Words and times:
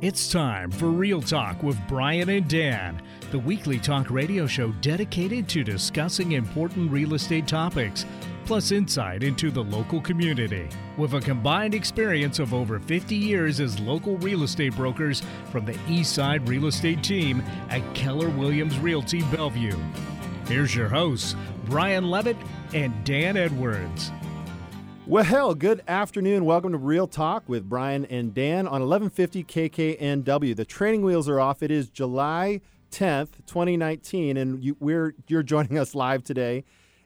It's 0.00 0.30
time 0.30 0.70
for 0.70 0.86
Real 0.86 1.20
Talk 1.20 1.64
with 1.64 1.76
Brian 1.88 2.28
and 2.28 2.48
Dan, 2.48 3.02
the 3.32 3.38
weekly 3.40 3.80
talk 3.80 4.12
radio 4.12 4.46
show 4.46 4.70
dedicated 4.80 5.48
to 5.48 5.64
discussing 5.64 6.32
important 6.32 6.92
real 6.92 7.14
estate 7.14 7.48
topics, 7.48 8.06
plus 8.44 8.70
insight 8.70 9.24
into 9.24 9.50
the 9.50 9.64
local 9.64 10.00
community. 10.00 10.68
With 10.96 11.14
a 11.14 11.20
combined 11.20 11.74
experience 11.74 12.38
of 12.38 12.54
over 12.54 12.78
50 12.78 13.16
years 13.16 13.58
as 13.58 13.80
local 13.80 14.16
real 14.18 14.44
estate 14.44 14.76
brokers 14.76 15.24
from 15.50 15.64
the 15.64 15.74
Eastside 15.88 16.46
Real 16.46 16.66
Estate 16.66 17.02
Team 17.02 17.42
at 17.68 17.82
Keller 17.96 18.28
Williams 18.28 18.78
Realty 18.78 19.22
Bellevue. 19.32 19.76
Here's 20.46 20.76
your 20.76 20.88
hosts, 20.88 21.34
Brian 21.64 22.08
Levitt 22.08 22.36
and 22.72 22.94
Dan 23.04 23.36
Edwards. 23.36 24.12
Well, 25.08 25.54
good 25.54 25.82
afternoon. 25.88 26.44
Welcome 26.44 26.72
to 26.72 26.78
Real 26.78 27.06
Talk 27.06 27.48
with 27.48 27.66
Brian 27.66 28.04
and 28.04 28.34
Dan 28.34 28.66
on 28.66 28.86
1150 28.86 29.42
KKNW. 29.42 30.54
The 30.54 30.66
training 30.66 31.00
wheels 31.00 31.30
are 31.30 31.40
off. 31.40 31.62
It 31.62 31.70
is 31.70 31.88
July 31.88 32.60
10th, 32.90 33.30
2019, 33.46 34.36
and 34.36 34.62
you, 34.62 34.76
we're 34.80 35.14
you're 35.26 35.42
joining 35.42 35.78
us 35.78 35.94
live 35.94 36.24
today. 36.24 36.62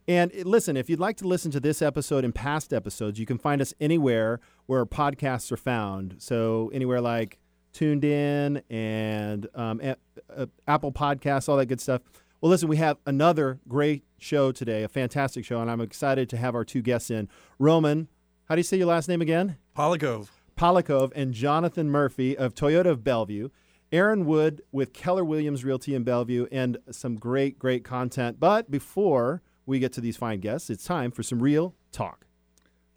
And 0.08 0.32
listen, 0.44 0.76
if 0.76 0.90
you'd 0.90 0.98
like 0.98 1.16
to 1.18 1.28
listen 1.28 1.52
to 1.52 1.60
this 1.60 1.80
episode 1.80 2.24
and 2.24 2.34
past 2.34 2.72
episodes, 2.72 3.20
you 3.20 3.26
can 3.26 3.38
find 3.38 3.62
us 3.62 3.72
anywhere 3.80 4.40
where 4.66 4.84
podcasts 4.84 5.52
are 5.52 5.56
found. 5.56 6.16
So 6.18 6.72
anywhere 6.74 7.00
like 7.00 7.38
TuneIn 7.72 8.62
and 8.68 9.46
um, 9.54 9.80
a- 9.80 9.96
a- 10.28 10.48
Apple 10.66 10.90
Podcasts, 10.90 11.48
all 11.48 11.56
that 11.56 11.66
good 11.66 11.80
stuff. 11.80 12.02
Well, 12.42 12.50
listen, 12.50 12.68
we 12.68 12.78
have 12.78 12.98
another 13.06 13.60
great 13.68 14.02
show 14.18 14.50
today, 14.50 14.82
a 14.82 14.88
fantastic 14.88 15.44
show, 15.44 15.60
and 15.60 15.70
I'm 15.70 15.80
excited 15.80 16.28
to 16.30 16.36
have 16.36 16.56
our 16.56 16.64
two 16.64 16.82
guests 16.82 17.08
in. 17.08 17.28
Roman, 17.60 18.08
how 18.46 18.56
do 18.56 18.58
you 18.58 18.64
say 18.64 18.78
your 18.78 18.88
last 18.88 19.08
name 19.08 19.22
again? 19.22 19.58
Polikov. 19.76 20.28
Polikov 20.56 21.12
and 21.14 21.32
Jonathan 21.32 21.88
Murphy 21.88 22.36
of 22.36 22.52
Toyota 22.52 22.86
of 22.86 23.04
Bellevue. 23.04 23.50
Aaron 23.92 24.24
Wood 24.26 24.60
with 24.72 24.92
Keller 24.92 25.24
Williams 25.24 25.64
Realty 25.64 25.94
in 25.94 26.02
Bellevue, 26.02 26.48
and 26.50 26.78
some 26.90 27.14
great, 27.14 27.60
great 27.60 27.84
content. 27.84 28.40
But 28.40 28.72
before 28.72 29.40
we 29.64 29.78
get 29.78 29.92
to 29.92 30.00
these 30.00 30.16
fine 30.16 30.40
guests, 30.40 30.68
it's 30.68 30.82
time 30.82 31.12
for 31.12 31.22
some 31.22 31.40
real 31.40 31.76
talk. 31.92 32.26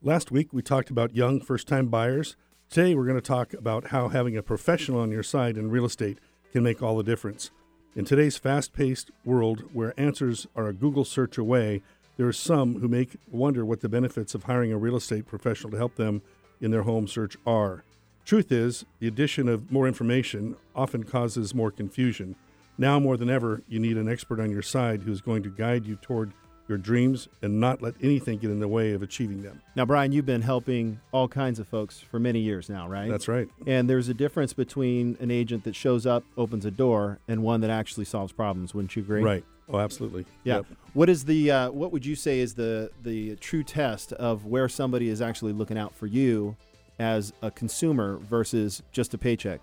Last 0.02 0.32
week 0.32 0.54
we 0.54 0.64
talked 0.64 0.90
about 0.90 1.16
young 1.16 1.40
first 1.40 1.68
time 1.68 1.90
buyers. 1.90 2.36
Today 2.72 2.96
we're 2.96 3.06
going 3.06 3.14
to 3.14 3.22
talk 3.22 3.54
about 3.54 3.90
how 3.90 4.08
having 4.08 4.36
a 4.36 4.42
professional 4.42 5.02
on 5.02 5.12
your 5.12 5.22
side 5.22 5.56
in 5.56 5.70
real 5.70 5.86
estate 5.86 6.18
can 6.52 6.64
make 6.64 6.82
all 6.82 6.98
the 6.98 7.04
difference. 7.04 7.52
In 7.96 8.04
today's 8.04 8.36
fast 8.36 8.74
paced 8.74 9.10
world 9.24 9.70
where 9.72 9.98
answers 9.98 10.48
are 10.54 10.68
a 10.68 10.74
Google 10.74 11.06
search 11.06 11.38
away, 11.38 11.82
there 12.18 12.28
are 12.28 12.34
some 12.34 12.82
who 12.82 12.90
make 12.90 13.16
wonder 13.32 13.64
what 13.64 13.80
the 13.80 13.88
benefits 13.88 14.36
of 14.36 14.44
hiring 14.44 14.74
a 14.74 14.78
real 14.78 14.98
estate 14.98 15.26
professional 15.26 15.72
to 15.72 15.78
help 15.78 15.96
them 15.96 16.22
in 16.60 16.72
their 16.72 16.82
home 16.82 17.08
search 17.08 17.38
are. 17.48 17.86
Truth 18.26 18.52
is, 18.52 18.84
the 19.00 19.08
addition 19.08 19.48
of 19.48 19.72
more 19.72 19.88
information 19.88 20.58
often 20.76 21.06
causes 21.06 21.56
more 21.56 21.72
confusion. 21.72 22.36
Now 22.78 23.00
more 23.00 23.16
than 23.16 23.30
ever, 23.30 23.62
you 23.70 23.80
need 23.80 23.96
an 23.96 24.10
expert 24.10 24.42
on 24.42 24.52
your 24.52 24.62
side 24.62 25.04
who 25.04 25.12
is 25.14 25.22
going 25.22 25.44
to 25.44 25.50
guide 25.50 25.86
you 25.86 25.96
toward 25.96 26.34
your 26.68 26.78
dreams 26.78 27.28
and 27.42 27.60
not 27.60 27.82
let 27.82 27.94
anything 28.02 28.40
get 28.40 28.50
in 28.50 28.60
the 28.60 28.68
way 28.68 28.94
of 28.94 29.04
achieving 29.04 29.44
them. 29.44 29.62
Now, 29.76 29.86
Brian, 29.86 30.12
you've 30.12 30.26
been 30.26 30.42
helping 30.42 31.00
all 31.12 31.28
kinds 31.28 31.60
of 31.60 31.68
folks 31.68 32.00
for 32.00 32.20
many 32.20 32.40
years 32.40 32.70
now, 32.70 32.88
right? 32.88 33.10
That's 33.10 33.28
right. 33.28 33.48
And 33.68 33.90
there's 33.90 34.10
a 34.10 34.14
difference 34.14 34.54
between 34.54 35.18
an 35.20 35.32
agent 35.32 35.64
that 35.66 35.76
shows 35.76 36.06
up, 36.06 36.24
opens 36.38 36.66
a 36.66 36.72
door, 36.72 37.20
and 37.28 37.44
one 37.44 37.62
that 37.62 37.70
actually 37.70 38.06
solves 38.06 38.32
problems. 38.32 38.74
Wouldn't 38.74 38.96
you 38.96 39.04
agree? 39.04 39.22
Right. 39.22 39.46
Oh, 39.70 39.80
absolutely. 39.80 40.26
Yeah. 40.44 40.58
Yep. 40.58 40.66
What 40.94 41.10
is 41.10 41.26
the 41.26 41.52
uh, 41.52 41.72
what 41.72 41.92
would 41.92 42.06
you 42.06 42.16
say 42.16 42.40
is 42.40 42.54
the 42.54 42.92
the 43.02 43.36
true 43.38 43.64
test 43.64 44.14
of 44.14 44.46
where 44.46 44.70
somebody 44.70 45.10
is 45.10 45.22
actually 45.22 45.54
looking 45.54 45.78
out 45.78 45.96
for 45.96 46.06
you 46.06 46.56
as 47.00 47.34
a 47.42 47.50
consumer 47.50 48.18
versus 48.18 48.84
just 48.92 49.14
a 49.14 49.18
paycheck? 49.18 49.62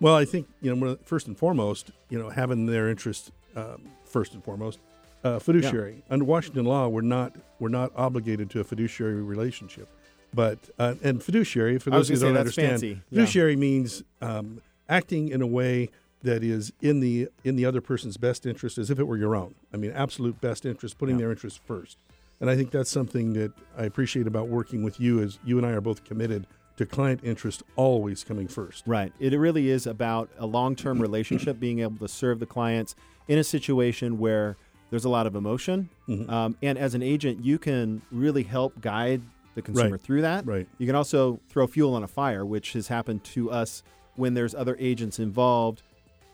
Well, 0.00 0.14
I 0.14 0.24
think 0.24 0.48
you 0.60 0.74
know 0.74 0.96
first 1.04 1.26
and 1.26 1.36
foremost, 1.36 1.90
you 2.08 2.18
know, 2.18 2.30
having 2.30 2.66
their 2.66 2.88
interest 2.88 3.32
um, 3.56 3.82
first 4.04 4.34
and 4.34 4.44
foremost. 4.44 4.78
Uh, 5.24 5.38
fiduciary 5.38 6.02
under 6.10 6.24
Washington 6.24 6.64
law, 6.64 6.88
we're 6.88 7.00
not 7.00 7.36
we're 7.60 7.68
not 7.68 7.92
obligated 7.94 8.50
to 8.50 8.60
a 8.60 8.64
fiduciary 8.64 9.22
relationship, 9.22 9.88
but 10.34 10.58
uh, 10.80 10.94
and 11.02 11.22
fiduciary 11.22 11.78
for 11.78 11.90
those 11.90 12.08
who 12.08 12.16
don't 12.16 12.36
understand. 12.36 12.82
Yeah. 12.82 12.94
fiduciary 13.10 13.54
means 13.54 14.02
um, 14.20 14.60
acting 14.88 15.28
in 15.28 15.40
a 15.40 15.46
way 15.46 15.90
that 16.22 16.42
is 16.42 16.72
in 16.80 16.98
the 17.00 17.28
in 17.44 17.54
the 17.54 17.64
other 17.64 17.80
person's 17.80 18.16
best 18.16 18.46
interest, 18.46 18.78
as 18.78 18.90
if 18.90 18.98
it 18.98 19.04
were 19.04 19.16
your 19.16 19.36
own. 19.36 19.54
I 19.72 19.76
mean, 19.76 19.92
absolute 19.92 20.40
best 20.40 20.66
interest, 20.66 20.98
putting 20.98 21.14
Yeah. 21.16 21.20
their 21.22 21.30
interest 21.30 21.60
first. 21.64 21.98
And 22.40 22.50
I 22.50 22.56
think 22.56 22.72
that's 22.72 22.90
something 22.90 23.34
that 23.34 23.52
I 23.78 23.84
appreciate 23.84 24.26
about 24.26 24.48
working 24.48 24.82
with 24.82 24.98
you, 24.98 25.20
as 25.22 25.38
you 25.44 25.56
and 25.56 25.64
I 25.64 25.70
are 25.70 25.80
both 25.80 26.02
committed 26.02 26.48
to 26.78 26.86
client 26.86 27.20
interest 27.22 27.62
always 27.76 28.24
coming 28.24 28.48
first. 28.48 28.82
Right. 28.88 29.12
It 29.20 29.36
really 29.38 29.68
is 29.68 29.86
about 29.86 30.30
a 30.38 30.46
long 30.46 30.74
term 30.74 31.00
relationship, 31.00 31.60
being 31.60 31.78
able 31.78 31.98
to 31.98 32.08
serve 32.08 32.40
the 32.40 32.46
clients 32.46 32.96
in 33.28 33.38
a 33.38 33.44
situation 33.44 34.18
where 34.18 34.56
there's 34.92 35.06
a 35.06 35.08
lot 35.08 35.26
of 35.26 35.34
emotion. 35.34 35.88
Mhm. 36.06 36.28
Um, 36.30 36.54
and 36.62 36.76
as 36.76 36.94
an 36.94 37.02
agent, 37.02 37.42
you 37.42 37.58
can 37.58 38.02
really 38.12 38.42
help 38.42 38.78
guide 38.82 39.22
the 39.54 39.62
consumer 39.62 39.92
Right. 39.92 40.00
through 40.02 40.20
that. 40.20 40.46
Right. 40.46 40.68
You 40.76 40.86
can 40.86 40.94
also 40.94 41.40
throw 41.48 41.66
fuel 41.66 41.94
on 41.94 42.02
a 42.02 42.06
fire, 42.08 42.44
which 42.44 42.74
has 42.74 42.88
happened 42.88 43.24
to 43.24 43.50
us 43.50 43.82
when 44.16 44.34
there's 44.34 44.54
other 44.54 44.76
agents 44.78 45.18
involved. 45.18 45.80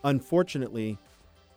Unfortunately, 0.03 0.97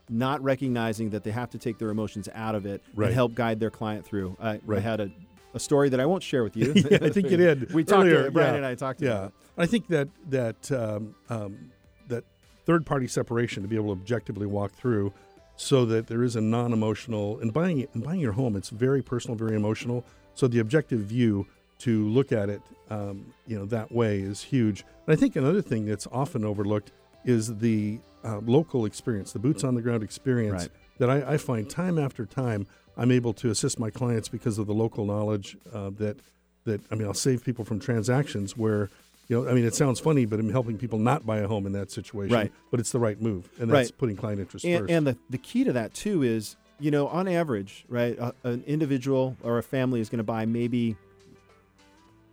not 0.08 0.42
recognizing 0.42 1.10
that 1.10 1.24
they 1.24 1.30
have 1.32 1.50
to 1.50 1.58
take 1.58 1.78
their 1.78 1.90
emotions 1.90 2.28
out 2.34 2.54
of 2.54 2.66
it 2.66 2.82
Right. 2.94 3.06
and 3.06 3.14
help 3.14 3.34
guide 3.34 3.58
their 3.58 3.70
client 3.70 4.04
through. 4.04 4.36
I, 4.40 4.60
I 4.68 4.78
had 4.80 5.00
a, 5.00 5.10
a 5.54 5.58
story 5.60 5.88
that 5.88 5.98
I 6.00 6.06
won't 6.06 6.22
share 6.22 6.44
with 6.44 6.56
you. 6.56 6.72
Yeah, 6.90 6.98
I 7.02 7.08
think 7.08 7.30
you 7.30 7.36
did 7.36 7.72
we 7.74 7.82
talked. 7.82 8.06
earlier, 8.06 8.24
To, 8.26 8.30
Brian 8.30 8.52
yeah. 8.52 8.56
and 8.58 8.66
I 8.66 8.74
talked. 8.74 9.00
Yeah, 9.00 9.10
About. 9.18 9.32
I 9.58 9.66
think 9.66 9.88
that 9.88 10.08
that 10.30 10.70
um, 10.70 11.14
um, 11.30 11.70
that 12.08 12.24
third 12.66 12.84
party 12.86 13.08
separation 13.08 13.62
to 13.62 13.68
be 13.68 13.74
able 13.76 13.94
to 13.94 14.00
objectively 14.00 14.46
walk 14.46 14.72
through, 14.72 15.12
so 15.56 15.84
that 15.86 16.06
there 16.06 16.22
is 16.22 16.36
a 16.36 16.40
non 16.40 16.72
emotional 16.72 17.38
and 17.40 17.52
buying 17.52 17.86
and 17.94 18.02
buying 18.02 18.20
your 18.20 18.32
home. 18.32 18.56
It's 18.56 18.70
very 18.70 19.02
personal, 19.02 19.36
very 19.36 19.54
emotional. 19.56 20.04
So 20.34 20.48
the 20.48 20.58
objective 20.60 21.00
view 21.00 21.46
to 21.80 22.06
look 22.08 22.32
at 22.32 22.48
it, 22.48 22.62
um, 22.90 23.32
you 23.46 23.58
know, 23.58 23.66
that 23.66 23.92
way 23.92 24.20
is 24.20 24.42
huge. 24.42 24.84
And 25.06 25.12
I 25.12 25.16
think 25.16 25.36
another 25.36 25.60
thing 25.62 25.84
that's 25.84 26.06
often 26.12 26.44
overlooked 26.44 26.92
is 27.24 27.58
the 27.58 27.98
uh, 28.24 28.38
local 28.38 28.84
experience, 28.86 29.32
the 29.32 29.38
boots 29.38 29.64
on 29.64 29.74
the 29.74 29.82
ground 29.82 30.02
experience 30.02 30.62
Right. 30.62 30.70
that 30.98 31.10
I, 31.10 31.34
I 31.34 31.36
find 31.36 31.68
time 31.68 31.98
after 31.98 32.24
time. 32.24 32.66
I'm 32.96 33.10
able 33.10 33.32
to 33.34 33.50
assist 33.50 33.78
my 33.78 33.90
clients 33.90 34.28
because 34.28 34.58
of 34.58 34.66
the 34.66 34.74
local 34.74 35.06
knowledge 35.06 35.56
uh, 35.72 35.90
that 35.98 36.18
that 36.64 36.80
I 36.92 36.94
mean 36.94 37.06
I'll 37.08 37.14
save 37.14 37.44
people 37.44 37.64
from 37.64 37.80
transactions 37.80 38.56
where 38.56 38.88
you 39.32 39.42
know 39.44 39.50
I 39.50 39.54
mean 39.54 39.64
it 39.64 39.74
sounds 39.74 39.98
funny 40.00 40.24
but 40.26 40.38
I'm 40.38 40.50
helping 40.50 40.76
people 40.78 40.98
not 40.98 41.24
buy 41.24 41.38
a 41.38 41.48
home 41.48 41.66
in 41.66 41.72
that 41.72 41.90
situation 41.90 42.34
Right. 42.34 42.52
but 42.70 42.80
it's 42.80 42.92
the 42.92 42.98
right 42.98 43.20
move 43.20 43.48
and 43.58 43.70
that's 43.70 43.88
Right. 43.90 43.98
putting 43.98 44.16
client 44.16 44.40
interest 44.40 44.64
and, 44.64 44.80
first 44.80 44.90
and 44.92 45.06
the, 45.06 45.16
the 45.30 45.38
key 45.38 45.64
to 45.64 45.72
that 45.72 45.94
too 45.94 46.22
is 46.22 46.56
you 46.78 46.90
know 46.90 47.06
on 47.08 47.26
average 47.28 47.84
right 47.88 48.18
a, 48.18 48.34
an 48.44 48.62
individual 48.66 49.36
or 49.42 49.58
a 49.58 49.62
family 49.62 50.00
is 50.00 50.08
going 50.10 50.18
to 50.18 50.24
buy 50.24 50.44
maybe 50.44 50.96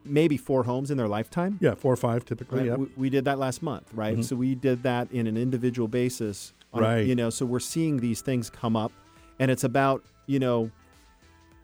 maybe 0.06 0.38
four 0.38 0.64
homes 0.64 0.92
in 0.92 0.98
their 0.98 1.08
lifetime 1.08 1.58
yeah 1.62 1.76
four 1.76 1.94
or 1.94 1.98
five 1.98 2.26
typically 2.26 2.60
right? 2.60 2.68
yep. 2.68 2.78
we, 2.80 2.88
we 2.98 3.10
did 3.10 3.26
that 3.26 3.38
last 3.40 3.62
month 3.62 3.90
right 3.94 4.18
Mhm. 4.18 4.24
so 4.24 4.36
we 4.36 4.56
did 4.56 4.84
that 4.84 5.12
in 5.12 5.28
an 5.28 5.38
individual 5.38 5.88
basis 5.88 6.54
on 6.74 6.82
Right. 6.84 7.06
you 7.06 7.16
know 7.16 7.30
so 7.30 7.46
we're 7.46 7.60
seeing 7.60 7.98
these 7.98 8.22
things 8.22 8.50
come 8.50 8.76
up 8.76 8.92
and 9.40 9.50
it's 9.52 9.64
about 9.64 10.04
you 10.26 10.40
know 10.40 10.72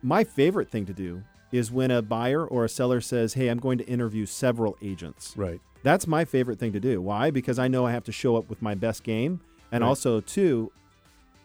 my 0.02 0.24
favorite 0.24 0.70
thing 0.70 0.86
to 0.86 0.94
do 0.94 1.24
is 1.56 1.72
when 1.72 1.90
a 1.92 2.02
buyer 2.02 2.46
or 2.46 2.66
a 2.66 2.70
seller 2.70 3.00
says 3.02 3.34
hey 3.36 3.48
i'm 3.48 3.58
going 3.60 3.78
to 3.78 3.86
interview 3.88 4.26
several 4.26 4.78
agents 4.82 5.34
right 5.38 5.62
that's 5.84 6.08
my 6.08 6.26
favorite 6.26 6.58
thing 6.58 6.74
to 6.74 6.80
do. 6.80 7.00
Why? 7.00 7.30
Because 7.30 7.60
I 7.60 7.68
know 7.68 7.86
I 7.86 7.92
have 7.92 8.04
to 8.06 8.12
show 8.12 8.36
up 8.38 8.50
with 8.50 8.60
my 8.60 8.74
best 8.74 9.04
game. 9.04 9.40
And 9.72 9.84
Right. 9.84 9.88
also, 9.88 10.20
too, 10.20 10.72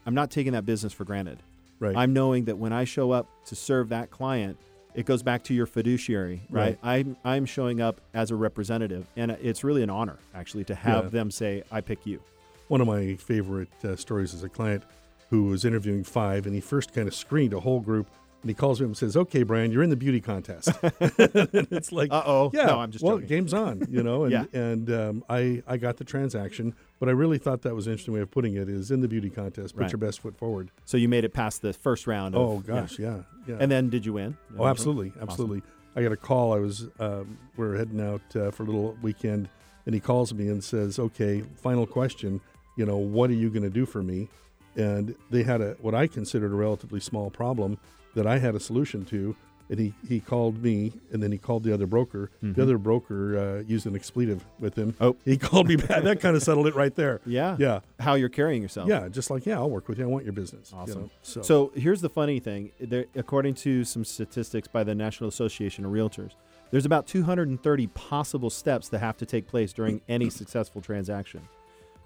I'm 0.06 0.14
not 0.14 0.30
taking 0.30 0.52
that 0.54 0.64
business 0.64 0.94
for 0.94 1.04
granted. 1.04 1.42
right 1.78 1.94
I'm 1.94 2.14
knowing 2.14 2.46
that 2.46 2.56
when 2.56 2.72
I 2.72 2.84
show 2.84 3.10
up 3.10 3.26
to 3.46 3.54
serve 3.54 3.90
that 3.90 4.10
client, 4.10 4.56
it 4.94 5.04
goes 5.04 5.22
back 5.22 5.42
to 5.44 5.52
your 5.52 5.66
fiduciary, 5.66 6.40
right? 6.48 6.78
I'm, 6.82 7.18
I'm 7.22 7.44
showing 7.44 7.82
up 7.82 8.00
as 8.14 8.30
a 8.30 8.34
representative. 8.34 9.06
And 9.14 9.32
it's 9.32 9.62
really 9.62 9.82
an 9.82 9.90
honor, 9.90 10.16
actually, 10.34 10.64
to 10.64 10.74
have 10.74 11.04
Yeah. 11.04 11.10
them 11.10 11.30
say, 11.30 11.62
I 11.70 11.82
pick 11.82 12.06
you. 12.06 12.22
one 12.68 12.80
of 12.80 12.86
my 12.86 13.16
favorite 13.16 13.68
uh, 13.84 13.94
stories 13.94 14.32
is 14.32 14.42
a 14.42 14.48
client 14.48 14.84
who 15.28 15.44
was 15.44 15.66
interviewing 15.66 16.02
five 16.02 16.46
and 16.46 16.54
he 16.54 16.62
first 16.62 16.94
kind 16.94 17.08
of 17.08 17.14
screened 17.14 17.52
a 17.52 17.60
whole 17.60 17.80
group 17.80 18.08
and 18.42 18.48
he 18.50 18.54
calls 18.54 18.80
me 18.80 18.86
and 18.86 18.96
says 18.96 19.16
okay 19.16 19.42
Brian 19.42 19.70
you're 19.70 19.82
in 19.82 19.90
the 19.90 19.96
beauty 19.96 20.20
contest 20.20 20.68
and 20.82 21.68
it's 21.70 21.92
like 21.92 22.10
Uh 22.12 22.22
oh. 22.24 22.50
Yeah, 22.54 22.66
No, 22.66 22.78
I'm 22.80 22.90
just 22.90 23.04
well, 23.04 23.16
joking. 23.16 23.28
game's 23.28 23.54
on, 23.54 23.82
you 23.90 24.02
know, 24.02 24.24
and 24.24 24.32
Yeah. 24.32 24.44
and 24.52 24.90
um, 24.92 25.24
I 25.28 25.62
I 25.66 25.76
got 25.76 25.96
the 25.98 26.04
transaction, 26.04 26.74
but 26.98 27.08
I 27.08 27.12
really 27.12 27.38
thought 27.38 27.62
that 27.62 27.74
was 27.74 27.86
an 27.86 27.92
interesting 27.92 28.14
way 28.14 28.20
of 28.20 28.30
putting 28.30 28.54
it. 28.56 28.68
Is 28.68 28.90
in 28.90 29.00
the 29.00 29.08
beauty 29.08 29.30
contest, 29.30 29.74
put 29.74 29.82
Right. 29.82 29.92
your 29.92 29.98
best 29.98 30.20
foot 30.20 30.36
forward. 30.36 30.70
So 30.84 30.96
you 30.96 31.08
made 31.08 31.24
it 31.24 31.32
past 31.34 31.62
the 31.62 31.72
first 31.72 32.06
round. 32.06 32.34
Of, 32.34 32.40
Oh 32.40 32.58
gosh, 32.58 32.98
yeah, 32.98 33.22
yeah. 33.46 33.56
And 33.60 33.70
then 33.70 33.90
did 33.90 34.04
you 34.06 34.14
win? 34.14 34.36
oh, 34.58 34.66
absolutely, 34.66 35.12
absolutely. 35.20 35.62
I 35.96 36.02
got 36.02 36.12
a 36.12 36.16
call. 36.16 36.52
I 36.54 36.58
was 36.58 36.88
um, 37.00 37.36
we 37.56 37.66
are 37.66 37.76
heading 37.76 38.00
out 38.00 38.22
uh, 38.36 38.50
for 38.52 38.62
a 38.62 38.66
little 38.66 38.96
weekend, 39.02 39.48
and 39.86 39.94
he 39.94 40.00
calls 40.00 40.32
me 40.32 40.48
and 40.48 40.62
says, 40.62 40.98
"Okay, 40.98 41.42
final 41.56 41.86
question. 41.86 42.40
You 42.76 42.86
know, 42.86 42.96
what 42.96 43.28
are 43.30 43.34
you 43.34 43.50
going 43.50 43.64
to 43.64 43.70
do 43.70 43.84
for 43.86 44.02
me?" 44.02 44.28
And 44.76 45.14
they 45.30 45.42
had 45.42 45.60
a 45.60 45.76
what 45.80 45.94
I 45.94 46.06
considered 46.06 46.52
a 46.52 46.54
relatively 46.54 47.00
small 47.00 47.28
problem 47.28 47.76
that 48.14 48.26
I 48.26 48.38
had 48.38 48.54
a 48.54 48.60
solution 48.60 49.04
to. 49.06 49.36
and 49.70 49.78
he, 49.78 49.94
he 50.08 50.18
called 50.18 50.60
me, 50.64 50.92
and 51.12 51.22
then 51.22 51.30
he 51.30 51.38
called 51.38 51.62
the 51.62 51.72
other 51.72 51.86
broker. 51.86 52.28
The 52.42 52.60
other 52.60 52.76
broker 52.76 53.38
uh, 53.38 53.62
used 53.62 53.86
an 53.86 53.94
expletive 53.94 54.44
with 54.58 54.74
him. 54.74 54.96
Oh. 55.00 55.14
he 55.24 55.36
called 55.38 55.68
me 55.68 55.76
back. 55.76 56.02
that 56.02 56.20
kind 56.20 56.34
of 56.34 56.42
settled 56.42 56.66
it 56.66 56.74
right 56.74 56.92
there. 56.96 57.20
Yeah. 57.26 57.54
yeah, 57.56 57.80
How 58.00 58.14
you're 58.14 58.28
carrying 58.30 58.62
yourself. 58.62 58.88
yeah. 58.88 59.08
Just 59.08 59.30
like 59.30 59.46
yeah, 59.46 59.58
I'll 59.58 59.70
work 59.70 59.86
with 59.88 59.98
you. 60.00 60.04
I 60.04 60.08
want 60.08 60.24
your 60.24 60.32
business. 60.32 60.72
you 60.72 60.78
Awesome. 60.78 61.02
know, 61.02 61.10
So, 61.22 61.42
So 61.42 61.72
here's 61.76 62.00
the 62.00 62.08
funny 62.08 62.40
thing. 62.40 62.72
There, 62.80 63.04
according 63.14 63.54
to 63.66 63.84
some 63.84 64.04
statistics 64.04 64.66
by 64.66 64.82
the 64.82 64.94
National 64.96 65.28
Association 65.28 65.84
of 65.84 65.92
Realtors, 65.92 66.32
there's 66.72 66.84
about 66.86 67.06
230 67.06 67.86
possible 67.88 68.50
steps 68.50 68.88
that 68.88 68.98
have 68.98 69.16
to 69.18 69.26
take 69.26 69.46
place 69.46 69.72
during 69.72 70.00
any 70.08 70.30
successful 70.30 70.80
transaction. 70.80 71.42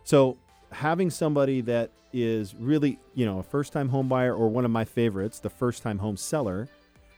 So 0.05 0.37
having 0.73 1.11
somebody 1.11 1.61
that 1.63 1.91
is 2.13 2.55
really, 2.55 2.99
you 3.15 3.27
know, 3.27 3.39
a 3.39 3.43
first-time 3.43 3.89
home 3.89 4.09
buyer 4.09 4.35
or 4.35 4.49
one 4.49 4.65
of 4.65 4.71
my 4.71 4.85
favorites, 4.85 5.41
the 5.41 5.51
first-time 5.51 5.99
home 5.99 6.17
seller, 6.17 6.69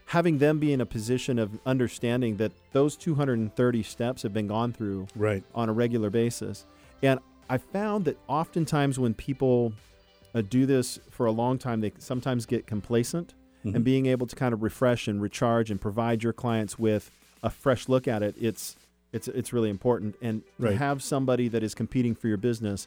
having 0.06 0.38
them 0.38 0.58
be 0.58 0.72
in 0.72 0.80
a 0.80 0.86
position 0.86 1.38
of 1.38 1.58
understanding 1.66 2.36
that 2.36 2.52
those 2.72 2.96
230 2.96 3.82
steps 3.82 4.22
have 4.22 4.32
been 4.32 4.46
gone 4.46 4.72
through 4.72 5.06
right, 5.16 5.42
on 5.54 5.68
a 5.68 5.72
regular 5.72 6.10
basis. 6.10 6.64
And 7.02 7.20
I 7.50 7.58
found 7.58 8.04
that 8.06 8.16
oftentimes 8.28 8.98
when 8.98 9.14
people 9.14 9.72
uh, 10.34 10.42
do 10.42 10.64
this 10.66 10.98
for 11.10 11.26
a 11.26 11.32
long 11.32 11.58
time, 11.58 11.80
they 11.80 11.92
sometimes 11.98 12.46
get 12.46 12.66
complacent 12.66 13.34
Mhm. 13.64 13.74
and 13.76 13.84
being 13.84 14.06
able 14.06 14.26
to 14.28 14.36
kind 14.36 14.52
of 14.54 14.62
refresh 14.62 15.08
and 15.08 15.20
recharge 15.20 15.70
and 15.70 15.80
provide 15.80 16.22
your 16.22 16.32
clients 16.32 16.78
with 16.78 17.10
a 17.42 17.50
fresh 17.50 17.88
look 17.88 18.06
at 18.08 18.22
it. 18.22 18.34
It's 18.40 18.76
it's 19.12 19.28
it's 19.28 19.52
really 19.52 19.70
important. 19.70 20.14
And 20.20 20.42
Right. 20.58 20.72
to 20.72 20.76
have 20.76 21.02
somebody 21.02 21.48
that 21.48 21.62
is 21.62 21.74
competing 21.74 22.14
for 22.14 22.28
your 22.28 22.36
business, 22.36 22.86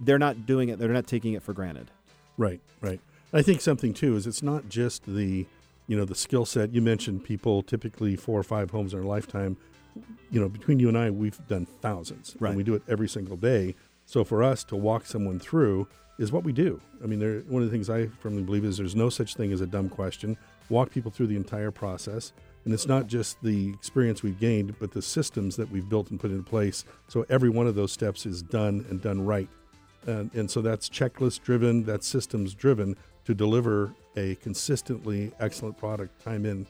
they're 0.00 0.18
not 0.18 0.46
doing 0.46 0.68
it. 0.68 0.78
They're 0.78 0.88
not 0.88 1.06
taking 1.06 1.32
it 1.34 1.42
for 1.42 1.52
granted. 1.52 1.90
right, 2.36 2.60
right. 2.80 3.00
I 3.32 3.42
think 3.42 3.60
something 3.60 3.92
too 3.94 4.14
is 4.16 4.26
it's 4.26 4.42
not 4.42 4.68
just 4.68 5.04
the 5.06 5.46
you 5.88 5.96
know 5.96 6.04
the 6.04 6.14
skill 6.14 6.44
set. 6.46 6.72
You 6.74 6.80
mentioned 6.82 7.24
people 7.24 7.62
typically 7.62 8.16
four 8.16 8.38
or 8.38 8.44
five 8.44 8.70
homes 8.70 8.92
in 8.92 9.00
their 9.00 9.08
lifetime. 9.08 9.56
You 10.30 10.40
know, 10.40 10.48
between 10.48 10.78
you 10.80 10.88
and 10.88 10.98
I, 10.98 11.10
we've 11.10 11.38
done 11.48 11.66
thousands, 11.80 12.36
Right. 12.40 12.48
and 12.50 12.56
we 12.56 12.64
do 12.64 12.74
it 12.74 12.82
every 12.88 13.08
single 13.08 13.36
day. 13.36 13.74
So 14.06 14.24
for 14.24 14.42
us 14.42 14.64
to 14.64 14.76
walk 14.76 15.06
someone 15.06 15.38
through 15.38 15.86
is 16.18 16.32
what 16.32 16.42
we 16.44 16.52
do. 16.52 16.80
I 17.02 17.06
mean, 17.06 17.18
there, 17.20 17.40
one 17.40 17.62
of 17.62 17.68
the 17.68 17.72
things 17.72 17.88
I 17.90 18.06
firmly 18.20 18.42
believe 18.42 18.64
is 18.64 18.76
there's 18.76 18.96
no 18.96 19.08
such 19.08 19.34
thing 19.36 19.52
as 19.52 19.60
a 19.60 19.66
dumb 19.66 19.88
question. 19.88 20.36
Walk 20.68 20.90
people 20.90 21.10
through 21.10 21.28
the 21.28 21.36
entire 21.36 21.70
process, 21.70 22.32
and 22.64 22.72
it's 22.74 22.86
not 22.86 23.06
just 23.06 23.40
the 23.42 23.70
experience 23.70 24.22
we've 24.22 24.38
gained, 24.40 24.76
but 24.78 24.92
the 24.92 25.02
systems 25.02 25.56
that 25.56 25.70
we've 25.70 25.88
built 25.88 26.10
and 26.10 26.18
put 26.18 26.30
in 26.32 26.42
place. 26.44 26.84
So 27.08 27.24
every 27.28 27.50
one 27.50 27.66
of 27.66 27.74
those 27.76 27.92
steps 27.92 28.26
is 28.26 28.42
done 28.42 28.84
and 28.90 29.00
done 29.02 29.24
right, 29.24 29.48
and, 30.06 30.32
and 30.34 30.50
so 30.50 30.60
that's 30.62 30.88
checklist 30.88 31.42
driven, 31.42 31.84
that's 31.84 32.06
systems 32.06 32.54
driven 32.54 32.96
to 33.24 33.34
deliver 33.34 33.94
a 34.16 34.34
consistently 34.36 35.32
excellent 35.40 35.76
product 35.78 36.22
time 36.24 36.44
in, 36.46 36.66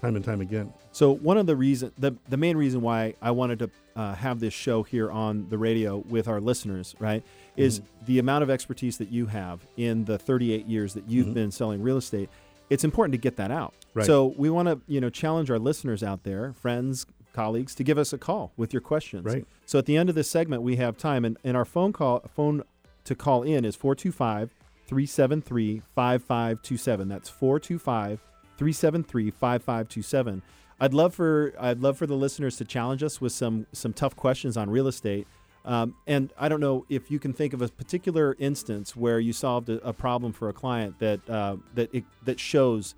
time 0.00 0.16
and 0.16 0.24
time 0.24 0.40
again. 0.40 0.72
So 0.92 1.12
one 1.12 1.36
of 1.38 1.46
the 1.46 1.56
reason, 1.56 1.92
the 1.98 2.14
the 2.28 2.36
main 2.36 2.56
reason 2.56 2.80
why 2.80 3.14
I 3.20 3.30
wanted 3.32 3.58
to 3.60 3.70
uh, 3.96 4.14
have 4.14 4.40
this 4.40 4.52
show 4.54 4.82
here 4.82 5.10
on 5.10 5.48
the 5.48 5.58
radio 5.58 5.98
with 6.08 6.28
our 6.28 6.40
listeners, 6.40 6.94
right, 6.98 7.22
is 7.56 7.80
the 8.04 8.18
amount 8.18 8.42
of 8.42 8.50
expertise 8.50 8.98
that 8.98 9.10
you 9.10 9.26
have 9.26 9.60
in 9.76 10.04
the 10.04 10.18
38 10.18 10.66
years 10.66 10.94
that 10.94 11.08
you've 11.08 11.28
Mhm. 11.28 11.34
been 11.34 11.50
selling 11.50 11.82
real 11.82 11.96
estate. 11.96 12.28
It's 12.68 12.84
important 12.84 13.12
to 13.12 13.18
get 13.18 13.36
that 13.36 13.50
out. 13.50 13.74
Right. 13.94 14.04
So 14.06 14.34
we 14.36 14.50
want 14.50 14.68
to, 14.68 14.80
you 14.86 15.00
know, 15.00 15.08
challenge 15.08 15.50
our 15.50 15.58
listeners 15.58 16.02
out 16.02 16.24
there, 16.24 16.52
friends, 16.52 17.06
colleagues, 17.32 17.74
to 17.76 17.84
give 17.84 17.96
us 17.96 18.12
a 18.12 18.18
call 18.18 18.52
with 18.56 18.72
your 18.74 18.80
questions. 18.82 19.24
Right. 19.24 19.46
So 19.66 19.78
at 19.78 19.86
the 19.86 19.96
end 19.96 20.08
of 20.10 20.14
this 20.14 20.28
segment, 20.28 20.62
we 20.62 20.76
have 20.76 20.96
time, 20.98 21.24
and, 21.24 21.38
and 21.44 21.56
our 21.56 21.64
phone 21.64 21.92
call 21.92 22.20
phone 22.34 22.62
to 23.06 23.14
call 23.14 23.42
in 23.42 23.64
is 23.64 23.74
425 23.76 24.50
373 24.86 25.82
5527. 25.94 27.08
That's 27.08 27.28
425 27.28 28.20
373 28.56 29.30
5527. 29.30 30.42
I'd 30.78 30.94
love 30.94 31.14
for 31.14 31.54
I'd 31.58 31.80
love 31.80 31.96
for 31.98 32.06
the 32.06 32.14
listeners 32.16 32.56
to 32.58 32.64
challenge 32.64 33.02
us 33.02 33.20
with 33.20 33.32
some 33.32 33.66
some 33.72 33.92
tough 33.92 34.14
questions 34.16 34.56
on 34.56 34.68
real 34.70 34.86
estate. 34.88 35.26
Um, 35.64 35.94
and 36.06 36.32
I 36.38 36.48
don't 36.48 36.60
know 36.60 36.86
if 36.88 37.10
you 37.10 37.18
can 37.18 37.32
think 37.32 37.52
of 37.52 37.60
a 37.60 37.66
particular 37.68 38.36
instance 38.38 38.94
where 38.94 39.18
you 39.18 39.32
solved 39.32 39.68
a, 39.68 39.84
a 39.88 39.92
problem 39.92 40.32
for 40.32 40.48
a 40.48 40.52
client 40.52 40.98
that 41.00 41.28
uh, 41.28 41.56
that 41.74 41.92
it, 41.94 42.04
that 42.24 42.38
shows 42.38 42.94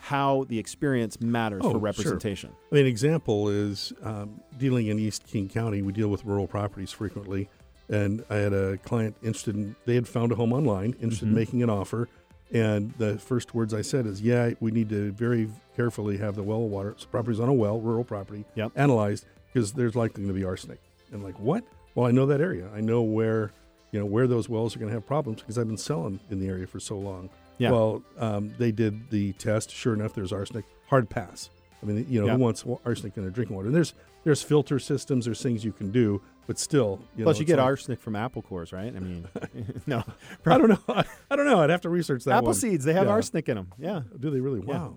how 0.00 0.44
the 0.48 0.58
experience 0.58 1.20
matters 1.20 1.60
Oh, 1.64 1.68
for 1.70 1.72
sure. 1.74 1.80
representation. 1.80 2.50
I 2.70 2.74
mean, 2.76 2.82
an 2.84 2.88
example 2.88 3.48
is 3.48 3.92
um, 4.02 4.40
dealing 4.56 4.86
in 4.86 4.98
East 4.98 5.26
King 5.26 5.48
County. 5.48 5.82
We 5.82 5.92
deal 5.92 6.08
with 6.08 6.24
rural 6.24 6.46
properties 6.46 6.92
frequently, 6.92 7.48
and 7.88 8.24
I 8.30 8.36
had 8.36 8.52
a 8.52 8.76
client 8.78 9.16
interested 9.22 9.54
in. 9.56 9.76
They 9.86 9.94
had 9.94 10.06
found 10.08 10.32
a 10.32 10.34
home 10.34 10.52
online, 10.52 10.94
interested 11.00 11.26
Mhm. 11.26 11.30
in 11.30 11.34
making 11.34 11.62
an 11.62 11.70
offer, 11.70 12.08
and 12.52 12.92
the 12.98 13.18
first 13.18 13.54
words 13.54 13.72
I 13.74 13.82
said 13.82 14.06
is, 14.06 14.20
"Yeah, 14.22 14.52
we 14.60 14.70
need 14.70 14.88
to 14.90 15.12
very 15.12 15.48
carefully 15.76 16.16
have 16.18 16.34
the 16.36 16.42
well 16.42 16.66
water 16.68 16.94
so 16.96 17.06
properties 17.06 17.40
on 17.40 17.48
a 17.48 17.52
well, 17.54 17.80
rural 17.80 18.04
property, 18.04 18.44
Yep. 18.54 18.72
analyzed 18.76 19.24
because 19.52 19.72
there's 19.72 19.94
likely 19.96 20.22
going 20.24 20.34
to 20.34 20.38
be 20.38 20.44
arsenic." 20.44 20.80
And 21.12 21.22
like, 21.22 21.38
what? 21.38 21.64
Well, 21.94 22.06
I 22.06 22.10
know 22.10 22.26
that 22.26 22.40
area. 22.40 22.68
I 22.74 22.80
know 22.80 23.02
where, 23.02 23.52
you 23.92 23.98
know, 23.98 24.06
where 24.06 24.26
those 24.26 24.48
wells 24.48 24.76
are 24.76 24.78
going 24.78 24.90
to 24.90 24.94
have 24.94 25.06
problems 25.06 25.40
because 25.40 25.58
I've 25.58 25.66
been 25.66 25.76
selling 25.78 26.20
in 26.30 26.38
the 26.38 26.48
area 26.48 26.66
for 26.66 26.78
so 26.80 26.98
long. 26.98 27.30
Yeah. 27.56 27.72
Well, 27.72 28.02
um, 28.18 28.52
they 28.58 28.70
did 28.70 29.10
the 29.10 29.32
test. 29.32 29.70
Sure 29.70 29.94
enough, 29.94 30.14
there's 30.14 30.32
arsenic. 30.32 30.64
Hard 30.88 31.08
pass. 31.08 31.50
I 31.82 31.86
mean, 31.86 32.06
you 32.08 32.20
know, 32.20 32.26
Yeah. 32.26 32.36
who 32.36 32.42
wants 32.42 32.64
arsenic 32.84 33.16
in 33.16 33.22
their 33.24 33.30
drinking 33.32 33.56
water? 33.56 33.68
And 33.68 33.74
there's 33.74 33.94
there's 34.24 34.42
filter 34.42 34.78
systems. 34.78 35.24
There's 35.24 35.40
things 35.42 35.64
you 35.64 35.72
can 35.72 35.90
do, 35.90 36.20
but 36.48 36.58
still, 36.58 36.98
you 37.16 37.22
Plus, 37.22 37.36
know, 37.36 37.40
you 37.40 37.46
get 37.46 37.58
like- 37.58 37.64
arsenic 37.66 38.00
from 38.00 38.16
apple 38.16 38.42
cores, 38.42 38.72
right? 38.72 38.94
I 38.94 38.98
mean, 38.98 39.28
no, 39.86 40.02
I 40.44 40.58
don't 40.58 40.70
know. 40.70 40.78
I, 40.88 41.04
I 41.30 41.36
don't 41.36 41.46
know. 41.46 41.60
I'd 41.60 41.70
have 41.70 41.82
to 41.82 41.90
research 41.90 42.24
that. 42.24 42.32
apple 42.32 42.46
one. 42.46 42.54
seeds 42.54 42.84
they 42.84 42.94
have 42.94 43.06
Yeah. 43.06 43.12
arsenic 43.12 43.48
in 43.48 43.54
them. 43.56 43.68
Yeah. 43.78 44.00
Do 44.18 44.30
they 44.30 44.40
really? 44.40 44.60
Yeah. 44.66 44.78
Wow. 44.78 44.94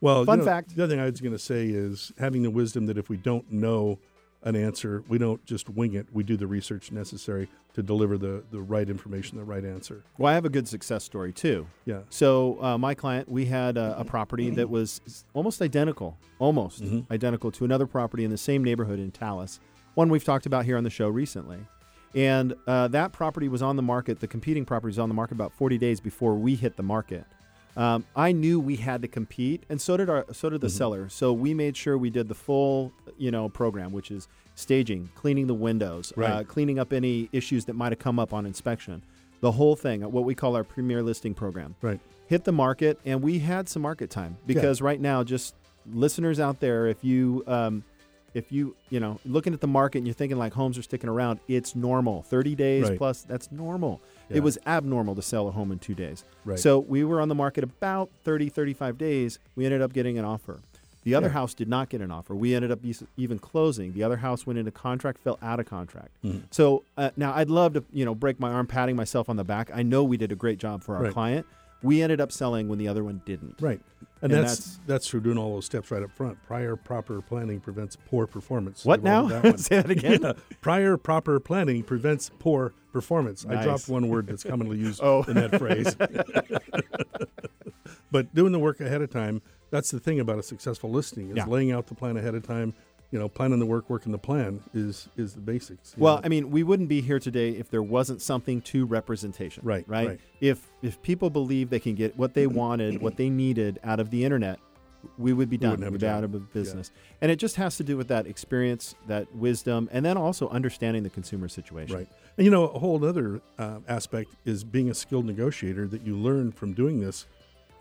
Well, 0.00 0.24
Fun 0.24 0.40
you 0.40 0.44
know, 0.44 0.50
fact. 0.50 0.74
The 0.74 0.82
other 0.82 0.92
thing 0.94 1.00
I 1.00 1.08
was 1.08 1.20
going 1.20 1.32
to 1.32 1.38
say 1.38 1.66
is 1.68 2.10
having 2.18 2.42
the 2.42 2.50
wisdom 2.50 2.86
that 2.86 2.98
if 2.98 3.08
we 3.08 3.16
don't 3.16 3.50
know 3.52 3.98
an 4.42 4.54
answer, 4.56 5.02
we 5.08 5.16
don't 5.16 5.42
just 5.46 5.70
wing 5.70 5.94
it. 5.94 6.06
We 6.12 6.22
do 6.22 6.36
the 6.36 6.46
research 6.46 6.92
necessary 6.92 7.48
to 7.74 7.82
deliver 7.82 8.18
the 8.18 8.42
the 8.50 8.60
right 8.60 8.88
information, 8.90 9.38
the 9.38 9.44
right 9.44 9.64
answer. 9.64 10.04
Well, 10.18 10.30
I 10.30 10.34
have 10.34 10.44
a 10.44 10.50
good 10.50 10.68
success 10.68 11.04
story 11.04 11.32
too. 11.32 11.66
Yeah. 11.86 12.00
So 12.10 12.58
uh, 12.62 12.76
my 12.78 12.94
client, 12.94 13.28
we 13.30 13.46
had 13.46 13.76
a, 13.78 13.98
a 14.00 14.04
property 14.04 14.50
that 14.50 14.68
was 14.68 15.00
almost 15.32 15.60
identical, 15.62 16.18
almost 16.38 16.82
Mhm. 16.82 17.10
identical 17.10 17.50
to 17.52 17.64
another 17.64 17.86
property 17.86 18.24
in 18.24 18.30
the 18.30 18.36
same 18.38 18.62
neighborhood 18.64 18.98
in 18.98 19.10
Talus, 19.10 19.58
one 19.94 20.08
we've 20.08 20.24
talked 20.24 20.46
about 20.46 20.64
here 20.64 20.76
on 20.76 20.84
the 20.84 20.90
show 20.90 21.08
recently. 21.08 21.58
And 22.14 22.54
uh, 22.66 22.88
that 22.88 23.12
property 23.12 23.48
was 23.48 23.60
on 23.62 23.76
the 23.76 23.82
market. 23.82 24.20
The 24.20 24.28
competing 24.28 24.64
property 24.64 24.90
was 24.90 24.98
on 24.98 25.08
the 25.08 25.14
market 25.14 25.34
about 25.34 25.52
40 25.52 25.78
days 25.78 26.00
before 26.00 26.34
we 26.34 26.54
hit 26.54 26.76
the 26.76 26.82
market. 26.82 27.24
Um, 27.76 28.04
I 28.14 28.30
knew 28.30 28.60
we 28.60 28.76
had 28.76 29.02
to 29.02 29.08
compete, 29.08 29.64
and 29.68 29.80
so 29.80 29.96
did 29.96 30.08
our 30.08 30.24
so 30.32 30.48
did 30.48 30.60
the 30.60 30.68
Mhm. 30.68 30.78
seller. 30.78 31.08
So 31.08 31.32
we 31.32 31.54
made 31.54 31.76
sure 31.76 31.98
we 31.98 32.08
did 32.08 32.28
the 32.28 32.34
full, 32.34 32.92
you 33.18 33.32
know, 33.32 33.48
program, 33.48 33.90
which 33.90 34.12
is 34.12 34.28
staging, 34.54 35.08
cleaning 35.16 35.48
the 35.48 35.54
windows, 35.54 36.12
uh, 36.16 36.44
cleaning 36.46 36.78
up 36.78 36.92
any 36.92 37.28
issues 37.32 37.64
that 37.64 37.74
might 37.74 37.90
have 37.90 37.98
come 37.98 38.20
up 38.20 38.32
on 38.32 38.46
inspection, 38.46 39.02
the 39.40 39.50
whole 39.50 39.74
thing, 39.74 40.02
what 40.02 40.22
we 40.24 40.36
call 40.36 40.54
our 40.54 40.62
premier 40.62 41.02
listing 41.02 41.34
program 41.34 41.74
Right. 41.82 41.98
hit 42.28 42.44
the 42.44 42.52
market 42.52 43.00
and 43.04 43.20
we 43.20 43.40
had 43.40 43.68
some 43.68 43.82
market 43.82 44.08
time 44.08 44.36
because 44.46 44.80
right 44.80 45.00
now 45.00 45.24
just 45.24 45.56
listeners 45.92 46.38
out 46.38 46.60
there 46.60 46.86
if 46.86 47.02
you 47.02 47.42
um, 47.48 47.82
if 48.34 48.50
you 48.52 48.74
you 48.90 49.00
know 49.00 49.18
looking 49.24 49.54
at 49.54 49.60
the 49.60 49.66
market 49.66 49.98
and 49.98 50.06
you're 50.06 50.14
thinking 50.14 50.36
like 50.38 50.52
homes 50.52 50.76
are 50.76 50.82
sticking 50.82 51.08
around 51.08 51.38
it's 51.48 51.74
normal 51.74 52.22
30 52.22 52.54
days 52.54 52.88
Right. 52.88 52.98
plus 52.98 53.22
that's 53.22 53.50
normal 53.50 54.00
Yeah. 54.28 54.38
it 54.38 54.40
was 54.42 54.58
abnormal 54.66 55.14
to 55.14 55.22
sell 55.22 55.48
a 55.48 55.52
home 55.52 55.70
in 55.72 55.78
two 55.78 55.94
days 55.94 56.24
Right. 56.44 56.58
so 56.58 56.78
we 56.80 57.04
were 57.04 57.20
on 57.20 57.28
the 57.28 57.34
market 57.34 57.64
about 57.64 58.10
30 58.24 58.48
35 58.48 58.98
days 58.98 59.38
we 59.56 59.64
ended 59.64 59.80
up 59.80 59.92
getting 59.92 60.18
an 60.18 60.24
offer 60.24 60.58
the 61.04 61.14
other 61.14 61.26
Yeah. 61.28 61.34
house 61.34 61.54
did 61.54 61.68
not 61.68 61.88
get 61.90 62.00
an 62.00 62.10
offer 62.10 62.34
we 62.34 62.54
ended 62.54 62.70
up 62.70 62.80
even 63.16 63.38
closing 63.38 63.92
the 63.92 64.02
other 64.02 64.16
house 64.16 64.46
went 64.46 64.58
into 64.58 64.70
contract 64.72 65.18
fell 65.22 65.38
out 65.40 65.60
of 65.60 65.66
contract 65.66 66.08
Mhm. 66.24 66.42
so 66.50 66.82
uh, 66.96 67.10
now 67.16 67.32
I'd 67.34 67.50
love 67.50 67.74
to, 67.74 67.84
you 67.92 68.04
know, 68.04 68.14
break 68.14 68.40
my 68.40 68.50
arm 68.52 68.66
patting 68.66 68.96
myself 68.96 69.28
on 69.28 69.36
the 69.36 69.44
back. 69.44 69.70
I 69.74 69.82
know 69.82 70.02
we 70.04 70.16
did 70.16 70.32
a 70.32 70.36
great 70.36 70.58
job 70.58 70.82
for 70.82 70.96
our 70.96 71.02
Right. 71.04 71.12
client. 71.12 71.46
We 71.84 72.02
ended 72.02 72.20
up 72.20 72.32
selling 72.32 72.68
when 72.68 72.78
the 72.78 72.88
other 72.88 73.04
one 73.04 73.22
didn't. 73.24 73.56
Right. 73.60 73.80
And, 74.22 74.32
And 74.32 74.42
that's, 74.42 74.56
that's- 74.56 74.80
that's 74.86 75.06
true. 75.06 75.20
Doing 75.20 75.36
all 75.38 75.54
those 75.54 75.66
steps 75.66 75.90
right 75.90 76.02
up 76.02 76.10
front. 76.10 76.38
Prior 76.46 76.76
proper 76.76 77.20
planning 77.20 77.60
prevents 77.60 77.96
poor 78.08 78.26
performance. 78.26 78.84
What 78.84 79.02
now? 79.02 79.26
that. 79.28 79.60
Say 79.60 79.76
that 79.82 79.90
again. 79.90 80.20
Yeah. 80.22 80.32
Prior 80.62 80.96
proper 80.96 81.38
planning 81.40 81.82
prevents 81.82 82.30
poor 82.38 82.72
performance. 82.92 83.44
I 83.48 83.62
dropped 83.62 83.88
one 83.88 84.08
word 84.08 84.26
that's 84.26 84.42
commonly 84.42 84.78
used 84.78 85.00
Oh. 85.02 85.22
in 85.24 85.34
that 85.34 85.58
phrase. 85.58 85.94
but 88.10 88.34
doing 88.34 88.52
the 88.52 88.58
work 88.58 88.80
ahead 88.80 89.02
of 89.02 89.10
time, 89.10 89.42
that's 89.70 89.90
the 89.90 90.00
thing 90.00 90.20
about 90.20 90.38
a 90.38 90.42
successful 90.42 90.90
listing 90.90 91.30
is 91.30 91.36
Yeah. 91.36 91.46
laying 91.46 91.72
out 91.72 91.86
the 91.88 91.94
plan 91.94 92.16
ahead 92.16 92.34
of 92.34 92.46
time. 92.46 92.72
You 93.14 93.20
know, 93.20 93.28
planning 93.28 93.60
the 93.60 93.66
work, 93.66 93.88
working 93.88 94.10
the 94.10 94.18
plan 94.18 94.60
is 94.74 95.08
is 95.16 95.34
the 95.34 95.40
basics. 95.40 95.94
Well, 95.96 96.16
know. 96.16 96.22
I 96.24 96.28
mean, 96.28 96.50
we 96.50 96.64
wouldn't 96.64 96.88
be 96.88 97.00
here 97.00 97.20
today 97.20 97.50
if 97.50 97.70
there 97.70 97.80
wasn't 97.80 98.20
something 98.20 98.60
to 98.62 98.86
representation. 98.86 99.62
Right, 99.64 99.88
Right. 99.88 100.08
right. 100.08 100.20
If 100.40 100.66
if 100.82 101.00
people 101.00 101.30
believe 101.30 101.70
they 101.70 101.78
can 101.78 101.94
get 101.94 102.16
what 102.18 102.34
they 102.34 102.46
wanted, 102.62 103.00
what 103.00 103.16
they 103.16 103.30
needed 103.30 103.78
out 103.84 104.00
of 104.00 104.10
the 104.10 104.24
internet, 104.24 104.58
we 105.16 105.32
would 105.32 105.48
be 105.48 105.56
done. 105.56 105.78
We'd 105.80 106.00
be 106.00 106.06
out 106.08 106.24
of 106.24 106.52
business. 106.52 106.90
And 107.20 107.30
it 107.30 107.36
just 107.36 107.54
has 107.54 107.76
to 107.76 107.84
do 107.84 107.96
with 107.96 108.08
that 108.08 108.26
experience, 108.26 108.96
that 109.06 109.32
wisdom, 109.32 109.88
and 109.92 110.04
then 110.04 110.16
also 110.16 110.48
understanding 110.48 111.04
the 111.04 111.10
consumer 111.10 111.46
situation. 111.46 111.94
Right. 111.94 112.08
And 112.36 112.44
you 112.44 112.50
know, 112.50 112.64
a 112.64 112.80
whole 112.80 113.04
other 113.04 113.40
uh, 113.60 113.78
aspect 113.86 114.32
is 114.44 114.64
being 114.64 114.90
a 114.90 114.94
skilled 114.94 115.26
negotiator 115.26 115.86
that 115.86 116.02
you 116.02 116.16
learn 116.16 116.50
from 116.50 116.72
doing 116.72 116.98
this 116.98 117.26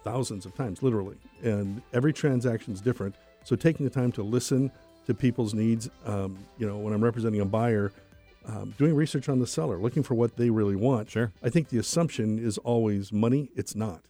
thousands 0.03 0.45
of 0.45 0.53
times, 0.53 0.83
literally, 0.83 1.17
and 1.41 1.81
every 1.91 2.13
transaction 2.13 2.71
is 2.71 2.81
different. 2.81 3.15
So 3.45 3.55
taking 3.55 3.83
the 3.83 3.89
time 3.89 4.11
to 4.13 4.23
listen 4.23 4.71
to 5.07 5.13
people's 5.13 5.53
needs, 5.53 5.89
um, 6.05 6.37
you 6.57 6.67
know, 6.67 6.77
when 6.77 6.93
I'm 6.93 7.03
representing 7.03 7.41
a 7.41 7.45
buyer, 7.45 7.91
um, 8.45 8.73
doing 8.77 8.95
research 8.95 9.29
on 9.29 9.39
the 9.39 9.47
seller, 9.47 9.77
looking 9.77 10.03
for 10.03 10.15
what 10.15 10.37
they 10.37 10.49
really 10.49 10.75
want. 10.75 11.09
Sure. 11.09 11.31
I 11.41 11.49
think 11.49 11.69
the 11.69 11.77
assumption 11.77 12.39
is 12.39 12.57
always 12.59 13.11
money. 13.11 13.49
It's 13.55 13.75
not. 13.75 14.01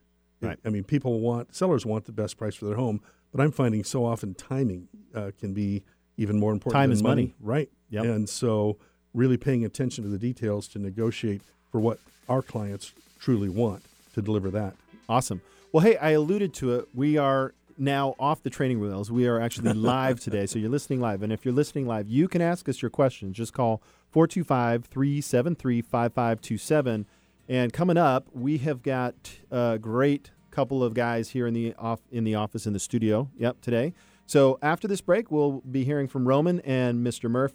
Right. 0.42 0.60
I 0.66 0.70
mean, 0.70 0.84
people 0.84 1.20
want 1.20 1.56
sellers 1.56 1.86
want 1.86 2.06
the 2.06 2.12
best 2.12 2.38
price 2.38 2.56
for 2.56 2.66
their 2.66 2.76
home, 2.76 3.02
but 3.32 3.42
I'm 3.42 3.52
finding 3.52 3.84
so 3.84 4.06
often 4.06 4.34
timing 4.34 4.90
uh, 5.16 5.32
can 5.40 5.54
be 5.54 5.84
even 6.18 6.38
more 6.40 6.52
important. 6.52 6.80
Time 6.80 6.90
than 6.90 6.98
is 6.98 7.04
money. 7.04 7.34
right? 7.40 7.70
Yep. 7.92 8.06
And 8.06 8.30
so, 8.30 8.78
really 9.14 9.38
paying 9.38 9.64
attention 9.64 10.04
to 10.04 10.10
the 10.10 10.18
details 10.18 10.68
to 10.70 10.80
negotiate 10.80 11.42
for 11.72 11.80
what 11.80 12.00
our 12.28 12.42
clients 12.42 12.94
truly 13.20 13.48
want 13.50 13.84
to 14.16 14.22
deliver 14.22 14.50
that. 14.52 14.76
Awesome. 15.08 15.42
Well, 15.72 15.84
hey, 15.84 15.98
I 15.98 16.12
alluded 16.12 16.54
to 16.56 16.76
it. 16.76 16.90
We 16.94 17.18
are 17.18 17.54
now 17.78 18.16
off 18.20 18.44
the 18.44 18.50
training 18.50 18.80
wheels. 18.80 19.12
We 19.12 19.28
are 19.28 19.40
actually 19.40 19.74
live 19.94 20.20
today. 20.20 20.46
So 20.46 20.60
you're 20.60 20.70
listening 20.70 21.00
live. 21.02 21.24
And 21.24 21.32
if 21.32 21.46
you're 21.46 21.54
listening 21.54 21.88
live, 21.88 22.08
you 22.08 22.28
can 22.28 22.42
ask 22.42 22.68
us 22.70 22.82
your 22.82 22.92
questions. 22.92 23.38
Just 23.38 23.54
call 23.54 23.82
425 24.12 24.86
373 24.86 25.82
5527. 25.82 27.06
And 27.50 27.74
coming 27.74 27.98
up, 27.98 28.28
we 28.34 28.60
have 28.60 28.82
got 28.82 29.16
a 29.52 29.78
great 29.80 30.32
couple 30.52 30.84
of 30.84 30.94
guys 30.94 31.30
here 31.30 31.48
in 31.48 31.54
the 31.54 31.74
off 31.80 32.00
in 32.12 32.24
the 32.24 32.36
office 32.36 32.66
in 32.66 32.74
the 32.74 32.80
studio. 32.80 33.30
Yep, 33.38 33.62
today. 33.62 33.94
So 34.26 34.58
after 34.62 34.88
this 34.88 35.02
break, 35.02 35.32
we'll 35.32 35.62
be 35.70 35.84
hearing 35.84 36.08
from 36.08 36.28
Roman 36.28 36.60
and 36.62 37.06
Mr. 37.06 37.30
Murph 37.30 37.54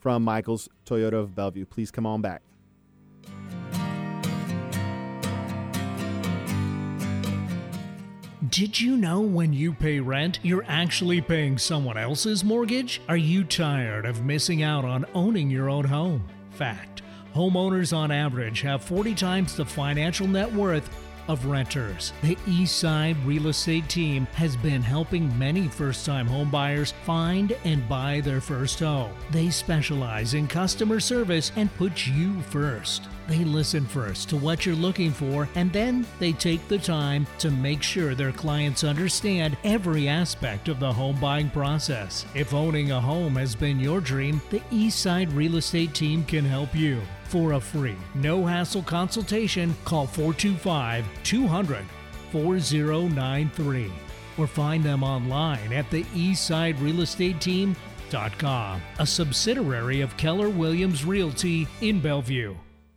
from 0.00 0.22
Michael's 0.22 0.68
Toyota 0.86 1.14
of 1.14 1.34
Bellevue. 1.34 1.66
Please 1.66 1.90
come 1.90 2.06
on 2.06 2.22
back. 2.22 2.42
Did 8.58 8.80
you 8.80 8.96
know 8.96 9.20
when 9.20 9.52
you 9.52 9.72
pay 9.72 10.00
rent, 10.00 10.40
you're 10.42 10.64
actually 10.66 11.20
paying 11.20 11.58
someone 11.58 11.96
else's 11.96 12.42
mortgage? 12.42 13.00
Are 13.08 13.16
you 13.16 13.44
tired 13.44 14.04
of 14.04 14.24
missing 14.24 14.64
out 14.64 14.84
on 14.84 15.06
owning 15.14 15.48
your 15.48 15.70
own 15.70 15.84
home? 15.84 16.26
Fact 16.50 17.02
homeowners 17.36 17.96
on 17.96 18.10
average 18.10 18.62
have 18.62 18.82
40 18.82 19.14
times 19.14 19.54
the 19.54 19.64
financial 19.64 20.26
net 20.26 20.52
worth 20.52 20.90
of 21.28 21.46
renters. 21.46 22.12
The 22.22 22.36
Eastside 22.46 23.16
Real 23.24 23.48
Estate 23.48 23.88
team 23.88 24.26
has 24.34 24.56
been 24.56 24.82
helping 24.82 25.38
many 25.38 25.68
first 25.68 26.04
time 26.04 26.28
homebuyers 26.28 26.92
find 27.04 27.56
and 27.64 27.88
buy 27.88 28.20
their 28.20 28.40
first 28.40 28.80
home. 28.80 29.12
They 29.30 29.50
specialize 29.50 30.34
in 30.34 30.48
customer 30.48 31.00
service 31.00 31.52
and 31.56 31.74
put 31.76 32.06
you 32.06 32.40
first. 32.42 33.08
They 33.28 33.44
listen 33.44 33.84
first 33.84 34.30
to 34.30 34.36
what 34.38 34.64
you're 34.64 34.74
looking 34.74 35.10
for 35.10 35.48
and 35.54 35.70
then 35.70 36.06
they 36.18 36.32
take 36.32 36.66
the 36.66 36.78
time 36.78 37.26
to 37.40 37.50
make 37.50 37.82
sure 37.82 38.14
their 38.14 38.32
clients 38.32 38.84
understand 38.84 39.58
every 39.64 40.08
aspect 40.08 40.68
of 40.68 40.80
the 40.80 40.92
home 40.92 41.20
buying 41.20 41.50
process. 41.50 42.24
If 42.34 42.54
owning 42.54 42.90
a 42.90 43.00
home 43.00 43.36
has 43.36 43.54
been 43.54 43.78
your 43.78 44.00
dream, 44.00 44.40
the 44.48 44.60
Eastside 44.70 45.34
Real 45.36 45.56
Estate 45.56 45.94
team 45.94 46.24
can 46.24 46.44
help 46.44 46.74
you. 46.74 47.02
For 47.28 47.52
a 47.52 47.60
free, 47.60 47.96
no 48.14 48.46
hassle 48.46 48.82
consultation, 48.82 49.76
call 49.84 50.06
425 50.06 51.04
200 51.24 51.84
4093 52.32 53.92
or 54.38 54.46
find 54.46 54.82
them 54.84 55.02
online 55.02 55.72
at 55.72 55.90
the 55.90 56.04
eastsiderealestateteam.com, 56.04 58.82
a 58.98 59.06
subsidiary 59.06 60.00
of 60.00 60.16
Keller 60.16 60.48
Williams 60.48 61.04
Realty 61.04 61.68
in 61.80 62.00
Bellevue. 62.00 62.54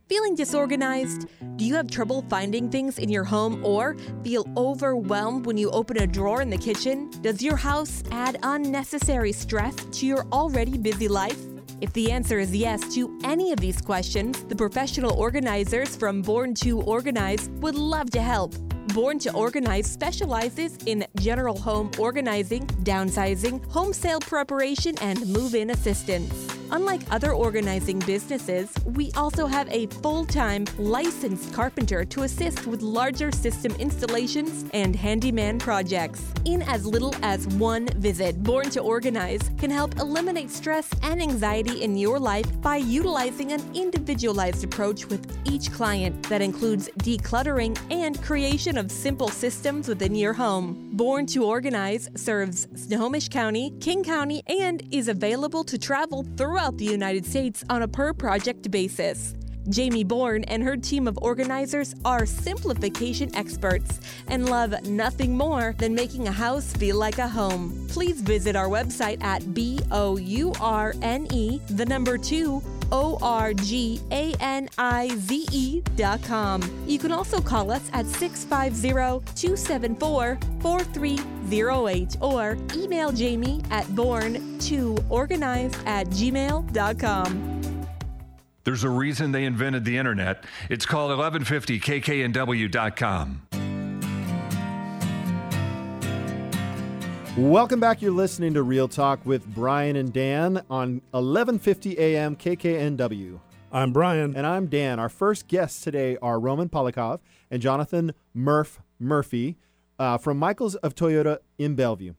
Feeling 0.08 0.34
disorganized? 0.34 1.28
Do 1.56 1.64
you 1.64 1.74
have 1.74 1.90
trouble 1.90 2.24
finding 2.28 2.70
things 2.70 2.98
in 2.98 3.08
your 3.08 3.24
home 3.24 3.64
or 3.64 3.96
feel 4.22 4.46
overwhelmed 4.56 5.46
when 5.46 5.56
you 5.56 5.70
open 5.70 6.02
a 6.02 6.06
drawer 6.06 6.42
in 6.42 6.50
the 6.50 6.58
kitchen? 6.58 7.10
Does 7.22 7.42
your 7.42 7.56
house 7.56 8.02
add 8.10 8.38
unnecessary 8.42 9.32
stress 9.32 9.74
to 9.74 10.06
your 10.06 10.26
already 10.32 10.76
busy 10.76 11.08
life? 11.08 11.40
If 11.82 11.92
the 11.94 12.12
answer 12.12 12.38
is 12.38 12.54
yes 12.54 12.94
to 12.94 13.18
any 13.24 13.50
of 13.50 13.58
these 13.58 13.80
questions, 13.80 14.44
the 14.44 14.54
professional 14.54 15.14
organizers 15.14 15.96
from 15.96 16.22
Born 16.22 16.54
to 16.62 16.80
Organize 16.82 17.50
would 17.54 17.74
love 17.74 18.08
to 18.12 18.22
help. 18.22 18.54
Born 18.94 19.18
to 19.18 19.32
Organize 19.34 19.90
specializes 19.90 20.76
in 20.86 21.04
general 21.18 21.58
home 21.58 21.90
organizing, 21.98 22.68
downsizing, 22.84 23.66
home 23.66 23.92
sale 23.92 24.20
preparation, 24.20 24.96
and 24.98 25.26
move 25.26 25.56
in 25.56 25.70
assistance. 25.70 26.51
Unlike 26.72 27.02
other 27.10 27.34
organizing 27.34 27.98
businesses, 27.98 28.72
we 28.86 29.12
also 29.12 29.46
have 29.46 29.68
a 29.68 29.88
full 30.00 30.24
time 30.24 30.64
licensed 30.78 31.52
carpenter 31.52 32.02
to 32.06 32.22
assist 32.22 32.66
with 32.66 32.80
larger 32.80 33.30
system 33.30 33.72
installations 33.78 34.64
and 34.72 34.96
handyman 34.96 35.58
projects. 35.58 36.24
In 36.46 36.62
as 36.62 36.86
little 36.86 37.14
as 37.22 37.46
one 37.48 37.88
visit, 38.00 38.42
Born 38.42 38.70
to 38.70 38.80
Organize 38.80 39.50
can 39.58 39.70
help 39.70 39.98
eliminate 39.98 40.50
stress 40.50 40.88
and 41.02 41.20
anxiety 41.20 41.82
in 41.82 41.94
your 41.94 42.18
life 42.18 42.46
by 42.62 42.78
utilizing 42.78 43.52
an 43.52 43.62
individualized 43.74 44.64
approach 44.64 45.04
with 45.06 45.30
each 45.44 45.70
client 45.72 46.22
that 46.30 46.40
includes 46.40 46.88
decluttering 47.00 47.78
and 47.90 48.22
creation 48.22 48.78
of 48.78 48.90
simple 48.90 49.28
systems 49.28 49.88
within 49.88 50.14
your 50.14 50.32
home. 50.32 50.91
Born 50.92 51.24
to 51.28 51.46
Organize 51.46 52.10
serves 52.16 52.68
Snohomish 52.74 53.30
County, 53.30 53.72
King 53.80 54.04
County, 54.04 54.42
and 54.46 54.86
is 54.90 55.08
available 55.08 55.64
to 55.64 55.78
travel 55.78 56.26
throughout 56.36 56.76
the 56.76 56.84
United 56.84 57.24
States 57.24 57.64
on 57.70 57.80
a 57.80 57.88
per 57.88 58.12
project 58.12 58.70
basis. 58.70 59.34
Jamie 59.70 60.04
Bourne 60.04 60.44
and 60.44 60.62
her 60.62 60.76
team 60.76 61.08
of 61.08 61.18
organizers 61.22 61.94
are 62.04 62.26
simplification 62.26 63.34
experts 63.34 64.00
and 64.26 64.50
love 64.50 64.74
nothing 64.84 65.34
more 65.34 65.74
than 65.78 65.94
making 65.94 66.28
a 66.28 66.32
house 66.32 66.74
feel 66.74 66.96
like 66.96 67.16
a 67.16 67.28
home. 67.28 67.86
Please 67.88 68.20
visit 68.20 68.54
our 68.54 68.68
website 68.68 69.22
at 69.24 69.54
B 69.54 69.78
O 69.92 70.18
U 70.18 70.52
R 70.60 70.92
N 71.00 71.26
E, 71.32 71.58
the 71.70 71.86
number 71.86 72.18
two, 72.18 72.62
O 72.92 73.18
R 73.20 73.52
G 73.54 74.00
A 74.12 74.34
N 74.38 74.68
I 74.78 75.08
Z 75.16 75.48
E 75.50 75.80
dot 75.96 76.22
com. 76.22 76.62
You 76.86 76.98
can 76.98 77.10
also 77.10 77.40
call 77.40 77.72
us 77.72 77.90
at 77.92 78.06
650 78.06 79.24
274 79.34 80.38
4308 80.60 82.16
or 82.20 82.56
email 82.76 83.10
Jamie 83.10 83.62
at 83.70 83.86
born2organize 83.86 85.86
at 85.86 86.06
gmail.com. 86.08 87.48
There's 88.64 88.84
a 88.84 88.90
reason 88.90 89.32
they 89.32 89.44
invented 89.44 89.84
the 89.84 89.98
internet. 89.98 90.44
It's 90.70 90.86
called 90.86 91.10
1150kknw.com. 91.18 93.42
Welcome 97.36 97.80
back. 97.80 98.02
You're 98.02 98.12
listening 98.12 98.52
to 98.54 98.62
Real 98.62 98.88
Talk 98.88 99.24
with 99.24 99.46
Brian 99.54 99.96
and 99.96 100.12
Dan 100.12 100.62
on 100.68 101.00
11:50 101.14 101.96
a.m. 101.98 102.36
KKNW. 102.36 103.40
I'm 103.72 103.90
Brian. 103.92 104.36
And 104.36 104.46
I'm 104.46 104.66
Dan. 104.66 104.98
Our 105.00 105.08
first 105.08 105.48
guests 105.48 105.80
today 105.80 106.18
are 106.20 106.38
Roman 106.38 106.68
Polikov 106.68 107.20
and 107.50 107.62
Jonathan 107.62 108.12
Murph 108.34 108.82
Murphy 108.98 109.56
uh, 109.98 110.18
from 110.18 110.38
Michaels 110.38 110.74
of 110.76 110.94
Toyota 110.94 111.38
in 111.56 111.74
Bellevue. 111.74 112.12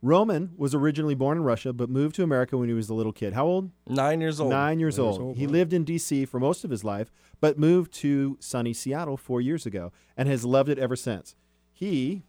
Roman 0.00 0.52
was 0.56 0.74
originally 0.74 1.14
born 1.14 1.36
in 1.38 1.44
Russia 1.44 1.74
but 1.74 1.90
moved 1.90 2.14
to 2.16 2.22
America 2.22 2.56
when 2.56 2.68
he 2.68 2.74
was 2.74 2.88
a 2.88 2.94
little 2.94 3.12
kid. 3.12 3.34
How 3.34 3.44
old? 3.44 3.70
Nine 3.86 4.22
years 4.22 4.40
old. 4.40 4.48
Nine 4.50 4.80
years 4.80 4.96
Nine 4.96 5.06
old. 5.06 5.14
years 5.14 5.22
old, 5.26 5.36
He 5.36 5.46
wow. 5.46 5.52
lived 5.52 5.72
in 5.74 5.84
D.C. 5.84 6.24
for 6.24 6.40
most 6.40 6.64
of 6.64 6.70
his 6.70 6.82
life, 6.84 7.12
but 7.38 7.58
moved 7.58 7.92
to 7.94 8.38
sunny 8.40 8.72
Seattle 8.72 9.18
four 9.18 9.42
years 9.42 9.66
ago 9.66 9.92
and 10.16 10.26
has 10.26 10.46
loved 10.46 10.70
it 10.70 10.78
ever 10.78 10.96
since. 10.96 11.36
He 11.70 12.22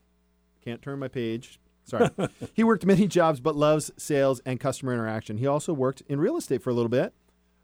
can't 0.62 0.82
turn 0.82 1.00
my 1.00 1.08
page. 1.08 1.60
Sorry. 1.86 2.10
he 2.54 2.64
worked 2.64 2.86
many 2.86 3.08
jobs, 3.20 3.40
but 3.40 3.56
loves 3.56 3.92
sales 3.98 4.42
and 4.46 4.60
customer 4.60 4.94
interaction. 4.94 5.38
He 5.38 5.48
also 5.48 5.72
worked 5.72 6.02
in 6.08 6.20
real 6.20 6.36
estate 6.36 6.62
for 6.62 6.72
a 6.72 6.74
little 6.74 6.90
bit, 6.90 7.14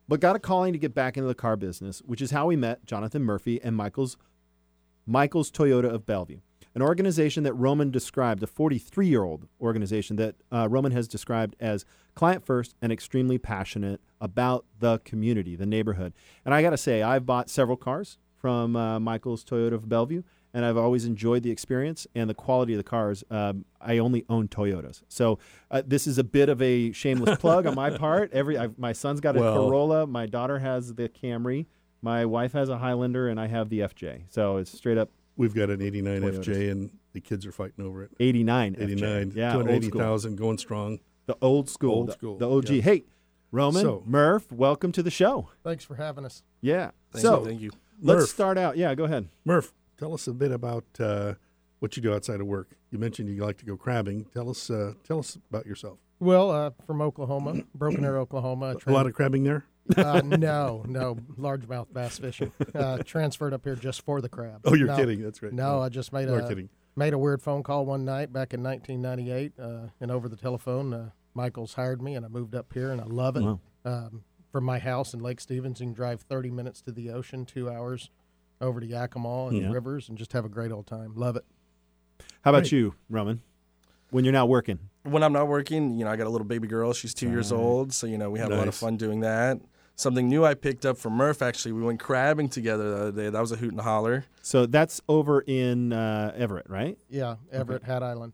but 0.08 0.20
got 0.20 0.36
a 0.36 0.40
calling 0.40 0.74
to 0.74 0.80
get 0.80 0.94
back 0.94 1.18
into 1.18 1.28
the 1.28 1.36
car 1.36 1.58
business, 1.58 2.02
which 2.06 2.22
is 2.22 2.32
how 2.32 2.46
we 2.46 2.56
met 2.56 2.86
Jonathan 2.86 3.24
Murphy 3.24 3.60
and 3.62 3.76
Michael's 3.76 4.18
Michael's 5.08 5.50
Toyota 5.50 5.92
of 5.92 6.06
Bellevue, 6.06 6.40
an 6.76 6.82
organization 6.82 7.44
that 7.44 7.54
Roman 7.54 7.90
described, 7.90 8.44
a 8.44 8.48
43 8.48 9.08
year 9.08 9.24
old 9.24 9.48
organization 9.60 10.16
that 10.18 10.36
uh, 10.52 10.70
Roman 10.70 10.92
has 10.92 11.08
described 11.08 11.56
as 11.60 11.86
client 12.14 12.46
first 12.46 12.76
and 12.82 12.92
extremely 12.92 13.40
passionate 13.40 14.00
about 14.20 14.66
the 14.80 15.00
community, 15.00 15.56
the 15.56 15.66
neighborhood. 15.66 16.14
And 16.46 16.54
I 16.54 16.62
got 16.62 16.70
to 16.70 16.78
say, 16.78 17.02
I've 17.02 17.26
bought 17.26 17.50
several 17.50 17.78
cars 17.78 18.20
from 18.38 18.76
uh, 18.76 19.00
Michael's 19.00 19.44
Toyota 19.44 19.74
of 19.74 19.90
Bellevue, 19.90 20.24
and 20.54 20.66
I've 20.66 20.78
always 20.78 21.06
enjoyed 21.06 21.44
the 21.44 21.52
experience 21.52 22.08
and 22.16 22.30
the 22.30 22.34
quality 22.34 22.74
of 22.74 22.78
the 22.78 22.84
cars. 22.84 23.24
Um, 23.30 23.66
I 23.80 23.98
only 23.98 24.26
own 24.30 24.48
Toyotas, 24.48 25.02
so 25.08 25.40
uh, 25.70 25.82
this 25.86 26.08
is 26.08 26.18
a 26.18 26.24
bit 26.24 26.50
of 26.50 26.62
a 26.62 26.92
shameless 26.92 27.38
plug 27.40 27.66
on 27.66 27.76
my 27.76 27.90
part. 27.90 28.32
Every 28.34 28.58
i 28.58 28.70
my 28.78 28.94
son's 28.94 29.22
got 29.22 29.36
a 29.36 29.40
Well- 29.40 29.56
Corolla, 29.56 30.08
my 30.08 30.26
daughter 30.26 30.60
has 30.60 30.94
the 30.96 31.10
Camry. 31.10 31.66
My 32.04 32.26
wife 32.26 32.54
has 32.54 32.68
a 32.70 32.80
Highlander 32.80 33.28
and 33.30 33.40
I 33.40 33.46
have 33.48 33.70
the 33.70 33.80
FJ. 33.82 34.24
So 34.30 34.58
it's 34.58 34.72
straight 34.72 34.98
up 34.98 35.12
We've 35.38 35.54
got 35.56 35.70
an 35.70 35.82
89 35.82 36.22
FJ, 36.22 36.72
and 36.72 36.92
the 37.14 37.22
kids 37.22 37.46
are 37.46 37.52
fighting 37.52 37.86
over 37.86 38.04
it. 38.04 38.12
89. 38.20 38.76
FJ. 38.76 38.82
89, 38.82 39.32
Yeah, 39.36 39.56
old 39.56 39.64
school. 39.64 39.64
280,000 39.64 40.36
going 40.36 40.58
strong. 40.58 41.00
The 41.26 41.38
old 41.42 41.70
school. 41.70 41.92
Old 41.96 42.08
the, 42.10 42.14
school, 42.14 42.38
The 42.38 42.50
OG. 42.50 42.70
yeah. 42.70 42.82
Hey, 42.82 43.04
Roman, 43.52 43.82
So- 43.82 44.04
Murph, 44.06 44.52
welcome 44.52 44.92
to 44.92 45.02
the 45.04 45.12
show. 45.12 45.50
Thanks 45.64 45.84
for 45.86 45.96
having 45.96 46.26
us. 46.26 46.44
Yeah. 46.60 46.92
Thank 47.12 47.22
so 47.24 47.40
you. 47.40 47.46
Thank 47.46 47.62
you. 47.62 47.72
let's 48.02 48.20
Murph. 48.22 48.30
start 48.30 48.58
out. 48.58 48.78
Yeah, 48.78 48.94
go 48.96 49.06
ahead. 49.06 49.30
Murph, 49.46 49.74
tell 50.02 50.14
us 50.16 50.28
a 50.28 50.34
bit 50.34 50.52
about 50.52 50.84
uh, 51.00 51.36
what 51.80 51.96
you 51.96 52.02
do 52.02 52.12
outside 52.14 52.42
of 52.42 52.48
work. 52.48 52.72
You 52.90 52.98
mentioned 52.98 53.30
you 53.30 53.44
like 53.46 53.58
to 53.60 53.66
go 53.66 53.78
crabbing. 53.78 54.26
Tell 54.34 54.50
us, 54.50 54.70
uh, 54.70 54.94
tell 55.08 55.20
us 55.20 55.38
about 55.50 55.66
yourself. 55.68 56.00
Well, 56.20 56.50
uh, 56.52 56.72
from 56.88 57.02
Oklahoma, 57.02 57.62
Broken 57.76 58.04
Arrow, 58.04 58.22
Oklahoma. 58.22 58.76
A 58.88 58.92
lot 58.92 59.06
of 59.06 59.14
crabbing 59.14 59.44
there. 59.44 59.64
uh, 59.98 60.22
no, 60.26 60.84
no, 60.88 61.16
largemouth 61.40 61.92
bass 61.94 62.18
fishing. 62.18 62.52
Uh, 62.74 62.98
transferred 63.06 63.54
up 63.54 63.64
here 63.64 63.76
just 63.76 64.02
for 64.04 64.22
the 64.22 64.30
crab. 64.30 64.62
Oh, 64.66 64.74
you're 64.74 64.88
No, 64.88 64.96
kidding. 64.96 65.22
That's 65.22 65.42
right. 65.44 65.54
No, 65.54 65.82
I 65.82 65.90
just 65.90 66.12
made 66.14 66.28
You 66.28 66.36
are 66.36 66.40
a 66.40 66.48
kidding. 66.48 66.70
made 66.96 67.14
a 67.14 67.18
weird 67.18 67.42
phone 67.42 67.62
call 67.64 67.86
one 67.86 68.04
night 68.06 68.34
back 68.34 68.54
in 68.54 68.62
1998, 68.64 69.54
uh, 69.60 69.88
and 70.00 70.12
over 70.12 70.28
the 70.30 70.36
telephone, 70.36 70.94
uh, 70.94 71.10
Michael's 71.34 71.74
hired 71.76 72.02
me, 72.02 72.16
and 72.16 72.26
I 72.26 72.30
moved 72.30 72.56
up 72.56 72.74
here, 72.74 72.92
and 72.92 73.00
I 73.02 73.06
love 73.06 73.38
it. 73.38 73.44
Wow. 73.44 73.60
Um, 73.86 74.24
from 74.52 74.64
my 74.66 74.80
house 74.80 75.14
in 75.14 75.22
Lake 75.22 75.40
Stevens, 75.40 75.80
you 75.80 75.88
can 75.88 75.94
drive 75.94 76.22
30 76.22 76.52
minutes 76.52 76.82
to 76.84 76.92
the 76.92 77.10
ocean, 77.10 77.46
two 77.46 77.70
hours 77.70 78.10
over 78.62 78.80
to 78.80 78.86
Yakima 78.86 79.48
and 79.48 79.58
Yeah. 79.58 79.68
the 79.68 79.74
rivers, 79.74 80.10
and 80.10 80.18
just 80.18 80.34
have 80.34 80.46
a 80.46 80.50
great 80.50 80.72
old 80.72 80.88
time. 80.88 81.14
Love 81.16 81.36
it. 81.36 81.46
How 82.44 82.52
about 82.52 82.64
Great. 82.64 82.72
you, 82.74 82.96
Roman? 83.10 83.42
When 84.12 84.24
you're 84.26 84.34
not 84.34 84.50
working, 84.50 84.80
when 85.04 85.24
I'm 85.24 85.34
not 85.34 85.48
working, 85.48 85.98
you 85.98 86.06
know, 86.06 86.12
I 86.12 86.16
got 86.18 86.28
a 86.28 86.30
little 86.30 86.46
baby 86.48 86.68
girl. 86.68 86.92
She's 86.94 87.14
two 87.14 87.30
years 87.30 87.52
old, 87.52 87.94
so 87.94 88.08
you 88.08 88.18
know, 88.18 88.30
we 88.30 88.40
have 88.40 88.52
a 88.52 88.56
lot 88.56 88.68
of 88.68 88.76
fun 88.76 88.98
doing 88.98 89.22
that. 89.22 89.60
Something 89.96 90.28
new 90.30 90.44
I 90.46 90.54
picked 90.54 90.86
up 90.86 90.98
from 90.98 91.14
Murph. 91.14 91.42
Actually, 91.42 91.74
we 91.74 91.82
went 91.84 92.00
crabbing 92.00 92.50
together 92.50 92.90
the 92.90 92.98
other 92.98 93.12
day. 93.12 93.30
That 93.30 93.40
was 93.40 93.52
a 93.52 93.56
hoot 93.56 93.72
and 93.72 93.82
holler. 93.82 94.26
so 94.42 94.66
that's 94.66 95.00
over 95.08 95.42
in 95.42 95.94
uh, 95.94 96.34
Everett, 96.36 96.70
right? 96.70 96.98
Yeah, 97.10 97.36
Everett, 97.52 97.84
Hat 97.84 98.04
Island, 98.04 98.34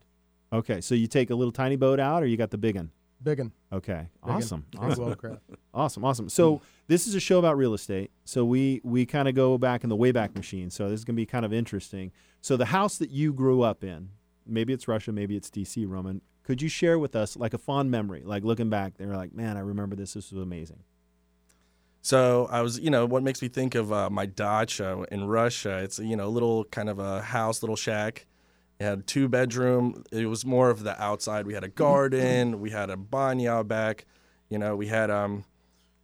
Okay, 0.52 0.80
so 0.80 0.94
you 0.94 1.06
take 1.06 1.28
a 1.30 1.34
little 1.34 1.52
tiny 1.52 1.76
boat 1.76 2.00
out, 2.00 2.22
or 2.22 2.26
you 2.26 2.36
got 2.38 2.50
the 2.50 2.58
big 2.58 2.76
one? 2.76 2.90
big 3.22 3.38
one. 3.38 3.52
Okay, 3.72 4.08
Big 4.24 4.30
'un. 4.30 4.36
awesome, 4.36 4.64
Big 4.70 4.80
awesome. 4.82 5.04
well. 5.22 5.38
Awesome, 5.74 6.04
awesome. 6.04 6.28
So 6.28 6.60
this 6.88 7.06
is 7.06 7.14
a 7.14 7.20
show 7.20 7.38
about 7.38 7.56
real 7.56 7.74
estate. 7.74 8.10
So 8.24 8.44
we 8.44 8.80
we 8.82 9.06
kind 9.06 9.28
of 9.28 9.34
go 9.34 9.56
back 9.58 9.84
in 9.84 9.90
the 9.90 9.96
wayback 9.96 10.34
machine. 10.34 10.70
So 10.70 10.88
this 10.88 10.98
is 10.98 11.04
gonna 11.04 11.16
be 11.16 11.26
kind 11.26 11.44
of 11.44 11.52
interesting. 11.52 12.10
So 12.40 12.56
the 12.56 12.66
house 12.66 12.98
that 12.98 13.10
you 13.10 13.32
grew 13.32 13.62
up 13.62 13.84
in, 13.84 14.08
maybe 14.46 14.72
it's 14.72 14.88
Russia, 14.88 15.12
maybe 15.12 15.36
it's 15.36 15.50
DC, 15.50 15.86
Roman. 15.86 16.22
Could 16.42 16.62
you 16.62 16.68
share 16.68 16.98
with 16.98 17.14
us 17.14 17.36
like 17.36 17.52
a 17.52 17.58
fond 17.58 17.90
memory, 17.90 18.22
like 18.24 18.42
looking 18.42 18.70
back? 18.70 18.94
They're 18.96 19.14
like, 19.14 19.34
man, 19.34 19.58
I 19.58 19.60
remember 19.60 19.94
this. 19.94 20.14
This 20.14 20.32
was 20.32 20.42
amazing. 20.42 20.82
So 22.00 22.48
I 22.50 22.62
was, 22.62 22.78
you 22.78 22.88
know, 22.88 23.04
what 23.04 23.22
makes 23.22 23.42
me 23.42 23.48
think 23.48 23.74
of 23.74 23.92
uh, 23.92 24.08
my 24.08 24.24
dacha 24.24 25.04
in 25.12 25.26
Russia. 25.26 25.78
It's 25.78 25.98
you 25.98 26.16
know, 26.16 26.26
a 26.26 26.28
little 26.30 26.64
kind 26.64 26.88
of 26.88 26.98
a 26.98 27.20
house, 27.20 27.62
little 27.62 27.76
shack. 27.76 28.26
It 28.80 28.84
had 28.84 29.06
two 29.06 29.28
bedroom. 29.28 30.04
It 30.10 30.26
was 30.26 30.46
more 30.46 30.70
of 30.70 30.84
the 30.84 31.00
outside. 31.02 31.46
We 31.46 31.52
had 31.52 31.64
a 31.64 31.68
garden. 31.68 32.60
we 32.60 32.70
had 32.70 32.88
a 32.88 32.96
banya 32.96 33.62
back. 33.62 34.06
You 34.48 34.58
know, 34.58 34.74
we 34.74 34.86
had 34.86 35.10
um, 35.10 35.44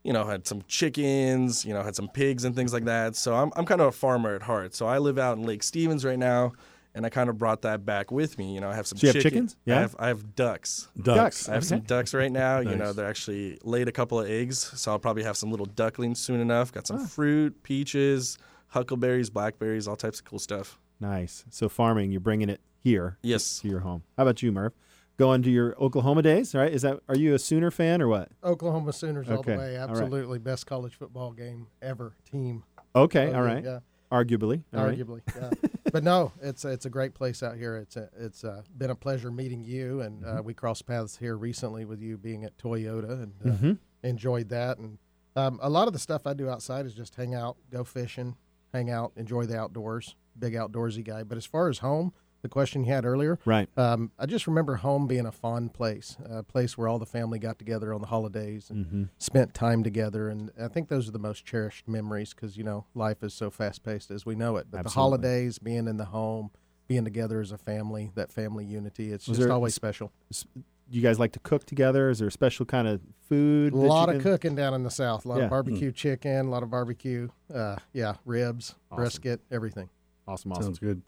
you 0.04 0.12
know, 0.12 0.24
had 0.24 0.46
some 0.46 0.62
chickens. 0.68 1.64
You 1.64 1.74
know, 1.74 1.82
had 1.82 1.96
some 1.96 2.08
pigs 2.08 2.44
and 2.44 2.54
things 2.54 2.72
like 2.72 2.84
that. 2.84 3.16
So 3.16 3.34
I'm 3.34 3.50
I'm 3.56 3.64
kind 3.64 3.80
of 3.80 3.88
a 3.88 3.92
farmer 3.92 4.34
at 4.36 4.42
heart. 4.42 4.74
So 4.74 4.86
I 4.86 4.98
live 4.98 5.18
out 5.18 5.36
in 5.36 5.44
Lake 5.44 5.62
Stevens 5.62 6.04
right 6.04 6.18
now, 6.18 6.52
and 6.94 7.04
I 7.04 7.08
kind 7.08 7.28
of 7.30 7.38
brought 7.38 7.62
that 7.62 7.84
back 7.84 8.12
with 8.12 8.38
me. 8.38 8.54
You 8.54 8.60
know, 8.60 8.68
I 8.70 8.74
have 8.74 8.86
some. 8.86 8.98
So 8.98 9.06
you 9.08 9.12
have 9.14 9.22
chickens? 9.22 9.56
Yeah? 9.64 9.78
I 9.78 9.80
have 9.80 9.96
I 9.98 10.08
have 10.08 10.34
ducks. 10.36 10.88
Ducks. 11.02 11.48
I 11.48 11.54
have 11.54 11.64
some 11.64 11.78
Okay. 11.78 11.86
ducks 11.86 12.14
right 12.14 12.30
now. 12.30 12.60
You 12.60 12.76
know, 12.76 12.84
Nice. 12.86 12.94
they're 12.96 13.08
actually 13.08 13.58
laid 13.64 13.88
a 13.88 13.92
couple 13.92 14.20
of 14.20 14.28
eggs, 14.28 14.58
so 14.58 14.92
I'll 14.92 14.98
probably 14.98 15.24
have 15.24 15.36
some 15.36 15.50
little 15.50 15.66
ducklings 15.66 16.20
soon 16.20 16.40
enough. 16.40 16.70
Got 16.72 16.84
Ah. 16.90 16.96
some 16.98 17.06
fruit, 17.06 17.62
peaches, 17.62 18.38
huckleberries, 18.68 19.30
blackberries, 19.30 19.88
all 19.88 19.96
types 19.96 20.18
of 20.20 20.24
cool 20.26 20.38
stuff. 20.38 20.78
Nice. 21.00 21.44
So 21.50 21.68
farming, 21.68 22.10
you're 22.12 22.20
bringing 22.20 22.48
it 22.48 22.60
here 22.82 23.18
Yes. 23.22 23.60
to 23.60 23.68
your 23.68 23.80
home. 23.80 24.02
How 24.16 24.22
about 24.24 24.42
you, 24.42 24.52
Murph? 24.52 24.74
Going 25.16 25.42
to 25.42 25.50
your 25.50 25.76
Oklahoma 25.80 26.22
days, 26.22 26.54
right? 26.56 26.72
Is 26.72 26.82
that 26.82 26.98
are 27.08 27.14
you 27.16 27.34
a 27.34 27.38
Sooner 27.38 27.70
fan 27.70 28.02
or 28.02 28.08
what? 28.08 28.30
Oklahoma 28.42 28.92
Sooners 28.92 29.30
all 29.30 29.42
the 29.42 29.52
way. 29.56 29.78
all 29.78 29.86
right. 29.86 29.90
Absolutely 29.90 30.40
best 30.40 30.66
college 30.66 30.94
football 30.96 31.30
game 31.30 31.68
ever. 31.80 32.16
Team. 32.28 32.64
Okay, 32.96 33.32
all 33.32 33.42
right. 33.42 33.62
yeah, 33.62 33.70
right. 34.10 34.26
Arguably, 34.26 34.62
all 34.74 34.84
right. 34.84 34.98
arguably. 34.98 35.20
Yeah. 35.36 35.50
but 35.92 36.02
no, 36.02 36.32
it's 36.42 36.64
it's 36.64 36.84
a 36.86 36.90
great 36.90 37.14
place 37.14 37.42
out 37.44 37.56
here. 37.56 37.76
It's 37.76 37.94
a, 37.96 38.08
it's 38.18 38.42
uh, 38.42 38.62
been 38.76 38.90
a 38.90 38.94
pleasure 38.96 39.30
meeting 39.30 39.62
you, 39.62 40.00
and 40.00 40.24
uh, 40.24 40.42
we 40.44 40.52
crossed 40.52 40.84
paths 40.86 41.16
here 41.16 41.36
recently 41.36 41.84
with 41.84 42.00
you 42.00 42.16
being 42.18 42.44
at 42.44 42.56
Toyota, 42.58 43.22
and 43.22 43.32
uh, 43.44 43.48
Mhm. 43.50 43.78
enjoyed 44.02 44.48
that. 44.48 44.78
And 44.78 44.98
um, 45.36 45.60
a 45.62 45.70
lot 45.70 45.86
of 45.86 45.92
the 45.92 45.98
stuff 46.00 46.26
I 46.26 46.34
do 46.34 46.48
outside 46.48 46.86
is 46.86 46.94
just 46.94 47.14
hang 47.14 47.34
out, 47.34 47.56
go 47.70 47.84
fishing, 47.84 48.36
hang 48.72 48.90
out, 48.90 49.12
enjoy 49.16 49.46
the 49.46 49.56
outdoors. 49.58 50.16
Big 50.36 50.54
outdoorsy 50.54 51.04
guy. 51.04 51.22
But 51.22 51.38
as 51.38 51.46
far 51.46 51.68
as 51.68 51.78
home, 51.78 52.12
the 52.44 52.48
question 52.50 52.84
you 52.84 52.92
had 52.92 53.06
earlier, 53.06 53.38
Right. 53.46 53.68
um, 53.78 54.12
I 54.18 54.26
just 54.26 54.46
remember 54.46 54.76
home 54.76 55.06
being 55.08 55.24
a 55.24 55.32
fun 55.32 55.70
place, 55.70 56.18
a 56.28 56.42
place 56.42 56.76
where 56.76 56.86
all 56.86 56.98
the 56.98 57.06
family 57.06 57.38
got 57.38 57.58
together 57.58 57.92
on 57.94 58.02
the 58.02 58.06
holidays 58.08 58.68
and 58.68 58.84
Mm-hmm. 58.86 59.02
spent 59.18 59.54
time 59.54 59.82
together. 59.82 60.28
And 60.28 60.50
I 60.60 60.68
think 60.68 60.88
those 60.90 61.08
are 61.08 61.12
the 61.12 61.18
most 61.18 61.46
cherished 61.46 61.88
memories 61.88 62.34
because, 62.34 62.58
you 62.58 62.62
know, 62.62 62.84
life 62.94 63.22
is 63.22 63.32
so 63.32 63.50
fast 63.50 63.82
paced 63.82 64.10
as 64.10 64.26
we 64.26 64.34
know 64.34 64.56
it. 64.58 64.66
But 64.70 64.82
the 64.82 64.90
holidays, 64.90 65.58
being 65.58 65.88
in 65.88 65.96
the 65.96 66.04
home, 66.04 66.50
being 66.86 67.02
together 67.04 67.40
as 67.40 67.50
a 67.50 67.56
family, 67.56 68.12
that 68.14 68.30
family 68.30 68.66
unity, 68.66 69.10
it's 69.10 69.26
Was 69.26 69.38
just 69.38 69.48
there- 69.48 69.54
always 69.54 69.74
special. 69.74 70.12
Do 70.30 70.98
you 70.98 71.00
guys 71.00 71.18
like 71.18 71.32
to 71.32 71.38
cook 71.38 71.64
together? 71.64 72.10
Is 72.10 72.18
there 72.18 72.28
a 72.28 72.30
special 72.30 72.66
kind 72.66 72.86
of 72.86 73.00
food? 73.26 73.72
A 73.72 73.76
lot 73.76 74.14
of 74.14 74.20
cooking 74.20 74.54
down 74.54 74.74
in 74.74 74.82
the 74.82 74.90
South, 74.90 75.24
a 75.24 75.28
lot 75.28 75.38
Yeah. 75.38 75.44
of 75.44 75.50
barbecue 75.50 75.90
chicken, 75.92 76.44
a 76.48 76.50
lot 76.50 76.62
of 76.62 76.68
barbecue, 76.70 77.30
uh, 77.54 77.76
yeah, 77.94 78.16
ribs, 78.26 78.74
Awesome. 78.90 78.96
brisket, 79.02 79.40
everything. 79.50 79.88
Awesome, 80.28 80.52
awesome. 80.52 80.64
Sounds 80.64 80.78
good. 80.78 81.00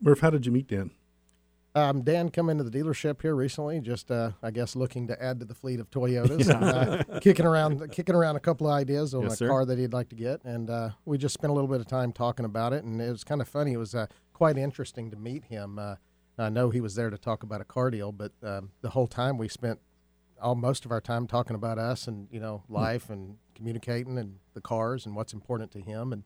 Murph, 0.00 0.20
how 0.20 0.30
did 0.30 0.46
you 0.46 0.52
meet 0.52 0.66
Dan? 0.68 0.90
Um, 1.76 2.02
Dan 2.02 2.28
come 2.28 2.50
into 2.50 2.62
the 2.62 2.70
dealership 2.70 3.20
here 3.20 3.34
recently, 3.34 3.80
just 3.80 4.08
uh, 4.10 4.30
I 4.42 4.52
guess 4.52 4.76
looking 4.76 5.08
to 5.08 5.20
add 5.20 5.40
to 5.40 5.44
the 5.44 5.54
fleet 5.54 5.80
of 5.80 5.90
Toyotas, 5.90 6.48
and, 6.48 6.64
uh, 6.64 7.18
kicking 7.20 7.44
around 7.46 7.90
kicking 7.90 8.14
around 8.14 8.36
a 8.36 8.40
couple 8.40 8.68
of 8.68 8.74
ideas 8.74 9.12
on 9.12 9.22
Yes, 9.22 9.32
a 9.32 9.36
sir. 9.38 9.48
car 9.48 9.64
that 9.64 9.76
he'd 9.76 9.92
like 9.92 10.08
to 10.10 10.14
get, 10.14 10.44
and 10.44 10.70
uh, 10.70 10.90
we 11.04 11.18
just 11.18 11.34
spent 11.34 11.50
a 11.50 11.54
little 11.54 11.66
bit 11.68 11.80
of 11.80 11.88
time 11.88 12.12
talking 12.12 12.44
about 12.44 12.72
it, 12.72 12.84
and 12.84 13.00
it 13.02 13.10
was 13.10 13.24
kind 13.24 13.40
of 13.40 13.48
funny. 13.48 13.72
It 13.72 13.78
was 13.78 13.92
uh, 13.92 14.06
quite 14.32 14.56
interesting 14.56 15.10
to 15.10 15.16
meet 15.16 15.44
him. 15.46 15.80
Uh, 15.80 15.96
I 16.38 16.48
know 16.48 16.70
he 16.70 16.80
was 16.80 16.94
there 16.94 17.10
to 17.10 17.18
talk 17.18 17.42
about 17.42 17.60
a 17.60 17.64
car 17.64 17.90
deal, 17.90 18.12
but 18.12 18.30
um, 18.44 18.70
the 18.80 18.90
whole 18.90 19.08
time 19.08 19.36
we 19.36 19.48
spent 19.48 19.80
all 20.40 20.54
most 20.54 20.84
of 20.84 20.92
our 20.92 21.00
time 21.00 21.26
talking 21.26 21.56
about 21.56 21.78
us 21.78 22.06
and 22.06 22.28
you 22.30 22.38
know 22.38 22.62
life 22.68 23.08
and 23.10 23.36
communicating 23.56 24.16
and 24.18 24.36
the 24.52 24.60
cars 24.60 25.06
and 25.06 25.16
what's 25.16 25.32
important 25.32 25.70
to 25.72 25.80
him 25.80 26.12
and 26.12 26.22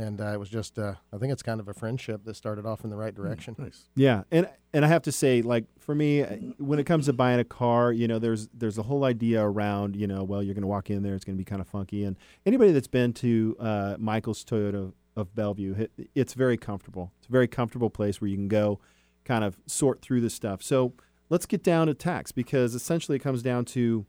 and 0.00 0.20
uh, 0.20 0.28
it 0.28 0.40
was 0.40 0.48
just 0.48 0.78
uh, 0.78 0.94
I 1.12 1.18
think 1.18 1.32
it's 1.32 1.42
kind 1.42 1.60
of 1.60 1.68
a 1.68 1.74
friendship 1.74 2.24
that 2.24 2.34
started 2.34 2.66
off 2.66 2.84
in 2.84 2.90
the 2.90 2.96
right 2.96 3.14
direction. 3.14 3.54
Nice. 3.58 3.84
Yeah, 3.94 4.22
and 4.30 4.48
and 4.72 4.84
I 4.84 4.88
have 4.88 5.02
to 5.02 5.12
say, 5.12 5.42
like 5.42 5.64
for 5.78 5.94
me, 5.94 6.22
uh, 6.22 6.36
when 6.58 6.78
it 6.78 6.84
comes 6.84 7.06
to 7.06 7.12
buying 7.12 7.40
a 7.40 7.44
car, 7.44 7.92
you 7.92 8.08
know, 8.08 8.18
there's 8.18 8.48
there's 8.54 8.78
a 8.78 8.82
whole 8.82 9.04
idea 9.04 9.42
around, 9.42 9.96
you 9.96 10.06
know, 10.06 10.24
well, 10.24 10.42
you're 10.42 10.54
going 10.54 10.62
to 10.62 10.68
walk 10.68 10.90
in 10.90 11.02
there, 11.02 11.14
it's 11.14 11.24
going 11.24 11.36
to 11.36 11.40
be 11.40 11.44
kind 11.44 11.60
of 11.60 11.68
funky, 11.68 12.04
and 12.04 12.16
anybody 12.46 12.72
that's 12.72 12.88
been 12.88 13.12
to 13.14 13.56
uh, 13.60 13.96
Michael's 13.98 14.44
Toyota 14.44 14.92
of 15.16 15.34
Bellevue, 15.34 15.74
it, 15.74 16.10
it's 16.14 16.34
very 16.34 16.56
comfortable. 16.56 17.12
It's 17.18 17.28
a 17.28 17.32
very 17.32 17.48
comfortable 17.48 17.90
place 17.90 18.20
where 18.20 18.28
you 18.28 18.36
can 18.36 18.48
go, 18.48 18.80
kind 19.24 19.44
of 19.44 19.58
sort 19.66 20.00
through 20.00 20.20
the 20.20 20.30
stuff. 20.30 20.62
So 20.62 20.94
let's 21.28 21.46
get 21.46 21.62
down 21.62 21.88
to 21.88 21.94
tax 21.94 22.32
because 22.32 22.74
essentially 22.74 23.16
it 23.16 23.20
comes 23.20 23.42
down 23.42 23.64
to 23.66 24.06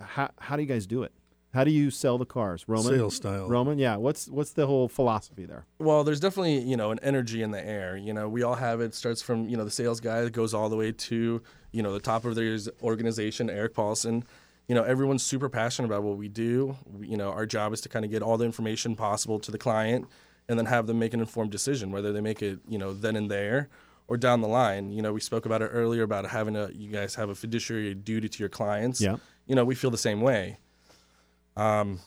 how 0.00 0.30
how 0.38 0.56
do 0.56 0.62
you 0.62 0.68
guys 0.68 0.86
do 0.86 1.02
it? 1.02 1.12
How 1.54 1.64
do 1.64 1.70
you 1.70 1.90
sell 1.90 2.18
the 2.18 2.26
cars, 2.26 2.64
Roman? 2.68 2.92
Sales 2.92 3.16
style. 3.16 3.48
Roman, 3.48 3.78
yeah. 3.78 3.96
What's 3.96 4.28
what's 4.28 4.52
the 4.52 4.66
whole 4.66 4.88
philosophy 4.88 5.46
there? 5.46 5.64
Well, 5.78 6.04
there's 6.04 6.20
definitely 6.20 6.58
you 6.58 6.76
know 6.76 6.90
an 6.90 6.98
energy 7.02 7.42
in 7.42 7.52
the 7.52 7.64
air. 7.64 7.96
You 7.96 8.12
know, 8.12 8.28
we 8.28 8.42
all 8.42 8.54
have 8.54 8.80
it. 8.80 8.94
Starts 8.94 9.22
from 9.22 9.48
you 9.48 9.56
know 9.56 9.64
the 9.64 9.70
sales 9.70 10.00
guy 10.00 10.22
that 10.22 10.32
goes 10.32 10.52
all 10.52 10.68
the 10.68 10.76
way 10.76 10.92
to 10.92 11.42
you 11.72 11.82
know 11.82 11.92
the 11.92 12.00
top 12.00 12.24
of 12.24 12.34
their 12.34 12.58
organization, 12.82 13.48
Eric 13.48 13.74
Paulson. 13.74 14.24
You 14.68 14.74
know, 14.74 14.82
everyone's 14.82 15.22
super 15.22 15.48
passionate 15.48 15.88
about 15.88 16.02
what 16.02 16.18
we 16.18 16.28
do. 16.28 16.76
We, 16.84 17.08
you 17.08 17.16
know, 17.16 17.30
our 17.30 17.46
job 17.46 17.72
is 17.72 17.80
to 17.82 17.88
kind 17.88 18.04
of 18.04 18.10
get 18.10 18.22
all 18.22 18.36
the 18.36 18.44
information 18.44 18.94
possible 18.94 19.38
to 19.38 19.50
the 19.50 19.56
client, 19.56 20.06
and 20.48 20.58
then 20.58 20.66
have 20.66 20.86
them 20.86 20.98
make 20.98 21.14
an 21.14 21.20
informed 21.20 21.50
decision 21.50 21.90
whether 21.90 22.12
they 22.12 22.20
make 22.20 22.42
it 22.42 22.58
you 22.68 22.78
know 22.78 22.92
then 22.92 23.16
and 23.16 23.30
there 23.30 23.70
or 24.06 24.18
down 24.18 24.42
the 24.42 24.48
line. 24.48 24.90
You 24.90 25.00
know, 25.00 25.14
we 25.14 25.20
spoke 25.20 25.46
about 25.46 25.62
it 25.62 25.66
earlier 25.66 26.02
about 26.02 26.26
having 26.26 26.56
a 26.56 26.70
you 26.72 26.90
guys 26.90 27.14
have 27.14 27.30
a 27.30 27.34
fiduciary 27.34 27.94
duty 27.94 28.28
to 28.28 28.38
your 28.38 28.48
clients. 28.50 29.00
Yeah. 29.00 29.16
You 29.46 29.54
know, 29.54 29.64
we 29.64 29.74
feel 29.74 29.90
the 29.90 29.96
same 29.96 30.20
way. 30.20 30.58
Um, 31.58 32.00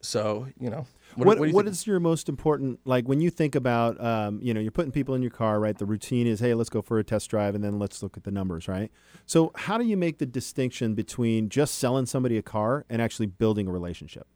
so 0.00 0.46
you 0.60 0.70
know, 0.70 0.86
What 1.16 1.38
do 1.38 1.44
you 1.46 1.52
what 1.54 1.64
think? 1.64 1.72
is 1.72 1.86
your 1.86 1.98
most 1.98 2.28
important 2.28 2.78
like 2.84 3.08
when 3.08 3.20
you 3.20 3.30
think 3.30 3.54
about 3.56 4.00
um, 4.00 4.38
you 4.42 4.54
know 4.54 4.60
you're 4.60 4.70
putting 4.70 4.92
people 4.92 5.14
in 5.16 5.22
your 5.22 5.30
car 5.32 5.58
right 5.58 5.76
the 5.76 5.86
routine 5.86 6.26
is 6.26 6.38
hey 6.40 6.54
let's 6.54 6.70
go 6.70 6.80
for 6.82 6.98
a 7.00 7.04
test 7.04 7.28
drive 7.30 7.54
and 7.56 7.64
then 7.64 7.78
let's 7.80 8.00
look 8.02 8.16
at 8.16 8.22
the 8.22 8.30
numbers 8.30 8.68
right 8.68 8.92
so 9.26 9.50
how 9.56 9.76
do 9.78 9.84
you 9.84 9.96
make 9.96 10.18
the 10.18 10.26
distinction 10.26 10.94
between 10.94 11.48
just 11.48 11.78
selling 11.78 12.06
somebody 12.06 12.36
a 12.36 12.42
car 12.42 12.84
and 12.88 13.02
actually 13.02 13.26
building 13.26 13.66
a 13.66 13.72
relationship 13.72 14.26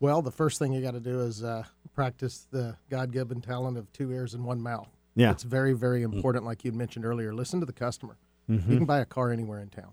Well, 0.00 0.22
the 0.22 0.32
first 0.32 0.58
thing 0.58 0.72
you 0.72 0.82
got 0.82 0.92
to 0.94 1.00
do 1.00 1.20
is 1.20 1.42
uh, 1.44 1.64
practice 1.94 2.46
the 2.50 2.76
God-given 2.90 3.40
talent 3.40 3.78
of 3.78 3.90
two 3.92 4.10
ears 4.12 4.34
and 4.34 4.44
one 4.44 4.60
mouth. 4.60 4.88
yeah 5.14 5.30
It's 5.30 5.44
very, 5.44 5.72
very 5.72 6.02
important, 6.02 6.44
like 6.44 6.64
you 6.64 6.72
mentioned 6.72 7.04
earlier. 7.06 7.32
Listen 7.32 7.60
to 7.60 7.66
the 7.66 7.72
customer. 7.72 8.16
Mm-hmm. 8.50 8.70
You 8.70 8.76
can 8.78 8.86
buy 8.86 8.98
a 9.00 9.06
car 9.06 9.30
anywhere 9.30 9.60
in 9.60 9.68
town. 9.68 9.92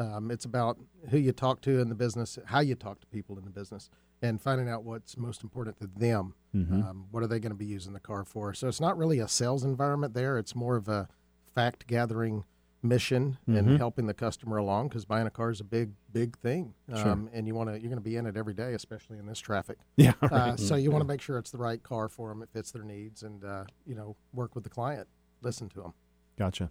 Um, 0.00 0.30
it's 0.30 0.44
about 0.46 0.78
who 1.10 1.18
you 1.18 1.30
talk 1.32 1.60
to 1.62 1.78
in 1.80 1.88
the 1.90 1.94
business, 1.94 2.38
how 2.46 2.60
you 2.60 2.74
talk 2.74 3.00
to 3.00 3.06
people 3.08 3.38
in 3.38 3.44
the 3.44 3.50
business, 3.50 3.90
and 4.22 4.40
finding 4.40 4.68
out 4.68 4.82
what's 4.82 5.16
most 5.18 5.42
important 5.42 5.78
to 5.80 5.86
them. 5.86 6.34
Mm-hmm. 6.54 6.82
Um, 6.82 7.06
what 7.10 7.22
are 7.22 7.26
they 7.26 7.38
going 7.38 7.52
to 7.52 7.56
be 7.58 7.66
using 7.66 7.92
the 7.92 8.00
car 8.00 8.24
for? 8.24 8.54
So 8.54 8.66
it's 8.66 8.80
not 8.80 8.96
really 8.96 9.18
a 9.18 9.28
sales 9.28 9.62
environment 9.62 10.14
there. 10.14 10.38
It's 10.38 10.54
more 10.54 10.76
of 10.76 10.88
a 10.88 11.08
fact 11.54 11.86
gathering 11.86 12.44
mission 12.82 13.36
Mhm. 13.46 13.58
and 13.58 13.76
helping 13.76 14.06
the 14.06 14.14
customer 14.14 14.56
along 14.56 14.88
because 14.88 15.04
buying 15.04 15.26
a 15.26 15.30
car 15.30 15.50
is 15.50 15.60
a 15.60 15.64
big, 15.64 15.92
big 16.10 16.38
thing. 16.38 16.72
Sure. 16.88 17.10
Um, 17.10 17.28
and 17.34 17.46
you 17.46 17.54
want 17.54 17.68
to, 17.68 17.74
you're 17.74 17.90
going 17.90 17.98
to 17.98 18.00
be 18.00 18.16
in 18.16 18.24
it 18.24 18.38
every 18.38 18.54
day, 18.54 18.72
especially 18.72 19.18
in 19.18 19.26
this 19.26 19.38
traffic. 19.38 19.76
Yeah. 19.96 20.14
Uh, 20.22 20.56
so 20.56 20.76
you 20.76 20.90
want 20.90 21.02
to 21.02 21.06
make 21.06 21.20
sure 21.20 21.36
it's 21.36 21.50
the 21.50 21.58
right 21.58 21.82
car 21.82 22.08
for 22.08 22.30
them, 22.30 22.40
it 22.42 22.48
fits 22.54 22.70
their 22.70 22.82
needs, 22.84 23.22
and 23.22 23.44
uh, 23.44 23.64
you 23.84 23.94
know, 23.94 24.16
work 24.32 24.54
with 24.54 24.64
the 24.64 24.70
client, 24.70 25.08
listen 25.42 25.68
to 25.70 25.82
them. 25.82 25.92
Gotcha. 26.38 26.70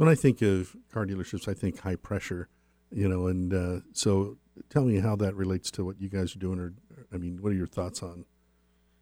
So 0.00 0.06
when 0.06 0.10
I 0.12 0.16
think 0.16 0.40
of 0.40 0.74
car 0.90 1.04
dealerships, 1.04 1.46
I 1.46 1.52
think 1.52 1.80
high 1.80 1.96
pressure, 1.96 2.48
you 2.90 3.06
know, 3.06 3.26
and 3.26 3.52
uh, 3.52 3.80
so 3.92 4.38
tell 4.70 4.84
me 4.86 4.98
how 5.00 5.14
that 5.16 5.34
relates 5.34 5.70
to 5.72 5.84
what 5.84 6.00
you 6.00 6.08
guys 6.08 6.34
are 6.34 6.38
doing, 6.38 6.58
or 6.58 6.72
I 7.12 7.18
mean, 7.18 7.42
what 7.42 7.52
are 7.52 7.54
your 7.54 7.66
thoughts 7.66 8.02
on 8.02 8.24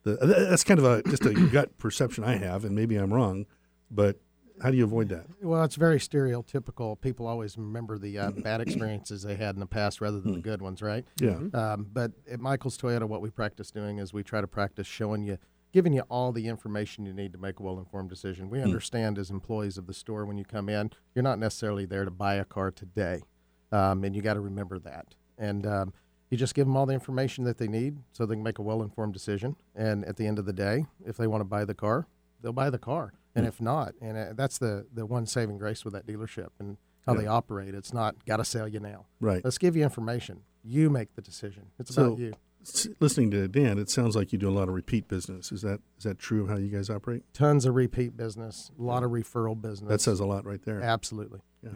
the? 0.03 0.17
That's 0.51 0.65
kind 0.65 0.81
of 0.81 0.85
a 0.85 1.05
just 1.09 1.25
a 1.25 1.35
gut 1.53 1.79
perception 1.79 2.25
I 2.25 2.37
have, 2.37 2.65
and 2.65 2.75
maybe 2.75 2.97
I'm 2.97 3.15
wrong, 3.15 3.47
but 3.89 4.19
how 4.61 4.73
do 4.73 4.77
you 4.77 4.83
avoid 4.83 5.09
that? 5.11 5.27
Well, 5.41 5.63
it's 5.63 5.77
very 5.77 6.01
stereotypical. 6.01 7.01
People 7.01 7.29
always 7.29 7.57
remember 7.57 7.97
the 7.97 8.19
uh, 8.19 8.31
bad 8.43 8.61
experiences 8.61 9.23
they 9.23 9.37
had 9.37 9.55
in 9.55 9.61
the 9.61 9.67
past 9.67 10.01
rather 10.01 10.19
than 10.19 10.33
the 10.33 10.41
good 10.41 10.61
ones, 10.61 10.83
right? 10.83 11.05
Yeah, 11.21 11.39
Um, 11.55 11.87
but 11.93 12.11
at 12.29 12.41
Michael's 12.41 12.77
Toyota, 12.77 13.05
what 13.05 13.23
we 13.23 13.31
practice 13.31 13.71
doing 13.71 13.99
is 13.99 14.13
we 14.13 14.25
try 14.25 14.41
to 14.41 14.49
practice 14.49 14.89
showing 14.89 15.23
you, 15.23 15.39
giving 15.73 15.93
you 15.93 16.03
all 16.09 16.33
the 16.33 16.47
information 16.49 17.05
you 17.07 17.13
need 17.13 17.33
to 17.33 17.39
make 17.39 17.59
a 17.61 17.63
well 17.63 17.79
informed 17.79 18.11
decision. 18.11 18.49
We 18.51 18.61
understand 18.63 19.19
as 19.19 19.31
employees 19.31 19.77
of 19.79 19.87
the 19.87 19.95
store 19.95 20.25
when 20.25 20.39
you 20.39 20.45
come 20.45 20.69
in, 20.69 20.91
you're 21.15 21.23
not 21.23 21.39
necessarily 21.39 21.85
there 21.85 22.05
to 22.05 22.11
buy 22.11 22.35
a 22.35 22.45
car 22.45 22.71
today. 22.71 23.23
Um, 23.71 24.03
and 24.05 24.17
you 24.17 24.23
got 24.23 24.35
to 24.35 24.41
remember 24.41 24.79
that. 24.79 25.15
And 25.37 25.67
um, 25.67 25.93
you 26.31 26.39
just 26.39 26.55
give 26.55 26.67
them 26.67 26.77
all 26.77 26.87
the 26.87 26.95
information 26.95 27.45
that 27.45 27.59
they 27.59 27.69
need 27.69 27.99
so 28.13 28.25
they 28.27 28.35
can 28.35 28.43
make 28.43 28.59
a 28.59 28.63
well 28.63 28.83
informed 28.83 29.13
decision. 29.13 29.57
And 29.75 30.05
at 30.07 30.17
the 30.17 30.27
end 30.27 30.39
of 30.39 30.47
the 30.47 30.53
day, 30.53 30.87
if 31.05 31.17
they 31.17 31.27
want 31.27 31.43
to 31.43 31.45
buy 31.45 31.65
the 31.65 31.75
car, 31.75 32.07
they'll 32.41 32.53
buy 32.53 32.71
the 32.71 32.79
car. 32.79 33.13
And 33.35 33.47
if 33.47 33.61
not, 33.61 33.93
and 34.01 34.17
uh, 34.19 34.33
that's 34.35 34.59
the, 34.59 34.87
the 34.93 35.07
one 35.07 35.25
saving 35.25 35.59
grace 35.59 35.85
with 35.85 35.95
that 35.95 36.07
dealership 36.09 36.49
and 36.59 36.77
how 37.07 37.15
they 37.15 37.27
operate. 37.27 37.73
It's 37.75 37.93
not 37.93 38.25
got 38.27 38.39
to 38.39 38.45
sell 38.45 38.67
you 38.67 38.81
now. 38.81 39.07
right. 39.21 39.45
Let's 39.45 39.59
give 39.59 39.77
you 39.77 39.85
information. 39.85 40.41
You 40.65 40.91
make 40.91 41.15
the 41.15 41.23
decision. 41.23 41.67
It's 41.79 41.95
So- 41.95 42.07
about 42.07 42.19
you. 42.19 42.33
S- 42.69 42.89
listening 43.01 43.31
to 43.33 43.49
Dan, 43.49 43.79
it 43.79 43.91
sounds 43.91 44.15
like 44.17 44.33
you 44.33 44.39
do 44.39 44.49
a 44.49 44.53
lot 44.53 44.69
of 44.69 44.75
repeat 44.75 45.09
business. 45.09 45.51
Is 45.53 45.63
that 45.63 45.81
is 45.97 46.05
that 46.05 46.19
true 46.19 46.43
of 46.43 46.49
how 46.49 46.57
you 46.57 46.69
guys 46.69 46.91
operate? 46.91 47.23
Tons 47.33 47.65
of 47.65 47.75
repeat 47.75 48.17
business, 48.17 48.71
a 48.79 48.83
lot 48.83 49.03
of 49.03 49.11
referral 49.11 49.61
business. 49.61 49.89
That 49.89 50.01
says 50.01 50.21
a 50.21 50.27
lot 50.27 50.45
right 50.45 50.63
there. 50.63 50.81
absolutely. 50.83 51.41
Yeah. 51.63 51.71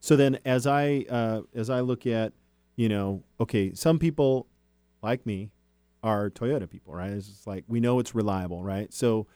So 0.00 0.16
then, 0.16 0.38
as 0.44 0.66
I 0.66 1.06
uh, 1.08 1.42
as 1.54 1.70
I 1.70 1.80
look 1.80 2.06
at, 2.06 2.32
you 2.76 2.88
know, 2.88 3.22
okay, 3.40 3.72
some 3.74 3.98
people 3.98 4.46
like 5.02 5.24
me 5.26 5.50
are 6.02 6.30
Toyota 6.30 6.68
people, 6.68 6.94
right? 6.94 7.10
It's 7.10 7.28
just 7.28 7.46
like 7.46 7.64
we 7.68 7.78
know 7.80 7.98
it's 8.00 8.14
reliable, 8.14 8.64
right? 8.64 8.92
So 8.92 9.26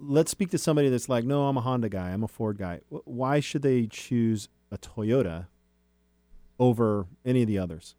let's 0.00 0.30
speak 0.30 0.50
to 0.50 0.58
somebody 0.58 0.88
that's 0.88 1.08
like, 1.08 1.24
no, 1.24 1.48
I'm 1.48 1.56
a 1.56 1.60
Honda 1.60 1.88
guy, 1.88 2.10
I'm 2.10 2.22
a 2.22 2.28
Ford 2.28 2.58
guy. 2.58 2.80
Why 2.88 3.40
should 3.40 3.62
they 3.62 3.86
choose 3.86 4.48
a 4.70 4.78
Toyota 4.78 5.46
over 6.58 7.06
any 7.24 7.42
of 7.42 7.48
the 7.48 7.58
others? 7.58 7.96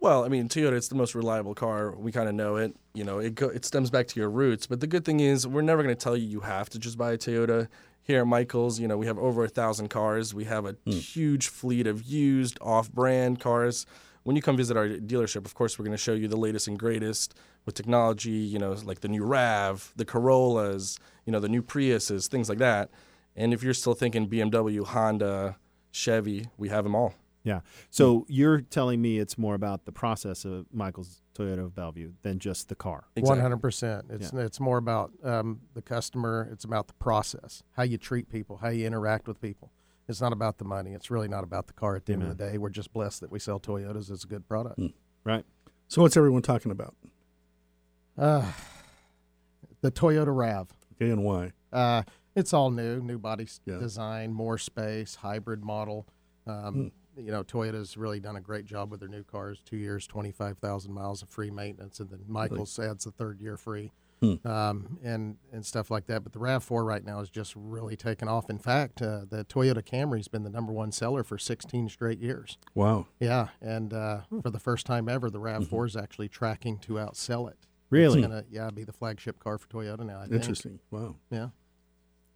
Well, 0.00 0.24
I 0.24 0.28
mean, 0.28 0.48
Toyota, 0.48 0.74
it's 0.74 0.88
the 0.88 0.94
most 0.94 1.14
reliable 1.14 1.54
car. 1.54 1.90
We 1.96 2.12
kind 2.12 2.28
of 2.28 2.34
know 2.34 2.56
it. 2.56 2.74
You 2.94 3.04
know, 3.04 3.18
it 3.18 3.34
go, 3.34 3.48
it 3.48 3.64
stems 3.64 3.90
back 3.90 4.06
to 4.08 4.20
your 4.20 4.30
roots. 4.30 4.66
But 4.66 4.80
the 4.80 4.86
good 4.86 5.04
thing 5.04 5.20
is, 5.20 5.46
we're 5.46 5.62
never 5.62 5.82
going 5.82 5.94
to 5.94 6.00
tell 6.00 6.16
you 6.16 6.26
you 6.26 6.40
have 6.40 6.70
to 6.70 6.78
just 6.78 6.96
buy 6.96 7.12
a 7.12 7.18
Toyota. 7.18 7.68
Here 8.02 8.20
at 8.20 8.26
Michael's, 8.26 8.80
you 8.80 8.88
know, 8.88 8.96
we 8.96 9.06
have 9.06 9.18
over 9.18 9.44
a 9.44 9.48
thousand 9.48 9.88
cars. 9.88 10.32
We 10.32 10.44
have 10.44 10.64
a 10.64 10.72
hmm. 10.72 10.92
huge 10.92 11.48
fleet 11.48 11.86
of 11.86 12.04
used, 12.04 12.58
off-brand 12.62 13.38
cars. 13.38 13.84
When 14.22 14.34
you 14.34 14.40
come 14.40 14.56
visit 14.56 14.76
our 14.76 14.88
dealership, 14.88 15.44
of 15.44 15.54
course, 15.54 15.78
we're 15.78 15.84
going 15.84 15.96
to 15.96 16.02
show 16.02 16.14
you 16.14 16.26
the 16.26 16.36
latest 16.36 16.68
and 16.68 16.78
greatest 16.78 17.34
with 17.66 17.74
technology. 17.74 18.30
You 18.30 18.58
know, 18.58 18.72
like 18.84 19.00
the 19.00 19.08
new 19.08 19.24
Rav, 19.24 19.92
the 19.96 20.04
Corollas, 20.04 20.98
you 21.26 21.32
know, 21.32 21.40
the 21.40 21.48
new 21.48 21.62
Priuses, 21.62 22.28
things 22.28 22.48
like 22.48 22.58
that. 22.58 22.90
And 23.36 23.52
if 23.52 23.62
you're 23.62 23.74
still 23.74 23.94
thinking 23.94 24.28
BMW, 24.28 24.86
Honda, 24.86 25.56
Chevy, 25.90 26.46
we 26.56 26.70
have 26.70 26.84
them 26.84 26.94
all. 26.94 27.14
Yeah. 27.44 27.60
So 27.90 28.26
you're 28.28 28.60
telling 28.60 29.00
me 29.00 29.18
it's 29.18 29.38
more 29.38 29.54
about 29.54 29.84
the 29.86 29.92
process 29.92 30.44
of 30.44 30.66
Michael's 30.72 31.22
Toyota 31.34 31.64
of 31.64 31.74
Bellevue 31.74 32.12
than 32.22 32.38
just 32.38 32.68
the 32.68 32.74
car. 32.74 33.04
One 33.16 33.40
hundred 33.40 33.58
percent. 33.62 34.06
It's 34.10 34.32
it's 34.32 34.60
more 34.60 34.76
about 34.76 35.12
um, 35.22 35.60
the 35.74 35.80
customer. 35.82 36.48
It's 36.52 36.64
about 36.64 36.88
the 36.88 36.94
process, 36.94 37.62
how 37.72 37.84
you 37.84 37.96
treat 37.96 38.28
people, 38.28 38.58
how 38.58 38.68
you 38.68 38.86
interact 38.86 39.28
with 39.28 39.40
people. 39.40 39.70
It's 40.08 40.20
not 40.20 40.32
about 40.32 40.58
the 40.58 40.64
money. 40.64 40.92
It's 40.94 41.10
really 41.10 41.28
not 41.28 41.44
about 41.44 41.66
the 41.68 41.74
car. 41.74 41.94
At 41.96 42.06
the 42.06 42.14
end 42.14 42.22
of 42.22 42.28
the 42.30 42.34
day, 42.50 42.58
we're 42.58 42.70
just 42.70 42.92
blessed 42.92 43.20
that 43.20 43.30
we 43.30 43.38
sell 43.38 43.60
Toyotas. 43.60 44.10
It's 44.10 44.24
a 44.24 44.26
good 44.26 44.48
product. 44.48 44.80
Right. 45.24 45.44
So 45.86 46.02
what's 46.02 46.16
everyone 46.16 46.42
talking 46.42 46.72
about? 46.72 46.94
Uh, 48.16 48.50
the 49.80 49.90
Toyota 49.90 50.34
Rav. 50.36 50.68
Okay, 50.94 51.10
and 51.10 51.22
why? 51.24 51.52
Uh, 51.72 52.02
it's 52.34 52.52
all 52.52 52.70
new, 52.70 53.00
new 53.00 53.18
body 53.18 53.44
s- 53.44 53.60
Yeah. 53.64 53.78
design, 53.78 54.32
more 54.32 54.58
space, 54.58 55.16
hybrid 55.16 55.62
model. 55.64 56.06
Um, 56.46 56.90
You 57.18 57.32
know, 57.32 57.42
Toyota's 57.42 57.96
really 57.96 58.20
done 58.20 58.36
a 58.36 58.40
great 58.40 58.64
job 58.64 58.90
with 58.90 59.00
their 59.00 59.08
new 59.08 59.24
cars. 59.24 59.60
Two 59.64 59.76
years, 59.76 60.06
twenty-five 60.06 60.58
thousand 60.58 60.92
miles 60.94 61.22
of 61.22 61.28
free 61.28 61.50
maintenance, 61.50 61.98
and 62.00 62.08
then 62.10 62.20
Michaels 62.28 62.78
adds 62.78 63.04
the 63.04 63.10
third 63.10 63.40
year 63.40 63.56
free, 63.56 63.92
um, 64.44 64.98
and 65.02 65.36
and 65.52 65.66
stuff 65.66 65.90
like 65.90 66.06
that. 66.06 66.22
But 66.22 66.32
the 66.32 66.38
RAV4 66.38 66.84
right 66.84 67.04
now 67.04 67.20
is 67.20 67.28
just 67.30 67.54
really 67.56 67.96
taken 67.96 68.28
off. 68.28 68.48
In 68.48 68.58
fact, 68.58 69.02
uh, 69.02 69.22
the 69.28 69.44
Toyota 69.44 69.84
Camry's 69.84 70.28
been 70.28 70.44
the 70.44 70.50
number 70.50 70.72
one 70.72 70.92
seller 70.92 71.24
for 71.24 71.38
sixteen 71.38 71.88
straight 71.88 72.20
years. 72.20 72.56
Wow. 72.74 73.06
Yeah, 73.20 73.48
and 73.60 73.92
uh, 73.92 74.20
for 74.42 74.50
the 74.50 74.60
first 74.60 74.86
time 74.86 75.08
ever, 75.08 75.30
the 75.30 75.40
RAV4 75.40 75.86
is 75.86 75.96
actually 75.96 76.28
tracking 76.28 76.78
to 76.78 76.94
outsell 76.94 77.50
it. 77.50 77.58
Really? 77.90 78.20
It's 78.20 78.28
gonna 78.28 78.44
yeah 78.50 78.70
be 78.70 78.84
the 78.84 78.92
flagship 78.92 79.38
car 79.38 79.58
for 79.58 79.66
Toyota 79.68 80.04
now. 80.04 80.18
I 80.18 80.22
think. 80.22 80.34
Interesting. 80.34 80.78
Wow. 80.90 81.16
Yeah. 81.30 81.48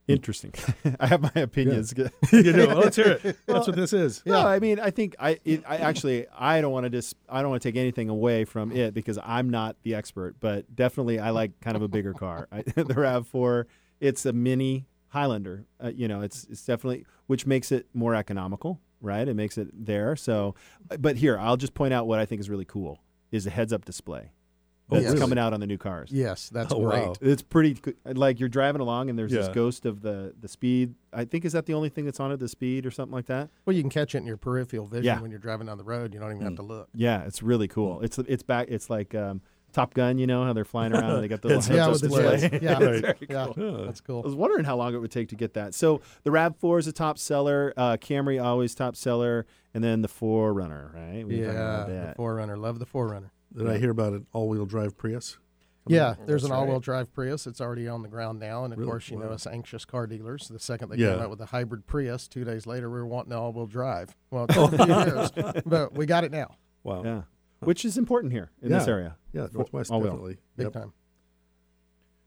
Interesting. 0.09 0.53
I 1.01 1.07
have 1.07 1.23
my 1.23 1.43
opinions. 1.43 1.95
you 2.33 2.53
know, 2.53 2.67
let's 2.77 2.97
hear 2.97 3.21
it. 3.23 3.37
That's 3.47 3.67
what 3.67 3.77
this 3.77 3.93
is. 3.93 4.23
No, 4.27 4.41
I 4.41 4.59
mean, 4.59 4.81
I 4.81 4.91
think 4.91 5.15
I, 5.19 5.39
it, 5.45 5.63
I 5.67 5.77
actually, 5.77 6.27
I 6.37 6.61
don't 6.61 6.73
want 6.73 6.85
to 6.85 6.91
just, 6.91 7.15
I 7.29 7.41
don't 7.41 7.51
want 7.51 7.63
to 7.63 7.69
take 7.69 7.77
anything 7.79 8.09
away 8.09 8.45
from 8.45 8.73
it 8.73 8.95
because 8.95 9.19
I'm 9.25 9.49
not 9.49 9.77
the 9.83 9.95
expert, 9.95 10.37
but 10.41 10.75
definitely 10.75 11.19
I 11.19 11.31
like 11.31 11.61
kind 11.61 11.77
of 11.77 11.83
a 11.83 11.89
bigger 11.89 12.15
car. 12.15 12.49
I, 12.51 12.63
the 12.63 12.95
RAV4, 12.95 13.67
it's 14.01 14.27
a 14.27 14.33
mini 14.33 14.87
Highlander. 15.09 15.67
Uh, 15.83 15.93
you 15.95 16.09
know, 16.09 16.23
it's 16.23 16.45
it's 16.45 16.65
definitely 16.65 17.05
which 17.27 17.47
makes 17.47 17.71
it 17.71 17.87
more 17.95 18.15
economical, 18.15 18.81
right? 19.01 19.29
It 19.29 19.35
makes 19.35 19.59
it 19.59 19.69
there. 19.73 20.17
So, 20.17 20.55
but 20.99 21.17
here 21.17 21.39
I'll 21.39 21.59
just 21.59 21.75
point 21.75 21.93
out 21.93 22.07
what 22.07 22.19
I 22.19 22.25
think 22.25 22.41
is 22.41 22.49
really 22.49 22.65
cool 22.65 23.03
is 23.31 23.45
the 23.45 23.51
heads-up 23.51 23.85
display 23.85 24.31
that's 24.93 25.07
really? 25.07 25.19
coming 25.19 25.39
out 25.39 25.53
on 25.53 25.61
the 25.61 25.67
new 25.67 25.79
cars. 25.79 26.11
Yes, 26.13 26.49
that's 26.49 26.73
Oh, 26.73 26.81
great. 26.81 27.07
wow. 27.07 27.15
It's 27.21 27.43
pretty 27.43 27.77
like 28.05 28.39
you're 28.41 28.49
driving 28.49 28.81
along 28.81 29.11
and 29.11 29.19
there's 29.19 29.33
this 29.33 29.49
ghost 29.49 29.87
of 29.87 30.03
the 30.03 30.35
the 30.41 30.49
speed. 30.49 30.95
I 31.13 31.25
think 31.25 31.45
is 31.45 31.53
that 31.53 31.67
the 31.67 31.75
only 31.75 31.89
thing 31.89 32.05
that's 32.05 32.21
on 32.21 32.33
it, 32.33 32.39
the 32.39 32.49
speed 32.49 32.87
or 32.87 32.91
something 32.91 33.13
like 33.15 33.27
that. 33.27 33.51
Well, 33.67 33.75
you 33.77 33.83
can 33.83 33.91
catch 33.91 34.15
it 34.15 34.19
in 34.19 34.27
your 34.27 34.37
peripheral 34.37 34.87
vision 34.87 35.05
Yeah. 35.05 35.21
when 35.21 35.31
you're 35.31 35.41
driving 35.41 35.67
down 35.67 35.79
the 35.79 35.85
road. 35.85 36.15
You 36.15 36.21
don't 36.21 36.31
even 36.33 36.43
have 36.43 36.57
to 36.57 36.63
look. 36.63 36.89
Yeah, 36.95 37.23
it's 37.25 37.43
really 37.43 37.69
cool. 37.69 38.01
It's 38.01 38.19
it's 38.19 38.43
back. 38.43 38.69
It's 38.71 38.89
like 38.91 39.15
um, 39.15 39.43
Top 39.73 39.95
Gun. 39.95 40.19
You 40.19 40.27
know 40.27 40.45
how 40.45 40.53
they're 40.53 40.65
flying 40.65 40.93
around 40.93 41.11
and 41.13 41.23
they 41.25 41.29
got 41.29 41.43
the 41.43 41.49
heads 41.55 41.69
yeah, 41.69 41.89
with 41.89 42.01
the 42.01 42.09
display. 42.09 42.59
Yeah, 42.63 42.79
Right. 42.79 43.17
yeah, 43.29 43.47
that's 43.87 44.01
cool. 44.01 44.21
I 44.21 44.27
was 44.27 44.35
wondering 44.35 44.65
how 44.65 44.77
long 44.77 44.95
it 44.95 44.99
would 44.99 45.11
take 45.11 45.29
to 45.31 45.37
get 45.37 45.55
that. 45.55 45.75
So 45.75 46.01
the 46.25 46.31
RAV4 46.31 46.79
is 46.81 46.87
a 46.87 46.93
top 46.93 47.19
seller. 47.19 47.73
Uh, 47.77 47.97
Camry 47.97 48.43
always 48.43 48.75
top 48.75 48.97
seller, 48.97 49.47
and 49.75 49.83
then 49.83 50.03
the 50.03 50.09
4Runner, 50.09 50.93
right? 50.95 51.27
We 51.27 51.41
Yeah, 51.43 51.85
the. 51.89 52.15
4Runner. 52.19 52.57
Love 52.59 52.79
the 52.79 52.87
4Runner. 52.87 53.31
Did 53.57 53.69
I 53.69 53.79
hear 53.79 53.91
about 53.91 54.13
an 54.13 54.27
all-wheel 54.33 54.67
drive 54.67 54.97
Prius? 54.97 55.39
Yeah, 55.87 56.15
oh, 56.19 56.25
there's 56.27 56.43
That's 56.43 56.51
an 56.53 56.57
all-wheel 56.57 56.75
right. 56.75 56.83
drive 56.83 57.13
Prius. 57.13 57.47
It's 57.47 57.61
already 57.61 57.89
on 57.89 58.03
the 58.03 58.09
ground 58.09 58.39
now, 58.39 58.63
and 58.65 58.73
of 58.73 58.79
Really? 58.79 58.91
course, 58.91 59.11
you 59.11 59.19
know 59.19 59.31
us 59.31 59.47
anxious 59.49 59.85
car 59.85 60.07
dealers. 60.07 60.47
The 60.49 60.61
second 60.61 60.91
they 60.91 60.97
Yeah. 60.97 61.15
came 61.15 61.23
out 61.23 61.31
with 61.31 61.41
the 61.41 61.47
hybrid 61.47 61.87
Prius, 61.87 62.29
two 62.29 62.45
days 62.45 62.67
later, 62.67 62.89
we 62.89 62.99
were 62.99 63.07
wanting 63.07 63.33
all-wheel 63.33 63.67
drive. 63.67 64.17
Well, 64.31 64.45
it 64.49 64.53
took 64.53 64.73
a 64.75 64.87
few 64.87 64.95
years, 64.95 65.63
but 65.67 65.95
we 65.95 66.07
got 66.07 66.23
it 66.25 66.31
now, 66.31 66.55
Wow. 66.85 67.03
yeah, 67.05 67.23
which 67.61 67.85
is 67.85 67.99
important 67.99 68.33
here 68.33 68.51
in 68.63 68.71
this 68.71 68.87
area. 68.87 69.17
Yeah, 69.33 69.49
Northwest 69.53 69.91
all-wheel. 69.91 70.13
definitely. 70.13 70.39
big 70.57 70.67
Yep. 70.67 70.73
time. 70.73 70.93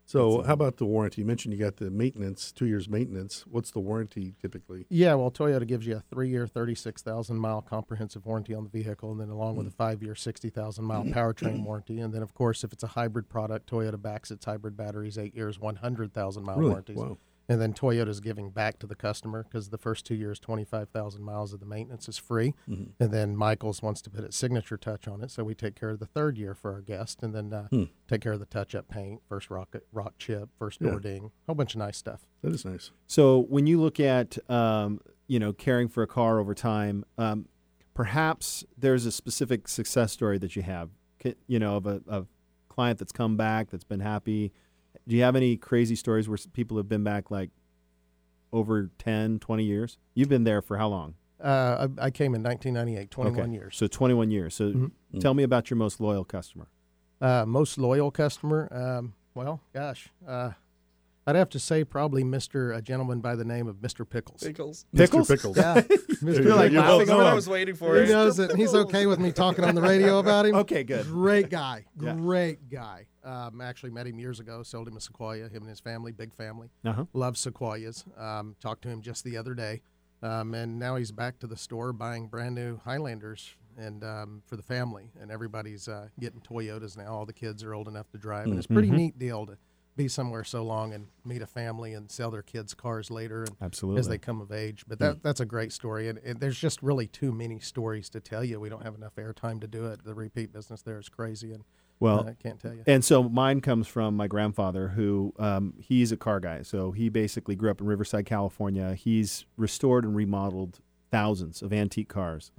So, 0.07 0.43
how 0.43 0.53
about 0.53 0.77
the 0.77 0.85
warranty? 0.85 1.21
You 1.21 1.25
mentioned 1.25 1.53
you 1.53 1.59
got 1.59 1.77
the 1.77 1.89
maintenance, 1.89 2.51
two 2.51 2.67
years 2.67 2.87
maintenance. 2.87 3.43
What's 3.47 3.71
the 3.71 3.79
warranty 3.79 4.35
typically? 4.39 4.85
Yeah, 4.89 5.15
well, 5.15 5.31
Toyota 5.31 5.65
gives 5.65 5.87
you 5.87 5.95
a 5.95 5.99
three-year, 5.99 6.45
thirty-six 6.45 7.01
thousand 7.01 7.37
mile 7.37 7.61
comprehensive 7.63 8.25
warranty 8.25 8.53
on 8.53 8.63
the 8.63 8.69
vehicle, 8.69 9.11
and 9.11 9.19
then 9.19 9.29
along 9.29 9.55
with 9.55 9.65
a 9.65 9.71
mm. 9.71 9.75
five-year, 9.75 10.13
sixty 10.13 10.51
thousand 10.51 10.85
mile 10.85 11.03
mm-hmm. 11.03 11.17
powertrain 11.17 11.53
mm-hmm. 11.53 11.63
warranty, 11.63 11.99
and 11.99 12.13
then 12.13 12.21
of 12.21 12.35
course, 12.35 12.63
if 12.63 12.71
it's 12.71 12.83
a 12.83 12.87
hybrid 12.87 13.29
product, 13.29 13.69
Toyota 13.69 13.99
backs 13.99 14.29
its 14.29 14.45
hybrid 14.45 14.77
batteries 14.77 15.17
eight 15.17 15.35
years, 15.35 15.59
one 15.59 15.77
hundred 15.77 16.13
thousand 16.13 16.43
mile 16.43 16.57
Really? 16.57 16.69
warranties, 16.69 16.97
Wow. 16.97 17.17
And 17.47 17.61
then 17.61 17.73
Toyota's 17.73 18.19
giving 18.19 18.49
back 18.49 18.79
to 18.79 18.87
the 18.87 18.95
customer 18.95 19.43
because 19.43 19.69
the 19.69 19.77
first 19.77 20.05
two 20.05 20.15
years, 20.15 20.39
twenty-five 20.39 20.89
thousand 20.89 21.23
miles 21.23 21.53
of 21.53 21.59
the 21.59 21.65
maintenance 21.65 22.07
is 22.09 22.17
free, 22.17 22.53
Mm-hmm. 22.69 22.91
and 23.03 23.11
then 23.11 23.35
Michaels 23.37 23.81
wants 23.81 24.01
to 24.03 24.09
put 24.09 24.23
its 24.23 24.35
signature 24.37 24.77
touch 24.77 25.07
on 25.07 25.21
it, 25.21 25.31
so 25.31 25.43
we 25.43 25.53
take 25.55 25.75
care 25.75 25.89
of 25.89 25.99
the 25.99 26.05
third 26.05 26.37
year 26.37 26.53
for 26.53 26.73
our 26.73 26.81
guest, 26.81 27.21
and 27.23 27.33
then 27.35 27.53
uh, 27.53 27.67
Hmm. 27.69 27.83
take 28.07 28.21
care 28.21 28.33
of 28.33 28.39
the 28.39 28.45
touch-up 28.45 28.87
paint, 28.87 29.21
first 29.27 29.49
rock 29.49 29.75
rock 29.91 30.13
chip, 30.17 30.49
first 30.57 30.81
Yeah. 30.81 30.91
door 30.91 30.99
ding, 30.99 31.31
whole 31.45 31.55
bunch 31.55 31.75
of 31.75 31.79
nice 31.79 31.97
stuff. 31.97 32.25
That 32.41 32.53
is 32.53 32.65
nice. 32.65 32.91
So 33.07 33.39
when 33.49 33.67
you 33.67 33.79
look 33.81 33.99
at 33.99 34.37
um, 34.49 34.99
you 35.27 35.39
know 35.39 35.53
caring 35.53 35.87
for 35.87 36.03
a 36.03 36.07
car 36.07 36.39
over 36.39 36.53
time, 36.53 37.03
um, 37.17 37.47
perhaps 37.93 38.63
there's 38.77 39.05
a 39.05 39.11
specific 39.11 39.67
success 39.67 40.11
story 40.11 40.37
that 40.39 40.55
you 40.55 40.61
have, 40.61 40.89
you 41.47 41.59
know, 41.59 41.77
of 41.77 41.85
a 41.85 42.01
of 42.07 42.27
client 42.67 42.99
that's 42.99 43.11
come 43.13 43.37
back 43.37 43.69
that's 43.71 43.83
been 43.85 44.01
happy. 44.01 44.51
Do 45.07 45.15
you 45.15 45.23
have 45.23 45.35
any 45.35 45.55
crazy 45.57 45.95
stories 45.95 46.27
where 46.27 46.37
people 46.53 46.77
have 46.77 46.89
been 46.89 47.03
back 47.03 47.29
like 47.29 47.49
over 48.51 48.89
10, 48.97 49.39
20 49.39 49.63
years? 49.63 49.97
You've 50.13 50.29
been 50.29 50.43
there 50.43 50.61
for 50.61 50.77
how 50.77 50.87
long? 50.87 51.15
Uh, 51.43 51.87
I, 51.99 52.05
I 52.05 52.09
came 52.11 52.33
in 52.33 52.41
1998, 52.41 53.11
21 53.11 53.39
Okay. 53.41 53.51
years. 53.51 53.75
So 53.77 53.87
21 53.87 54.31
years. 54.31 54.55
So 54.55 54.71
Mhm. 54.71 54.91
tell 55.19 55.33
me 55.33 55.43
about 55.43 55.69
your 55.69 55.77
most 55.77 55.99
loyal 55.99 56.23
customer. 56.23 56.67
Uh, 57.21 57.45
most 57.45 57.77
loyal 57.77 58.09
customer? 58.11 58.67
Um, 58.71 59.13
well, 59.35 59.61
gosh, 59.73 60.09
uh, 60.27 60.51
I'd 61.27 61.35
have 61.35 61.49
to 61.49 61.59
say 61.59 61.83
probably 61.83 62.23
Mr. 62.23 62.75
A 62.75 62.81
gentleman 62.81 63.19
by 63.19 63.35
the 63.35 63.43
name 63.45 63.67
of 63.67 63.77
Mr. 63.77 64.07
Pickles. 64.07 64.43
Pickles. 64.43 64.85
Pickles? 64.95 65.27
Mr. 65.27 65.35
Pickles. 65.35 65.57
Yeah, 65.57 65.81
Mr. 65.81 66.43
You're 66.43 66.55
like 66.55 66.71
Pickles. 66.71 66.75
laughing 66.75 66.97
That's 67.07 67.09
what 67.17 67.25
I 67.25 67.33
was 67.33 67.49
waiting 67.49 67.75
for. 67.75 68.01
He 68.01 68.07
knows 68.09 68.39
it. 68.39 68.55
He's 68.55 68.73
okay 68.73 69.05
with 69.07 69.19
me 69.19 69.31
talking 69.31 69.65
on 69.65 69.75
the 69.75 69.81
radio 69.81 70.19
about 70.19 70.45
him. 70.45 70.55
Okay, 70.65 70.83
good. 70.83 71.05
Great 71.07 71.49
guy. 71.49 71.85
Yeah. 71.99 72.13
Great 72.13 72.69
guy. 72.69 73.07
Um, 73.25 73.59
actually 73.59 73.89
met 73.89 74.07
him 74.07 74.19
years 74.19 74.39
ago. 74.39 74.63
Sold 74.63 74.87
him 74.87 74.97
a 74.97 75.01
sequoia. 75.01 75.49
Him 75.49 75.63
and 75.63 75.69
his 75.69 75.79
family, 75.79 76.11
big 76.11 76.33
family. 76.33 76.69
Uh-huh. 76.85 77.05
Loves 77.13 77.39
sequoias. 77.39 78.05
Um, 78.17 78.55
talked 78.61 78.83
to 78.83 78.89
him 78.89 79.01
just 79.01 79.23
the 79.23 79.35
other 79.37 79.53
day, 79.53 79.81
um, 80.21 80.53
and 80.53 80.77
now 80.79 80.95
he's 80.95 81.11
back 81.11 81.39
to 81.39 81.47
the 81.47 81.57
store 81.57 81.91
buying 81.91 82.27
brand 82.27 82.55
new 82.55 82.79
Highlanders 82.85 83.55
and 83.77 84.03
um, 84.03 84.43
for 84.45 84.55
the 84.55 84.63
family. 84.63 85.11
And 85.19 85.31
everybody's 85.31 85.87
uh, 85.87 86.07
getting 86.19 86.39
Toyotas 86.41 86.97
now. 86.97 87.13
All 87.13 87.25
the 87.25 87.33
kids 87.33 87.63
are 87.63 87.73
old 87.73 87.87
enough 87.87 88.09
to 88.11 88.17
drive, 88.17 88.45
and 88.45 88.57
it's 88.57 88.65
a 88.65 88.73
pretty 88.73 88.91
neat 88.91 89.17
deal 89.17 89.45
to 89.47 89.57
be 89.95 90.07
somewhere 90.07 90.43
so 90.43 90.61
long 90.63 90.93
and 90.93 91.07
meet 91.23 91.41
a 91.41 91.45
family 91.45 91.93
and 91.93 92.11
sell 92.11 92.29
their 92.29 92.41
kids 92.41 92.73
cars 92.73 93.09
later 93.09 93.43
and 93.43 93.55
Absolutely. 93.61 93.99
as 93.99 94.07
they 94.07 94.17
come 94.17 94.41
of 94.41 94.51
age. 94.51 94.83
But 94.87 94.99
that 94.99 95.23
that's 95.23 95.39
a 95.39 95.45
great 95.45 95.71
story, 95.71 96.09
and, 96.09 96.19
and 96.19 96.39
there's 96.39 96.59
just 96.59 96.81
really 96.81 97.07
too 97.07 97.31
many 97.31 97.59
stories 97.59 98.09
to 98.09 98.19
tell 98.19 98.43
you. 98.43 98.59
We 98.59 98.69
don't 98.69 98.83
have 98.83 98.95
enough 98.95 99.15
airtime 99.15 99.61
to 99.61 99.67
do 99.67 99.85
it. 99.87 100.03
The 100.03 100.13
repeat 100.13 100.51
business 100.51 100.81
there 100.81 100.99
is 100.99 101.09
crazy, 101.09 101.53
and 101.53 101.63
Well, 101.99 102.27
I 102.27 102.33
can't 102.33 102.59
tell 102.59 102.73
you. 102.73 102.83
And 102.87 103.03
so 103.03 103.23
mine 103.23 103.61
comes 103.61 103.87
from 103.87 104.15
my 104.15 104.27
grandfather, 104.27 104.89
who 104.89 105.33
um, 105.39 105.75
he's 105.79 106.11
a 106.11 106.17
car 106.17 106.39
guy. 106.39 106.61
So 106.61 106.91
he 106.91 107.09
basically 107.09 107.55
grew 107.55 107.71
up 107.71 107.79
in 107.79 107.87
Riverside, 107.87 108.25
California. 108.25 108.95
He's 108.95 109.45
restored 109.57 110.03
and 110.03 110.15
remodeled 110.15 110.79
thousands 111.11 111.61
of 111.61 111.71
antique 111.71 112.09
cars. 112.09 112.51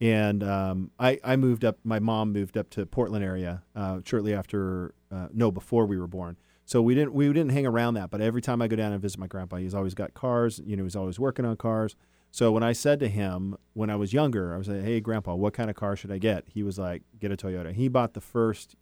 And 0.00 0.42
um, 0.42 0.90
I, 0.98 1.20
I 1.22 1.36
moved 1.36 1.64
up. 1.64 1.78
My 1.84 1.98
mom 1.98 2.32
moved 2.32 2.56
up 2.56 2.70
to 2.70 2.86
Portland 2.86 3.24
area 3.24 3.62
uh, 3.76 4.00
shortly 4.04 4.34
after, 4.34 4.94
uh, 5.12 5.28
no, 5.32 5.50
before 5.50 5.86
we 5.86 5.98
were 5.98 6.06
born. 6.06 6.36
So 6.64 6.80
we 6.80 6.94
didn't 6.94 7.12
we 7.14 7.26
didn't 7.26 7.50
hang 7.50 7.66
around 7.66 7.94
that. 7.94 8.10
But 8.10 8.20
every 8.20 8.40
time 8.40 8.62
I 8.62 8.68
go 8.68 8.76
down 8.76 8.92
and 8.92 9.02
visit 9.02 9.18
my 9.18 9.26
grandpa, 9.26 9.56
he's 9.56 9.74
always 9.74 9.92
got 9.92 10.14
cars. 10.14 10.60
You 10.64 10.76
know, 10.76 10.84
he's 10.84 10.96
always 10.96 11.18
working 11.18 11.44
on 11.44 11.56
cars. 11.56 11.96
So 12.30 12.52
when 12.52 12.62
I 12.62 12.72
said 12.72 13.00
to 13.00 13.08
him 13.08 13.56
when 13.72 13.90
I 13.90 13.96
was 13.96 14.12
younger, 14.12 14.54
I 14.54 14.56
was 14.56 14.68
like, 14.68 14.82
"Hey, 14.82 15.00
Grandpa, 15.00 15.34
what 15.34 15.52
kind 15.52 15.68
of 15.68 15.74
car 15.74 15.96
should 15.96 16.12
I 16.12 16.18
get?" 16.18 16.44
He 16.46 16.62
was 16.62 16.78
like, 16.78 17.02
"Get 17.18 17.32
a 17.32 17.36
Toyota." 17.36 17.72
He 17.72 17.88
bought 17.88 18.14
the 18.14 18.20
first 18.20 18.76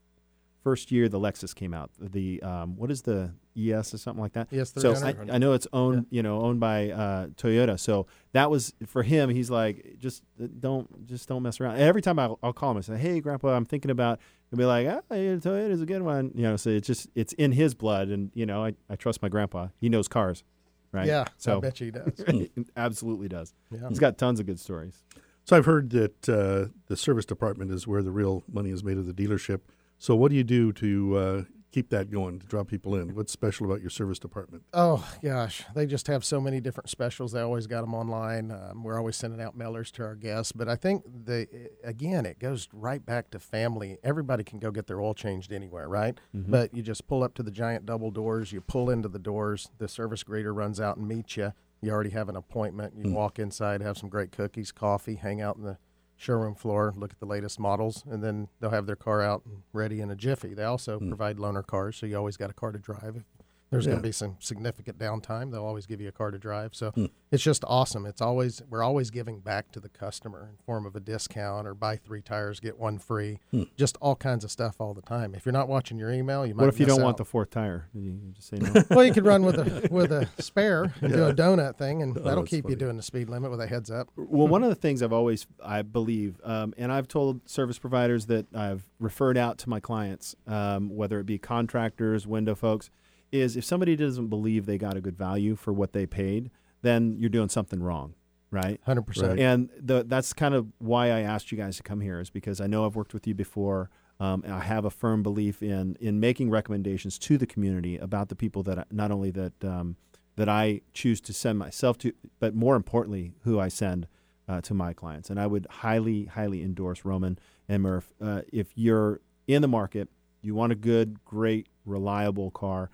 first 0.69 0.93
year 0.93 1.09
the 1.09 1.19
Lexus 1.19 1.55
came 1.55 1.73
out. 1.73 1.91
The 1.99 2.43
um, 2.43 2.77
what 2.77 2.91
is 2.91 3.03
the 3.03 3.33
ES 3.57 3.95
or 3.95 3.99
something 3.99 4.21
like 4.21 4.35
that? 4.35 4.49
Yes, 4.51 4.73
So 4.77 4.93
I, 4.95 5.15
I 5.33 5.39
know 5.39 5.55
it's 5.55 5.67
owned, 5.73 6.07
you 6.11 6.23
know, 6.23 6.43
owned 6.43 6.61
by 6.61 6.91
uh, 6.91 7.27
Toyota. 7.29 7.81
So 7.81 8.07
that 8.33 8.51
was 8.51 8.75
for 8.87 9.03
him. 9.03 9.31
He's 9.31 9.51
like, 9.51 9.97
just 9.99 10.23
uh, 10.43 10.47
don't, 10.61 11.07
just 11.07 11.27
don't 11.27 11.43
mess 11.43 11.59
around. 11.59 11.75
And 11.75 11.85
every 11.85 12.03
time 12.03 12.19
I'll, 12.19 12.39
I'll 12.43 12.53
call 12.53 12.73
him 12.73 12.77
and 12.77 12.85
say, 12.85 12.99
"Hey, 12.99 13.21
Grandpa, 13.21 13.55
I'm 13.57 13.65
thinking 13.65 13.91
about," 13.91 14.21
he'll 14.51 14.59
be 14.59 14.67
like, 14.67 14.87
"Ah, 14.87 15.01
yeah, 15.15 15.37
Toyota's 15.37 15.81
a 15.81 15.87
good 15.87 16.03
one." 16.03 16.33
You 16.35 16.43
know, 16.43 16.57
so 16.57 16.69
it's 16.69 16.87
just 16.87 17.09
it's 17.15 17.33
in 17.35 17.53
his 17.53 17.75
blood, 17.75 18.09
and 18.09 18.31
you 18.35 18.45
know, 18.45 18.63
I, 18.63 18.75
I 18.91 18.97
trust 18.97 19.23
my 19.23 19.31
grandpa. 19.31 19.69
He 19.81 19.89
knows 19.89 20.07
cars, 20.07 20.45
right? 20.93 21.07
Yeah, 21.07 21.25
so 21.39 21.57
I 21.57 21.61
bet 21.61 21.81
you 21.81 21.87
he 21.87 21.93
does. 21.93 22.49
absolutely 22.77 23.29
does. 23.29 23.55
Yeah. 23.71 23.89
He's 23.89 23.99
got 23.99 24.19
tons 24.19 24.39
of 24.39 24.45
good 24.45 24.61
stories. 24.61 25.03
So 25.45 25.57
I've 25.57 25.65
heard 25.65 25.89
that 25.91 26.29
uh, 26.29 26.71
the 26.89 26.97
service 26.97 27.25
department 27.25 27.71
is 27.71 27.87
where 27.87 28.03
the 28.03 28.11
real 28.11 28.43
money 28.53 28.69
is 28.71 28.85
made 28.85 28.99
at 28.99 29.07
the 29.07 29.15
dealership. 29.15 29.61
So 29.99 30.15
what 30.15 30.31
do 30.31 30.37
you 30.37 30.45
do 30.45 30.73
to 30.75 31.17
uh, 31.17 31.43
keep 31.73 31.91
that 31.91 32.11
going 32.11 32.39
to 32.39 32.47
draw 32.47 32.65
people 32.65 32.95
in? 32.95 33.15
What's 33.15 33.33
special 33.33 33.67
about 33.67 33.81
your 33.81 33.91
service 33.91 34.19
department? 34.19 34.63
Oh 34.73 35.07
gosh, 35.23 35.65
they 35.75 35.87
just 35.87 36.07
have 36.07 36.25
so 36.25 36.41
many 36.41 36.61
different 36.61 36.89
specials. 36.89 37.33
They 37.33 37.41
always 37.41 37.67
got 37.67 37.81
them 37.83 37.95
online. 37.95 38.51
Um, 38.53 38.85
we're 38.85 38.97
always 38.97 39.17
sending 39.17 39.41
out 39.41 39.59
mailers 39.59 39.91
to 39.93 40.05
our 40.05 40.15
guests. 40.15 40.53
But 40.53 40.69
I 40.69 40.77
think 40.77 41.05
the 41.25 41.47
again, 41.85 42.27
it 42.27 42.39
goes 42.39 42.69
right 42.73 43.05
back 43.05 43.31
to 43.33 43.39
family. 43.39 43.99
Everybody 44.05 44.45
can 44.45 44.59
go 44.61 44.71
get 44.71 44.87
their 44.87 45.01
oil 45.01 45.15
changed 45.15 45.53
anywhere, 45.53 45.89
right? 45.89 46.19
But 46.33 46.75
you 46.75 46.83
just 46.83 47.07
pull 47.09 47.23
up 47.23 47.35
to 47.35 47.43
the 47.43 47.51
giant 47.51 47.85
double 47.85 48.11
doors. 48.11 48.53
You 48.53 48.61
pull 48.61 48.91
into 48.91 49.09
the 49.09 49.19
doors. 49.19 49.69
The 49.79 49.89
service 49.89 50.23
greeter 50.23 50.55
runs 50.55 50.81
out 50.81 50.97
and 50.97 51.09
meets 51.09 51.37
you. 51.37 51.53
You 51.81 51.91
already 51.93 52.11
have 52.11 52.29
an 52.29 52.37
appointment. 52.37 52.95
You 52.97 53.13
walk 53.13 53.39
inside, 53.39 53.83
have 53.83 53.99
some 53.99 54.09
great 54.09 54.33
cookies, 54.33 54.73
coffee, 54.73 55.15
hang 55.17 55.41
out 55.41 55.57
in 55.57 55.63
the 55.65 55.79
showroom 56.19 56.55
floor, 56.55 56.93
look 56.97 57.13
at 57.13 57.21
the 57.21 57.27
latest 57.27 57.59
models, 57.59 58.05
and 58.11 58.23
then 58.23 58.49
they'll 58.61 58.71
have 58.71 58.87
their 58.87 58.97
car 58.97 59.23
out 59.23 59.43
and 59.47 59.63
ready 59.73 60.01
in 60.01 60.11
a 60.11 60.17
jiffy. 60.17 60.53
They 60.53 60.65
also 60.65 60.99
hmm. 60.99 61.09
provide 61.09 61.39
loaner 61.39 61.67
cars, 61.67 61.97
so 61.97 62.05
you 62.05 62.17
always 62.19 62.37
got 62.37 62.51
a 62.51 62.55
car 62.55 62.73
to 62.73 62.79
drive. 62.79 63.25
There's 63.71 63.87
going 63.87 63.99
to 63.99 64.03
be 64.03 64.13
some 64.13 64.37
significant 64.41 64.99
downtime, 64.99 65.51
they'll 65.53 65.65
always 65.65 65.85
give 65.87 66.01
you 66.01 66.09
a 66.09 66.13
car 66.13 66.31
to 66.31 66.39
drive. 66.39 66.75
So 66.75 66.91
Hmm. 66.93 67.07
it's 67.31 67.43
just 67.43 67.65
awesome. 67.67 68.07
It's 68.07 68.23
always 68.23 68.63
we're 68.71 68.83
always 68.83 69.11
giving 69.11 69.41
back 69.41 69.71
to 69.73 69.81
the 69.81 69.89
customer 69.91 70.49
in 70.51 70.57
form 70.65 70.87
of 70.87 70.97
a 70.97 71.01
discount 71.01 71.67
or 71.67 71.75
buy 71.75 71.97
three 71.97 72.23
tires 72.23 72.61
get 72.61 72.79
one 72.79 72.99
free. 72.99 73.41
Just 73.77 73.99
all 74.01 74.17
kinds 74.17 74.43
of 74.45 74.51
stuff 74.51 74.77
all 74.81 74.95
the 74.95 75.03
time. 75.03 75.35
If 75.35 75.45
you're 75.45 75.53
not 75.53 75.69
watching 75.69 75.99
your 75.99 76.11
email, 76.11 76.47
you 76.47 76.55
might. 76.55 76.63
What 76.65 76.73
if 76.75 76.81
you 76.81 76.87
don't 76.87 77.03
want 77.03 77.19
the 77.19 77.25
fourth 77.27 77.51
tire? 77.51 77.89
You 77.93 78.19
just 78.35 78.49
say 78.49 78.57
no. 78.59 78.83
well, 78.91 79.05
you 79.05 79.13
could 79.13 79.27
run 79.27 79.45
with 79.45 79.57
a 79.57 79.89
with 79.91 80.13
a 80.13 80.29
spare 80.39 80.95
and 81.03 81.13
do 81.13 81.25
a 81.27 81.35
donut 81.35 81.77
thing, 81.77 82.03
and 82.03 82.15
that'll 82.15 82.31
Oh, 82.31 82.35
that's 82.43 82.51
keep 82.51 82.69
you 82.71 82.77
doing 82.77 82.97
the 82.97 83.03
speed 83.03 83.29
limit 83.29 83.51
with 83.51 83.61
a 83.61 83.67
heads 83.67 83.91
up. 83.91 84.09
Well, 84.17 84.49
one 84.49 84.63
of 84.63 84.71
the 84.71 84.75
things 84.75 85.03
I've 85.03 85.13
always, 85.13 85.47
I 85.63 85.83
believe, 85.83 86.41
um, 86.45 86.73
and 86.79 86.91
I've 86.91 87.09
told 87.09 87.47
service 87.49 87.79
providers 87.79 88.27
that 88.27 88.47
I've 88.55 88.85
referred 88.99 89.37
out 89.37 89.59
to 89.59 89.69
my 89.69 89.81
clients, 89.81 90.35
um, 90.47 90.89
whether 90.97 91.21
it 91.21 91.27
be 91.27 91.39
contractors, 91.39 92.27
window 92.27 92.55
folks, 92.55 92.91
is 93.33 93.57
if 93.57 93.65
somebody 93.65 93.97
doesn't 93.97 94.29
believe 94.29 94.67
they 94.67 94.79
got 94.79 94.97
a 94.97 95.01
good 95.01 95.17
value 95.17 95.57
for 95.57 95.73
what 95.73 95.93
they 95.93 96.07
paid, 96.07 96.51
then 96.83 97.17
you're 97.19 97.31
doing 97.31 97.49
something 97.49 97.83
wrong, 97.83 98.15
right? 98.51 98.81
Hundred 98.85 99.03
percent. 99.03 99.39
And 99.39 99.69
the, 99.79 100.05
that's 100.07 100.33
kind 100.33 100.55
of 100.55 100.69
why 100.79 101.07
I 101.07 101.21
asked 101.21 101.53
you 101.53 101.59
guys 101.59 101.77
to 101.79 101.83
come 101.83 102.01
here 102.01 102.21
is 102.21 102.31
because 102.31 102.61
I 102.61 102.67
know 102.67 102.87
I've 102.87 102.97
worked 102.97 103.15
with 103.15 103.27
you 103.27 103.35
before. 103.35 103.91
Um, 104.21 104.43
and 104.45 104.53
I 104.53 104.61
have 104.61 104.85
a 104.85 104.91
firm 104.91 105.23
belief 105.23 105.63
in 105.63 105.97
in 106.01 106.19
making 106.19 106.51
recommendations 106.51 107.21
to 107.21 107.39
the 107.39 107.47
community 107.47 107.97
about 107.97 108.31
the 108.31 108.35
people 108.35 108.65
that 108.65 108.77
I, 108.81 108.85
not 108.91 109.13
only 109.13 109.31
that 109.31 109.65
um, 109.65 109.95
that 110.35 110.49
I 110.49 110.81
choose 110.93 111.21
to 111.21 111.33
send 111.33 111.59
myself 111.59 111.99
to, 111.99 112.13
but 112.41 112.55
more 112.55 112.75
importantly, 112.75 113.33
who 113.43 113.61
I 113.61 113.69
send 113.69 114.09
uh, 114.49 114.61
to 114.63 114.75
my 114.75 114.93
clients. 114.93 115.31
And 115.31 115.39
I 115.39 115.47
would 115.47 115.67
highly, 115.69 116.25
highly 116.25 116.63
endorse 116.63 117.05
Roman 117.05 117.39
and 117.69 117.83
Murph. 117.83 118.13
Uh, 118.21 118.43
if 118.53 118.69
you're 118.75 119.21
in 119.47 119.63
the 119.63 119.69
market, 119.69 120.09
you 120.41 120.55
want 120.55 120.73
a 120.73 120.77
good, 120.77 121.25
great, 121.25 121.69
reliable 121.85 122.51
car. 122.51 122.91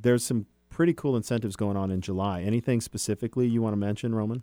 There's 0.00 0.24
some 0.24 0.46
pretty 0.70 0.92
cool 0.94 1.16
incentives 1.16 1.56
going 1.56 1.76
on 1.76 1.90
in 1.90 2.00
July. 2.00 2.42
Anything 2.42 2.80
specifically 2.80 3.46
you 3.46 3.62
want 3.62 3.72
to 3.72 3.78
mention, 3.78 4.14
Roman? 4.14 4.42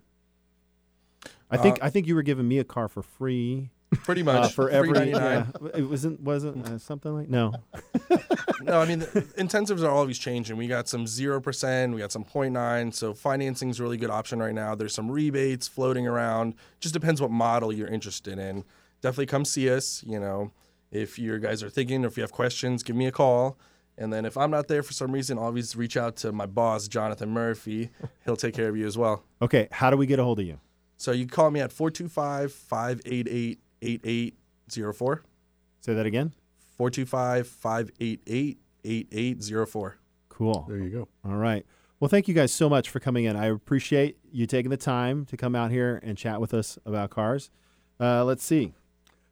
I 1.50 1.56
think 1.56 1.80
Uh, 1.80 1.86
I 1.86 1.90
think 1.90 2.06
you 2.06 2.14
were 2.14 2.22
giving 2.22 2.46
me 2.48 2.58
a 2.58 2.64
car 2.64 2.88
for 2.88 3.02
free 3.02 3.70
Pretty 3.92 4.22
much 4.22 4.44
uh, 4.44 4.48
for 4.48 4.68
every. 4.68 5.10
Yeah, 5.10 5.46
it 5.74 5.88
wasn't 5.88 6.20
wasn't 6.20 6.66
uh, 6.66 6.78
something 6.78 7.14
like 7.14 7.28
no. 7.28 7.52
no, 8.62 8.80
I 8.80 8.86
mean 8.86 9.00
the 9.00 9.24
incentives 9.36 9.82
are 9.84 9.90
always 9.90 10.18
changing. 10.18 10.56
We 10.56 10.66
got 10.66 10.88
some 10.88 11.06
zero 11.06 11.40
percent, 11.40 11.94
we 11.94 12.00
got 12.00 12.10
some 12.10 12.24
0.9, 12.24 12.92
so 12.92 13.14
financing 13.14 13.70
is 13.70 13.78
a 13.78 13.84
really 13.84 13.96
good 13.96 14.10
option 14.10 14.40
right 14.40 14.54
now. 14.54 14.74
There's 14.74 14.92
some 14.92 15.08
rebates 15.08 15.68
floating 15.68 16.06
around. 16.06 16.54
Just 16.80 16.94
depends 16.94 17.20
what 17.20 17.30
model 17.30 17.72
you're 17.72 17.88
interested 17.88 18.38
in. 18.38 18.64
Definitely 19.02 19.26
come 19.26 19.44
see 19.44 19.70
us. 19.70 20.02
You 20.04 20.18
know, 20.18 20.50
if 20.90 21.16
you 21.16 21.38
guys 21.38 21.62
are 21.62 21.70
thinking 21.70 22.04
or 22.04 22.08
if 22.08 22.16
you 22.16 22.22
have 22.22 22.32
questions, 22.32 22.82
give 22.82 22.96
me 22.96 23.06
a 23.06 23.12
call. 23.12 23.56
And 23.98 24.12
then 24.12 24.24
if 24.24 24.36
I'm 24.36 24.50
not 24.50 24.68
there 24.68 24.82
for 24.82 24.92
some 24.92 25.12
reason, 25.12 25.38
always 25.38 25.74
reach 25.74 25.96
out 25.96 26.16
to 26.16 26.32
my 26.32 26.46
boss, 26.46 26.86
Jonathan 26.88 27.30
Murphy. 27.30 27.90
He'll 28.24 28.36
take 28.36 28.54
care 28.54 28.68
of 28.68 28.76
you 28.76 28.86
as 28.86 28.98
well. 28.98 29.24
Okay, 29.40 29.68
how 29.72 29.90
do 29.90 29.96
we 29.96 30.06
get 30.06 30.18
a 30.18 30.24
hold 30.24 30.38
of 30.40 30.46
you? 30.46 30.60
So 30.96 31.12
you 31.12 31.26
call 31.26 31.50
me 31.50 31.60
at 31.60 31.72
425 31.72 32.52
588 32.52 33.58
8804. 33.82 35.22
Say 35.80 35.94
that 35.94 36.06
again. 36.06 36.32
425 36.76 37.46
588 37.48 38.58
8804. 38.84 39.98
Cool. 40.28 40.66
There 40.68 40.78
you 40.78 40.90
go. 40.90 41.08
All 41.24 41.36
right. 41.36 41.64
Well, 41.98 42.08
thank 42.08 42.28
you 42.28 42.34
guys 42.34 42.52
so 42.52 42.68
much 42.68 42.90
for 42.90 43.00
coming 43.00 43.24
in. 43.24 43.36
I 43.36 43.46
appreciate 43.46 44.18
you 44.30 44.46
taking 44.46 44.70
the 44.70 44.76
time 44.76 45.24
to 45.26 45.36
come 45.36 45.54
out 45.54 45.70
here 45.70 45.98
and 46.02 46.18
chat 46.18 46.40
with 46.40 46.52
us 46.52 46.78
about 46.84 47.08
cars. 47.08 47.50
Uh, 47.98 48.22
let's 48.24 48.44
see. 48.44 48.74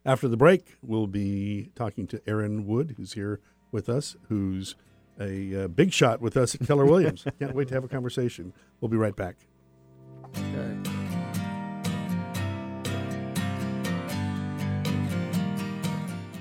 After 0.06 0.28
the 0.28 0.36
break, 0.36 0.76
we'll 0.82 1.06
be 1.06 1.70
talking 1.74 2.06
to 2.08 2.22
Aaron 2.26 2.66
Wood, 2.66 2.94
who's 2.96 3.12
here 3.12 3.40
with 3.74 3.90
us, 3.90 4.16
who's 4.28 4.76
a 5.20 5.64
uh, 5.64 5.68
big 5.68 5.92
shot 5.92 6.22
with 6.22 6.36
us 6.36 6.54
at 6.54 6.66
Keller 6.66 6.86
Williams. 6.86 7.26
Can't 7.38 7.54
wait 7.54 7.68
to 7.68 7.74
have 7.74 7.84
a 7.84 7.88
conversation. 7.88 8.54
We'll 8.80 8.88
be 8.88 8.96
right 8.96 9.14
back. 9.14 9.36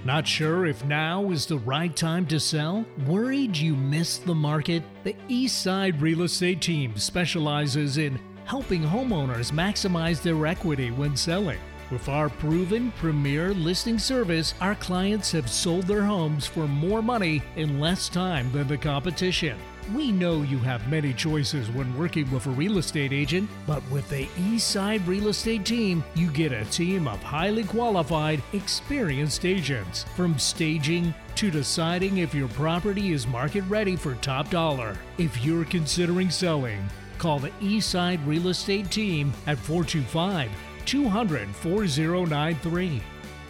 Not 0.05 0.27
sure 0.27 0.65
if 0.65 0.83
now 0.83 1.31
is 1.31 1.45
the 1.45 1.59
right 1.59 1.95
time 1.95 2.25
to 2.27 2.39
sell? 2.39 2.85
Worried 3.07 3.55
you 3.55 3.73
missed 3.73 4.25
the 4.25 4.35
market? 4.35 4.83
The 5.03 5.15
East 5.29 5.61
Side 5.61 6.01
Real 6.01 6.23
Estate 6.23 6.61
Team 6.61 6.97
specializes 6.97 7.97
in 7.97 8.19
helping 8.43 8.83
homeowners 8.83 9.51
maximize 9.51 10.21
their 10.21 10.45
equity 10.45 10.91
when 10.91 11.15
selling. 11.15 11.59
With 11.91 12.09
our 12.09 12.29
proven 12.29 12.91
premier 12.93 13.53
listing 13.53 13.99
service, 13.99 14.53
our 14.61 14.75
clients 14.75 15.31
have 15.33 15.49
sold 15.49 15.85
their 15.85 16.03
homes 16.03 16.45
for 16.45 16.67
more 16.67 17.01
money 17.01 17.43
in 17.55 17.79
less 17.79 18.09
time 18.09 18.51
than 18.51 18.67
the 18.67 18.77
competition. 18.77 19.57
We 19.93 20.13
know 20.13 20.43
you 20.43 20.59
have 20.59 20.89
many 20.89 21.13
choices 21.13 21.69
when 21.69 21.97
working 21.97 22.31
with 22.31 22.47
a 22.47 22.51
real 22.51 22.77
estate 22.77 23.11
agent, 23.11 23.49
but 23.67 23.83
with 23.91 24.07
the 24.09 24.27
Eastside 24.37 25.05
Real 25.05 25.27
Estate 25.27 25.65
team, 25.65 26.05
you 26.15 26.31
get 26.31 26.53
a 26.53 26.63
team 26.65 27.05
of 27.05 27.21
highly 27.21 27.65
qualified, 27.65 28.41
experienced 28.53 29.45
agents. 29.45 30.05
From 30.15 30.39
staging 30.39 31.13
to 31.35 31.51
deciding 31.51 32.19
if 32.19 32.33
your 32.33 32.47
property 32.49 33.11
is 33.11 33.27
market 33.27 33.65
ready 33.65 33.97
for 33.97 34.15
top 34.15 34.49
dollar. 34.49 34.95
If 35.17 35.43
you're 35.43 35.65
considering 35.65 36.29
selling, 36.29 36.87
call 37.17 37.39
the 37.39 37.49
Eastside 37.59 38.25
Real 38.25 38.47
Estate 38.47 38.89
team 38.89 39.33
at 39.47 39.57
425 39.57 40.49
200 40.85 41.55
4093 41.55 43.01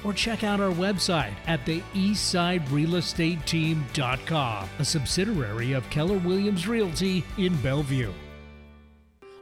or 0.04 0.14
check 0.14 0.44
out 0.44 0.60
our 0.60 0.72
website 0.72 1.34
at 1.48 1.66
the 1.66 1.82
eastsiderealestateteam.com, 1.94 4.70
a 4.80 4.86
subsidiary 4.86 5.72
of 5.74 5.90
Keller 5.90 6.20
Williams 6.20 6.68
Realty 6.68 7.26
in 7.38 7.56
Bellevue. 7.58 8.12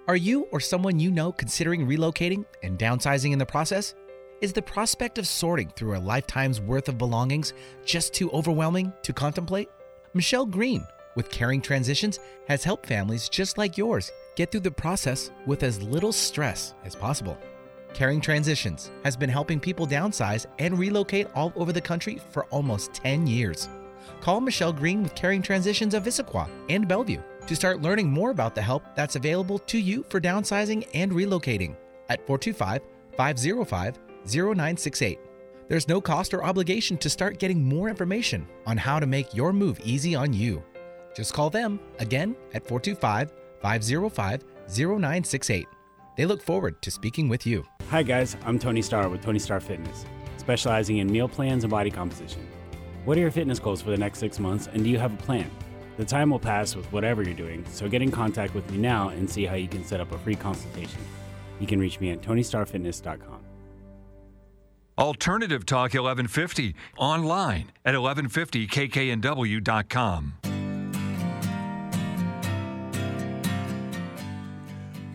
Are 0.07 0.15
you 0.15 0.47
or 0.51 0.59
someone 0.59 0.99
you 0.99 1.11
know 1.11 1.31
considering 1.31 1.87
relocating 1.87 2.43
and 2.63 2.77
downsizing 2.77 3.31
in 3.31 3.39
the 3.39 3.45
process? 3.45 3.95
Is 4.41 4.51
the 4.53 4.61
prospect 4.61 5.17
of 5.19 5.27
sorting 5.27 5.69
through 5.69 5.95
a 5.95 5.99
lifetime's 5.99 6.59
worth 6.59 6.89
of 6.89 6.97
belongings 6.97 7.53
just 7.85 8.13
too 8.13 8.29
overwhelming 8.31 8.91
to 9.03 9.13
contemplate? 9.13 9.69
Michelle 10.13 10.45
Green 10.45 10.85
with 11.15 11.29
Caring 11.29 11.61
Transitions 11.61 12.19
has 12.47 12.63
helped 12.63 12.87
families 12.87 13.29
just 13.29 13.57
like 13.57 13.77
yours 13.77 14.11
get 14.35 14.51
through 14.51 14.61
the 14.61 14.71
process 14.71 15.31
with 15.45 15.63
as 15.63 15.81
little 15.81 16.11
stress 16.11 16.73
as 16.83 16.95
possible. 16.95 17.37
Caring 17.93 18.21
Transitions 18.21 18.91
has 19.03 19.17
been 19.17 19.29
helping 19.29 19.59
people 19.59 19.85
downsize 19.85 20.45
and 20.59 20.79
relocate 20.79 21.27
all 21.35 21.51
over 21.55 21.73
the 21.73 21.81
country 21.81 22.19
for 22.31 22.45
almost 22.45 22.93
10 22.93 23.27
years. 23.27 23.69
Call 24.21 24.41
Michelle 24.41 24.73
Green 24.73 25.03
with 25.03 25.15
Caring 25.15 25.41
Transitions 25.41 25.93
of 25.93 26.03
Issaquah 26.03 26.49
and 26.69 26.87
Bellevue 26.87 27.21
to 27.47 27.55
start 27.55 27.81
learning 27.81 28.09
more 28.09 28.31
about 28.31 28.55
the 28.55 28.61
help 28.61 28.83
that's 28.95 29.15
available 29.15 29.59
to 29.59 29.77
you 29.77 30.05
for 30.09 30.21
downsizing 30.21 30.87
and 30.93 31.11
relocating 31.11 31.75
at 32.09 32.25
425 32.25 32.81
505 33.17 33.99
0968. 34.25 35.19
There's 35.67 35.87
no 35.87 36.01
cost 36.01 36.33
or 36.33 36.43
obligation 36.43 36.97
to 36.97 37.09
start 37.09 37.39
getting 37.39 37.63
more 37.63 37.89
information 37.89 38.47
on 38.65 38.77
how 38.77 38.99
to 38.99 39.07
make 39.07 39.33
your 39.33 39.53
move 39.53 39.79
easy 39.83 40.15
on 40.15 40.33
you. 40.33 40.63
Just 41.15 41.33
call 41.33 41.49
them 41.49 41.79
again 41.99 42.35
at 42.53 42.67
425 42.67 43.31
505 43.61 44.43
0968. 44.67 45.67
They 46.15 46.25
look 46.25 46.41
forward 46.41 46.81
to 46.81 46.91
speaking 46.91 47.29
with 47.29 47.47
you. 47.47 47.65
Hi, 47.89 48.03
guys. 48.03 48.35
I'm 48.45 48.59
Tony 48.59 48.81
Starr 48.81 49.09
with 49.09 49.21
Tony 49.21 49.39
Starr 49.39 49.59
Fitness, 49.59 50.05
specializing 50.37 50.97
in 50.97 51.11
meal 51.11 51.27
plans 51.27 51.63
and 51.63 51.71
body 51.71 51.89
composition. 51.89 52.47
What 53.05 53.17
are 53.17 53.21
your 53.21 53.31
fitness 53.31 53.59
goals 53.59 53.81
for 53.81 53.89
the 53.89 53.97
next 53.97 54.19
six 54.19 54.39
months, 54.39 54.67
and 54.67 54.83
do 54.83 54.89
you 54.89 54.99
have 54.99 55.13
a 55.13 55.17
plan? 55.17 55.49
The 55.97 56.05
time 56.05 56.29
will 56.29 56.39
pass 56.39 56.75
with 56.75 56.85
whatever 56.91 57.23
you're 57.23 57.33
doing, 57.33 57.65
so 57.69 57.87
get 57.87 58.01
in 58.01 58.11
contact 58.11 58.53
with 58.53 58.69
me 58.71 58.77
now 58.77 59.09
and 59.09 59.29
see 59.29 59.45
how 59.45 59.55
you 59.55 59.67
can 59.67 59.85
set 59.85 59.99
up 59.99 60.11
a 60.11 60.17
free 60.19 60.35
consultation. 60.35 60.99
You 61.59 61.67
can 61.67 61.79
reach 61.79 61.99
me 61.99 62.11
at 62.11 62.21
tonystarfitness.com. 62.21 63.39
Alternative 64.97 65.65
Talk 65.65 65.93
1150 65.93 66.75
online 66.97 67.71
at 67.85 67.95
1150kknw.com. 67.95 70.33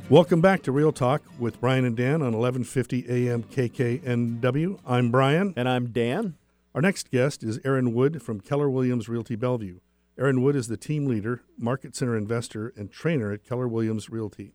Welcome 0.08 0.40
back 0.40 0.62
to 0.62 0.70
Real 0.70 0.92
Talk 0.92 1.22
with 1.36 1.60
Brian 1.60 1.84
and 1.84 1.96
Dan 1.96 2.22
on 2.22 2.32
1150 2.38 3.06
AM 3.08 3.42
KKNW. 3.42 4.78
I'm 4.86 5.10
Brian. 5.10 5.52
And 5.56 5.68
I'm 5.68 5.88
Dan. 5.88 6.36
Our 6.76 6.80
next 6.80 7.10
guest 7.10 7.42
is 7.42 7.58
Aaron 7.64 7.92
Wood 7.92 8.22
from 8.22 8.40
Keller 8.40 8.70
Williams 8.70 9.08
Realty 9.08 9.34
Bellevue. 9.34 9.80
Aaron 10.16 10.42
Wood 10.42 10.54
is 10.54 10.68
the 10.68 10.76
team 10.76 11.06
leader, 11.06 11.42
market 11.58 11.96
center 11.96 12.16
investor, 12.16 12.72
and 12.76 12.92
trainer 12.92 13.32
at 13.32 13.42
Keller 13.42 13.66
Williams 13.66 14.08
Realty. 14.08 14.52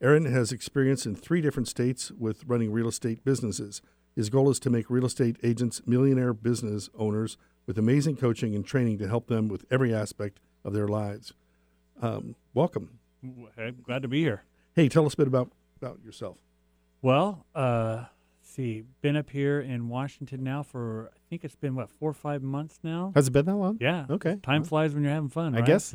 Aaron 0.00 0.24
has 0.24 0.52
experience 0.52 1.04
in 1.04 1.14
three 1.14 1.42
different 1.42 1.68
states 1.68 2.10
with 2.10 2.46
running 2.46 2.72
real 2.72 2.88
estate 2.88 3.22
businesses. 3.26 3.82
His 4.16 4.30
goal 4.30 4.48
is 4.48 4.58
to 4.60 4.70
make 4.70 4.88
real 4.88 5.04
estate 5.04 5.36
agents 5.42 5.82
millionaire 5.84 6.32
business 6.32 6.88
owners 6.98 7.36
with 7.66 7.76
amazing 7.76 8.16
coaching 8.16 8.54
and 8.54 8.64
training 8.64 8.96
to 9.00 9.08
help 9.08 9.26
them 9.26 9.48
with 9.48 9.66
every 9.70 9.94
aspect 9.94 10.40
of 10.64 10.72
their 10.72 10.88
lives. 10.88 11.34
Um, 12.00 12.36
welcome. 12.54 13.00
Hey, 13.54 13.72
glad 13.72 14.00
to 14.00 14.08
be 14.08 14.22
here. 14.22 14.44
Hey, 14.74 14.88
tell 14.88 15.06
us 15.06 15.14
a 15.14 15.16
bit 15.16 15.26
about, 15.28 15.50
about 15.80 16.00
yourself. 16.04 16.36
Well, 17.02 17.46
uh, 17.54 18.04
see, 18.42 18.82
been 19.02 19.16
up 19.16 19.30
here 19.30 19.60
in 19.60 19.88
Washington 19.88 20.42
now 20.42 20.62
for 20.62 21.10
I 21.14 21.18
think 21.30 21.44
it's 21.44 21.54
been 21.56 21.74
what 21.74 21.90
four 21.90 22.10
or 22.10 22.14
five 22.14 22.42
months 22.42 22.78
now. 22.82 23.12
Has 23.14 23.28
it 23.28 23.32
been 23.32 23.46
that 23.46 23.54
long? 23.56 23.78
Yeah. 23.80 24.06
Okay. 24.10 24.36
Time 24.42 24.62
Well, 24.62 24.68
flies 24.68 24.94
when 24.94 25.02
you're 25.04 25.12
having 25.12 25.28
fun. 25.28 25.54
I 25.54 25.58
right? 25.58 25.66
guess. 25.66 25.94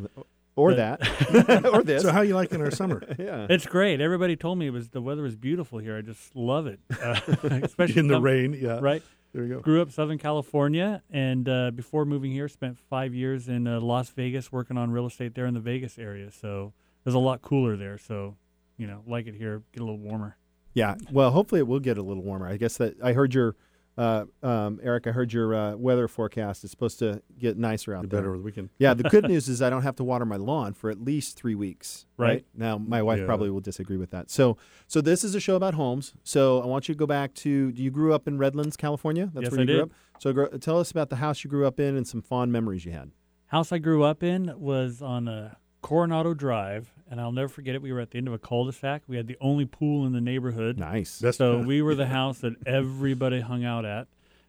Or 0.56 0.72
But- 0.72 1.00
that. 1.00 1.66
or 1.74 1.84
this. 1.84 2.04
So, 2.04 2.12
how 2.12 2.22
you 2.22 2.36
liking 2.36 2.62
our 2.62 2.72
summer? 2.72 3.02
yeah. 3.20 3.48
It's 3.50 3.66
great. 3.66 4.02
Everybody 4.02 4.36
told 4.36 4.58
me 4.58 4.68
it 4.68 4.72
was 4.72 4.90
the 4.90 5.02
weather 5.02 5.24
was 5.24 5.36
beautiful 5.36 5.80
here. 5.80 5.98
I 5.98 6.02
just 6.02 6.36
love 6.36 6.68
it, 6.68 6.80
uh, 7.02 7.20
especially 7.64 8.00
In 8.02 8.08
the 8.08 8.16
com- 8.16 8.24
rain, 8.24 8.54
yeah. 8.54 8.80
Right. 8.82 9.02
There 9.34 9.44
you 9.44 9.56
go. 9.56 9.60
Grew 9.62 9.82
up 9.82 9.92
Southern 9.92 10.18
California, 10.18 11.02
and 11.12 11.48
uh, 11.48 11.72
before 11.72 12.04
moving 12.04 12.32
here, 12.32 12.48
spent 12.48 12.78
five 12.90 13.14
years 13.14 13.48
in 13.48 13.68
uh, 13.68 13.80
Las 13.80 14.10
Vegas 14.10 14.52
working 14.52 14.76
on 14.78 14.90
real 14.92 15.06
estate 15.06 15.36
there 15.36 15.46
in 15.46 15.54
the 15.54 15.60
Vegas 15.60 15.98
area. 16.00 16.32
So 16.32 16.74
it 17.04 17.06
was 17.06 17.14
a 17.16 17.20
lot 17.20 17.42
cooler 17.44 17.78
there. 17.78 17.98
So, 18.00 18.36
you 18.80 18.88
know, 18.88 19.04
like 19.06 19.28
it 19.28 19.36
here, 19.36 19.62
get 19.74 19.82
a 19.82 19.86
little 19.86 20.00
warmer. 20.00 20.36
Yeah. 20.74 20.96
Well, 21.12 21.30
hopefully 21.32 21.60
it 21.60 21.68
will 21.68 21.80
get 21.80 21.98
a 22.00 22.02
little 22.02 22.24
warmer. 22.24 22.48
I 22.48 22.58
guess 22.58 22.78
that 22.78 22.96
I 23.04 23.14
heard 23.14 23.34
your, 23.34 23.56
uh, 23.98 24.26
um, 24.42 24.80
Eric. 24.82 25.08
I 25.08 25.12
heard 25.12 25.34
your 25.34 25.54
uh, 25.54 25.76
weather 25.76 26.08
forecast 26.08 26.64
is 26.64 26.72
supposed 26.72 27.00
to 27.00 27.22
get 27.38 27.58
nicer 27.58 27.94
out 27.94 28.04
Be 28.04 28.08
there. 28.08 28.20
better 28.22 28.30
over 28.30 28.38
the 28.38 28.44
weekend. 28.44 28.70
Yeah. 28.78 28.94
The 28.94 29.04
good 29.04 29.24
news 29.28 29.50
is 29.50 29.62
I 29.62 29.70
don't 29.70 29.82
have 29.82 29.96
to 29.98 30.04
water 30.06 30.26
my 30.26 30.38
lawn 30.38 30.74
for 30.74 30.90
at 30.90 31.02
least 31.02 31.36
three 31.36 31.56
weeks. 31.56 32.06
Right. 32.18 32.46
Now 32.56 32.78
my 32.78 33.02
wife 33.02 33.20
Yeah. 33.20 33.26
probably 33.26 33.50
will 33.50 33.60
disagree 33.60 33.98
with 33.98 34.12
that. 34.12 34.30
So, 34.30 34.58
so 34.88 35.02
this 35.02 35.24
is 35.26 35.36
a 35.36 35.40
show 35.42 35.56
about 35.56 35.74
homes. 35.74 36.14
So 36.24 36.62
I 36.62 36.66
want 36.68 36.88
you 36.88 36.94
to 36.96 37.00
go 37.00 37.08
back 37.08 37.34
to. 37.36 37.50
You 37.76 37.92
grew 37.92 38.14
up 38.14 38.28
in 38.28 38.38
Redlands, 38.38 38.78
California. 38.78 39.30
That's 39.34 39.46
Yes, 39.46 39.52
where 39.52 39.60
I 39.60 39.64
you 39.64 39.68
grew 39.68 39.76
did. 39.76 39.84
up. 39.84 39.92
So 40.20 40.34
gro- 40.34 40.48
tell 40.60 40.80
us 40.80 40.92
about 40.92 41.10
the 41.10 41.18
house 41.18 41.44
you 41.44 41.50
grew 41.50 41.66
up 41.68 41.80
in 41.80 41.98
and 41.98 42.08
some 42.08 42.22
fond 42.22 42.52
memories 42.54 42.86
you 42.86 42.92
had. 42.94 43.12
House 43.48 43.72
I 43.72 43.80
grew 43.80 44.04
up 44.04 44.22
in 44.24 44.54
was 44.60 45.02
on 45.02 45.28
a 45.28 45.58
Coronado 45.82 46.34
Drive, 46.34 46.94
and 47.10 47.22
I'll 47.22 47.32
never 47.32 47.48
forget 47.48 47.76
it. 47.76 47.82
We 47.82 47.92
were 47.92 48.00
at 48.00 48.12
the 48.12 48.18
end 48.18 48.28
of 48.28 48.34
a 48.34 48.38
cul-de-sac. 48.38 49.04
We 49.08 49.18
had 49.18 49.28
the 49.28 49.38
only 49.40 49.66
pool 49.66 50.06
in 50.06 50.14
the 50.14 50.22
neighborhood. 50.22 50.78
Nice. 50.78 51.20
That's 51.20 51.38
So 51.38 51.60
we 51.60 51.82
were 51.82 51.96
the 51.96 52.08
house 52.20 52.40
that 52.40 52.54
everybody 52.66 53.40
hung 53.40 53.64
out 53.64 53.86
at. 53.86 54.08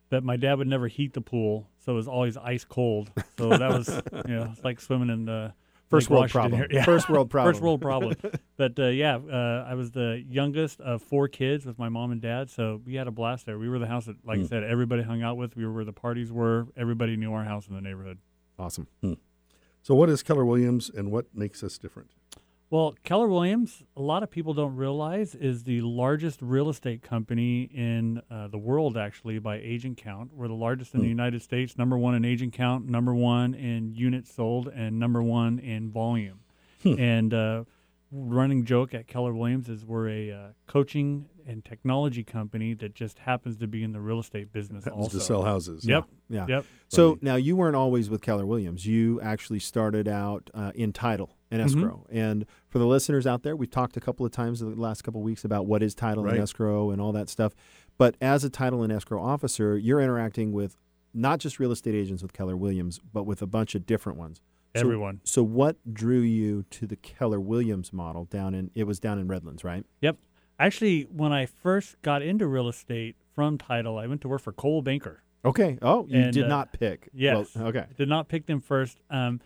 But 0.08 0.24
my 0.24 0.36
dad 0.36 0.58
would 0.58 0.66
never 0.66 0.88
heat 0.88 1.12
the 1.12 1.20
pool, 1.20 1.68
so 1.78 1.92
it 1.92 1.94
was 1.94 2.08
always 2.08 2.36
ice 2.36 2.64
cold. 2.64 3.12
So 3.38 3.50
that 3.50 3.70
was, 3.70 3.88
you 4.26 4.34
know, 4.34 4.50
it's 4.52 4.64
like 4.64 4.80
swimming 4.80 5.08
in 5.08 5.24
the 5.24 5.54
First 5.88 6.10
Lake 6.10 6.10
world 6.10 6.22
Washington 6.22 6.50
problem. 6.50 6.68
Yeah. 6.72 6.84
First 6.84 7.08
world 7.08 7.30
problem. 7.30 7.54
First 7.54 7.62
world 7.62 7.80
problem. 7.80 8.16
but 8.56 8.76
uh, 8.76 8.86
yeah, 8.86 9.16
uh, 9.18 9.66
I 9.68 9.74
was 9.74 9.92
the 9.92 10.24
youngest 10.28 10.80
of 10.80 11.00
four 11.00 11.28
kids 11.28 11.64
with 11.64 11.78
my 11.78 11.88
mom 11.88 12.10
and 12.10 12.20
dad, 12.20 12.50
so 12.50 12.80
we 12.84 12.96
had 12.96 13.06
a 13.06 13.12
blast 13.12 13.46
there. 13.46 13.56
We 13.56 13.68
were 13.68 13.78
the 13.78 13.86
house 13.86 14.06
that, 14.06 14.16
like 14.26 14.40
I 14.40 14.44
said, 14.46 14.64
everybody 14.64 15.02
hung 15.02 15.22
out 15.22 15.36
with. 15.36 15.54
We 15.56 15.64
were 15.64 15.72
where 15.72 15.84
the 15.84 15.92
parties 15.92 16.32
were. 16.32 16.66
Everybody 16.76 17.16
knew 17.16 17.32
our 17.32 17.44
house 17.44 17.68
in 17.68 17.74
the 17.74 17.80
neighborhood. 17.80 18.18
Awesome. 18.58 18.88
So, 19.82 19.94
what 19.94 20.10
is 20.10 20.22
Keller 20.22 20.44
Williams 20.44 20.90
and 20.90 21.10
what 21.10 21.26
makes 21.34 21.62
us 21.62 21.78
different? 21.78 22.10
Well, 22.68 22.94
Keller 23.02 23.26
Williams, 23.26 23.82
a 23.96 24.02
lot 24.02 24.22
of 24.22 24.30
people 24.30 24.54
don't 24.54 24.76
realize, 24.76 25.34
is 25.34 25.64
the 25.64 25.80
largest 25.80 26.40
real 26.40 26.68
estate 26.68 27.02
company 27.02 27.62
in 27.62 28.22
uh, 28.30 28.46
the 28.46 28.58
world, 28.58 28.96
actually, 28.96 29.40
by 29.40 29.56
agent 29.56 29.96
count. 29.96 30.32
We're 30.32 30.46
the 30.46 30.54
largest 30.54 30.94
in 30.94 31.00
the 31.00 31.08
United 31.08 31.42
States, 31.42 31.76
number 31.76 31.98
one 31.98 32.14
in 32.14 32.24
agent 32.24 32.52
count, 32.52 32.88
number 32.88 33.12
one 33.12 33.54
in 33.54 33.92
units 33.94 34.32
sold, 34.32 34.68
and 34.68 35.00
number 35.00 35.20
one 35.20 35.58
in 35.58 35.90
volume. 35.90 36.40
And 36.84 37.34
uh, 37.34 37.64
running 38.12 38.64
joke 38.64 38.92
at 38.94 39.06
Keller 39.06 39.32
Williams 39.34 39.68
is 39.68 39.84
we're 39.84 40.08
a 40.08 40.30
uh, 40.32 40.48
coaching 40.66 41.26
and 41.46 41.64
technology 41.64 42.22
company 42.24 42.74
that 42.74 42.94
just 42.94 43.18
happens 43.20 43.56
to 43.58 43.66
be 43.66 43.82
in 43.82 43.92
the 43.92 44.00
real 44.00 44.18
estate 44.20 44.52
business 44.52 44.84
Happens 44.84 45.04
also. 45.06 45.18
to 45.18 45.24
sell 45.24 45.42
houses. 45.42 45.84
Yep. 45.84 46.04
Yeah. 46.28 46.46
Yep. 46.48 46.64
So 46.88 47.18
now 47.22 47.36
you 47.36 47.56
weren't 47.56 47.76
always 47.76 48.10
with 48.10 48.20
Keller 48.20 48.46
Williams. 48.46 48.84
You 48.86 49.20
actually 49.20 49.58
started 49.60 50.06
out 50.08 50.50
uh, 50.54 50.72
in 50.74 50.92
title 50.92 51.36
and 51.50 51.60
Mm-hmm. 51.62 51.78
escrow. 51.78 52.06
And 52.10 52.46
for 52.68 52.78
the 52.78 52.86
listeners 52.86 53.26
out 53.26 53.42
there, 53.42 53.56
we've 53.56 53.70
talked 53.70 53.96
a 53.96 54.00
couple 54.00 54.24
of 54.26 54.32
times 54.32 54.60
in 54.62 54.74
the 54.74 54.80
last 54.80 55.02
couple 55.02 55.20
of 55.20 55.24
weeks 55.24 55.44
about 55.44 55.66
what 55.66 55.82
is 55.82 55.94
title 55.94 56.24
Right. 56.24 56.34
and 56.34 56.42
escrow 56.42 56.90
and 56.90 57.00
all 57.00 57.12
that 57.12 57.28
stuff. 57.28 57.52
But 57.98 58.16
as 58.20 58.44
a 58.44 58.50
title 58.50 58.82
and 58.82 58.92
escrow 58.92 59.22
officer, 59.22 59.76
you're 59.76 60.00
interacting 60.00 60.52
with 60.52 60.76
not 61.12 61.40
just 61.40 61.58
real 61.58 61.72
estate 61.72 61.94
agents 61.94 62.22
with 62.22 62.32
Keller 62.32 62.56
Williams, 62.56 63.00
but 63.12 63.24
with 63.24 63.42
a 63.42 63.46
bunch 63.46 63.74
of 63.74 63.84
different 63.86 64.18
ones. 64.18 64.40
So- 64.74 64.80
Everyone. 64.82 65.20
So, 65.24 65.42
what 65.42 65.76
drew 65.92 66.20
you 66.20 66.64
to 66.70 66.86
the 66.86 66.96
Keller 66.96 67.40
Williams 67.40 67.92
model 67.92 68.24
down 68.26 68.54
in? 68.54 68.70
It 68.74 68.84
was 68.84 69.00
down 69.00 69.18
in 69.18 69.26
Redlands, 69.28 69.64
right? 69.64 69.84
Yep. 70.00 70.16
Actually, 70.58 71.02
when 71.04 71.32
I 71.32 71.46
first 71.46 72.00
got 72.02 72.22
into 72.22 72.46
real 72.46 72.68
estate 72.68 73.16
from 73.34 73.58
title, 73.58 73.98
I 73.98 74.06
went 74.06 74.20
to 74.22 74.28
work 74.28 74.42
for 74.42 74.52
Coldwell 74.52 74.82
Banker. 74.82 75.22
Okay. 75.44 75.78
Oh, 75.80 76.06
you 76.06 76.20
And, 76.20 76.32
did 76.34 76.44
uh, 76.44 76.48
not 76.48 76.72
pick. 76.72 77.08
Yes. 77.14 77.54
Well, 77.56 77.68
okay. 77.68 77.86
Did 77.96 78.08
not 78.10 78.28
pick 78.28 78.46
them 78.46 78.60
first. 78.60 79.00
Um, 79.08 79.40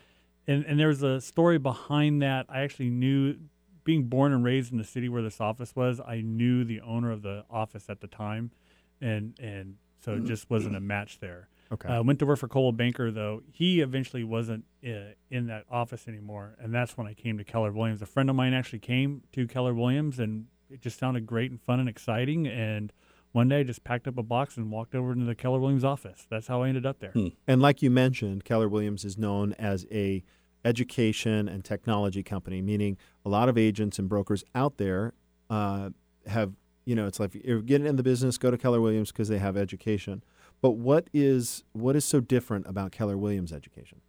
and, 0.47 0.65
and 0.67 0.79
there 0.79 0.89
was 0.89 1.03
a 1.05 1.21
story 1.21 1.57
behind 1.59 2.21
that. 2.23 2.47
I 2.49 2.61
actually 2.63 2.91
knew, 2.91 3.37
being 3.85 4.05
born 4.09 4.33
and 4.33 4.43
raised 4.45 4.73
in 4.73 4.79
the 4.79 4.85
city 4.85 5.09
where 5.09 5.23
this 5.23 5.41
office 5.41 5.75
was, 5.77 6.01
I 6.01 6.21
knew 6.21 6.65
the 6.65 6.81
owner 6.81 7.13
of 7.13 7.23
the 7.23 7.45
office 7.49 7.89
at 7.89 8.01
the 8.01 8.09
time. 8.09 8.51
and 9.01 9.35
and 9.41 9.77
so 10.01 10.15
it 10.15 10.25
just 10.25 10.51
wasn't 10.51 10.77
a 10.77 10.81
match 10.81 11.21
there. 11.21 11.49
Okay. 11.75 11.89
Uh, 11.89 12.03
went 12.03 12.19
to 12.21 12.27
work 12.27 12.39
for 12.39 12.49
Coldwell 12.49 12.73
Banker 12.73 13.11
though. 13.11 13.43
He 13.53 13.81
eventually 13.81 14.25
wasn't 14.25 14.65
uh, 14.87 15.15
in 15.31 15.47
that 15.49 15.65
office 15.71 16.09
anymore, 16.09 16.57
and 16.61 16.73
that's 16.75 16.97
when 16.97 17.07
I 17.07 17.15
came 17.15 17.39
to 17.39 17.45
Keller 17.45 17.73
Williams. 17.73 18.01
A 18.03 18.07
friend 18.07 18.31
of 18.31 18.37
mine 18.37 18.55
actually 18.55 18.79
came 18.79 19.23
to 19.33 19.47
Keller 19.47 19.75
Williams, 19.75 20.19
and 20.19 20.47
it 20.71 20.81
just 20.81 20.99
sounded 20.99 21.27
great 21.27 21.51
and 21.51 21.61
fun 21.61 21.81
and 21.81 21.89
exciting. 21.89 22.47
And 22.47 22.93
one 23.33 23.49
day, 23.49 23.61
I 23.61 23.63
just 23.65 23.83
packed 23.83 24.07
up 24.07 24.17
a 24.17 24.23
box 24.23 24.57
and 24.57 24.71
walked 24.71 24.95
over 24.95 25.13
into 25.13 25.25
the 25.25 25.35
Keller 25.35 25.59
Williams 25.59 25.85
office. 25.85 26.27
That's 26.31 26.47
how 26.47 26.63
I 26.63 26.69
ended 26.69 26.87
up 26.87 27.01
there. 27.01 27.11
Hmm. 27.11 27.29
And 27.49 27.61
like 27.61 27.83
you 27.83 27.91
mentioned, 27.91 28.45
Keller 28.45 28.69
Williams 28.69 29.05
is 29.05 29.19
known 29.19 29.55
as 29.55 29.87
a 29.91 30.23
education 30.65 31.49
and 31.49 31.65
technology 31.65 32.23
company, 32.23 32.63
meaning 32.63 32.97
a 33.25 33.29
lot 33.29 33.49
of 33.49 33.59
agents 33.59 33.99
and 33.99 34.09
brokers 34.09 34.45
out 34.55 34.79
there 34.79 35.13
uh, 35.51 35.91
have, 36.27 36.53
you 36.85 36.95
know, 36.95 37.07
it's 37.07 37.21
like 37.21 37.35
if 37.35 37.45
you're 37.45 37.61
getting 37.61 37.87
in 37.87 37.97
the 37.97 38.03
business, 38.03 38.39
go 38.39 38.51
to 38.51 38.57
Keller 38.57 38.81
Williams 38.81 39.11
because 39.11 39.29
they 39.29 39.39
have 39.39 39.57
education. 39.57 40.23
But 40.65 40.77
what 40.79 41.09
is 41.13 41.63
what 41.75 41.95
is 41.95 42.07
so 42.07 42.21
different 42.21 42.67
about 42.67 42.91
Keller 42.91 43.19
Williams 43.19 43.53
education? 43.53 44.01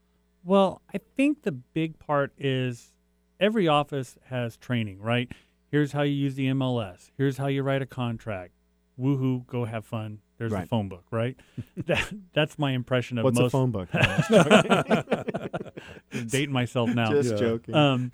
Well, 0.41 0.81
I 0.93 0.99
think 1.17 1.43
the 1.43 1.51
big 1.51 1.99
part 1.99 2.31
is 2.37 2.93
every 3.41 3.67
office 3.67 4.17
has 4.29 4.55
training, 4.55 5.01
right? 5.01 5.29
Here's 5.69 5.91
how 5.91 6.03
you 6.03 6.13
use 6.13 6.35
the 6.35 6.45
MLS. 6.47 7.11
Here's 7.17 7.35
how 7.35 7.47
you 7.47 7.61
write 7.61 7.81
a 7.81 7.85
contract. 7.85 8.53
Woohoo, 8.97 9.45
go 9.47 9.65
have 9.65 9.83
fun. 9.83 10.19
There's 10.37 10.53
Right. 10.53 10.63
a 10.63 10.67
phone 10.67 10.87
book, 10.87 11.03
right? 11.11 11.37
that, 11.87 12.09
that's 12.31 12.57
my 12.57 12.71
impression 12.71 13.17
of 13.17 13.25
What's 13.25 13.37
most. 13.37 13.47
a 13.47 13.49
phone 13.49 13.71
book? 13.71 13.89
dating 16.27 16.53
myself 16.53 16.89
now. 16.89 17.11
Just 17.11 17.31
Yeah. 17.31 17.35
joking. 17.35 17.75
Um, 17.75 18.11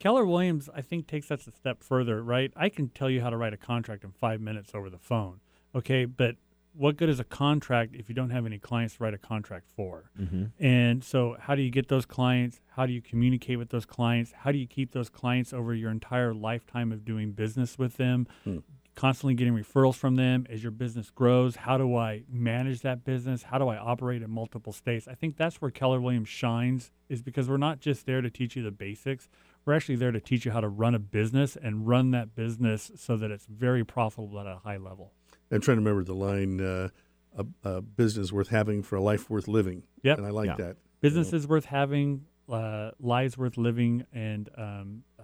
Keller 0.00 0.26
Williams, 0.26 0.68
I 0.74 0.80
think, 0.82 1.06
takes 1.06 1.30
us 1.30 1.46
a 1.46 1.52
step 1.52 1.84
further, 1.84 2.20
right? 2.20 2.52
I 2.56 2.68
can 2.68 2.88
tell 2.88 3.08
you 3.08 3.20
how 3.20 3.30
to 3.30 3.36
write 3.36 3.52
a 3.52 3.56
contract 3.56 4.02
in 4.02 4.10
five 4.10 4.40
minutes 4.40 4.72
over 4.74 4.90
the 4.90 4.98
phone, 4.98 5.38
okay? 5.72 6.04
But 6.04 6.34
what 6.76 6.96
good 6.96 7.08
is 7.08 7.20
a 7.20 7.24
contract 7.24 7.94
if 7.94 8.08
you 8.08 8.14
don't 8.14 8.30
have 8.30 8.46
any 8.46 8.58
clients 8.58 8.96
to 8.96 9.02
write 9.02 9.14
a 9.14 9.18
contract 9.18 9.66
for? 9.74 10.10
mm-hmm. 10.20 10.44
And 10.58 11.02
so, 11.02 11.36
how 11.40 11.54
do 11.54 11.62
you 11.62 11.70
get 11.70 11.88
those 11.88 12.06
clients? 12.06 12.60
How 12.68 12.86
do 12.86 12.92
you 12.92 13.02
communicate 13.02 13.58
with 13.58 13.70
those 13.70 13.86
clients? 13.86 14.32
How 14.32 14.52
do 14.52 14.58
you 14.58 14.66
keep 14.66 14.92
those 14.92 15.08
clients 15.08 15.52
over 15.52 15.74
your 15.74 15.90
entire 15.90 16.34
lifetime 16.34 16.92
of 16.92 17.04
doing 17.04 17.32
business 17.32 17.78
with 17.78 17.96
them? 17.96 18.26
Hmm. 18.44 18.58
Constantly 18.94 19.34
getting 19.34 19.52
referrals 19.52 19.94
from 19.96 20.16
them 20.16 20.46
as 20.48 20.62
your 20.62 20.72
business 20.72 21.10
grows. 21.10 21.56
How 21.56 21.76
do 21.76 21.96
I 21.96 22.22
manage 22.30 22.80
that 22.80 23.04
business? 23.04 23.42
How 23.42 23.58
do 23.58 23.68
I 23.68 23.76
operate 23.76 24.22
in 24.22 24.30
multiple 24.30 24.72
states? 24.72 25.06
I 25.06 25.14
think 25.14 25.36
that's 25.36 25.56
where 25.56 25.70
Keller 25.70 26.00
Williams 26.00 26.30
shines, 26.30 26.92
is 27.10 27.20
because 27.20 27.46
we're 27.46 27.58
not 27.58 27.80
just 27.80 28.06
there 28.06 28.22
to 28.22 28.30
teach 28.30 28.56
you 28.56 28.62
the 28.62 28.70
basics. 28.70 29.28
We're 29.66 29.74
actually 29.74 29.96
there 29.96 30.12
to 30.12 30.20
teach 30.20 30.46
you 30.46 30.52
how 30.52 30.60
to 30.60 30.68
run 30.68 30.94
a 30.94 30.98
business 30.98 31.56
and 31.56 31.86
run 31.86 32.12
that 32.12 32.34
business 32.34 32.90
so 32.96 33.18
that 33.18 33.30
it's 33.30 33.44
very 33.46 33.84
profitable 33.84 34.40
at 34.40 34.46
a 34.46 34.60
high 34.64 34.78
level. 34.78 35.12
I'm 35.50 35.60
trying 35.60 35.76
to 35.76 35.80
remember 35.82 36.04
the 36.04 36.14
line, 36.14 36.60
uh, 36.60 36.88
a, 37.36 37.46
a 37.68 37.82
business 37.82 38.32
worth 38.32 38.48
having 38.48 38.82
for 38.82 38.96
a 38.96 39.00
life 39.02 39.28
worth 39.30 39.46
living. 39.48 39.82
Yep. 40.02 40.18
And 40.18 40.26
I 40.26 40.30
like 40.30 40.46
Yeah. 40.48 40.56
that. 40.56 40.76
businesses 41.00 41.46
worth 41.46 41.66
having, 41.66 42.24
uh, 42.48 42.90
lives 42.98 43.36
worth 43.38 43.56
living, 43.58 44.04
and 44.12 44.48
um, 44.56 45.02
uh, 45.18 45.22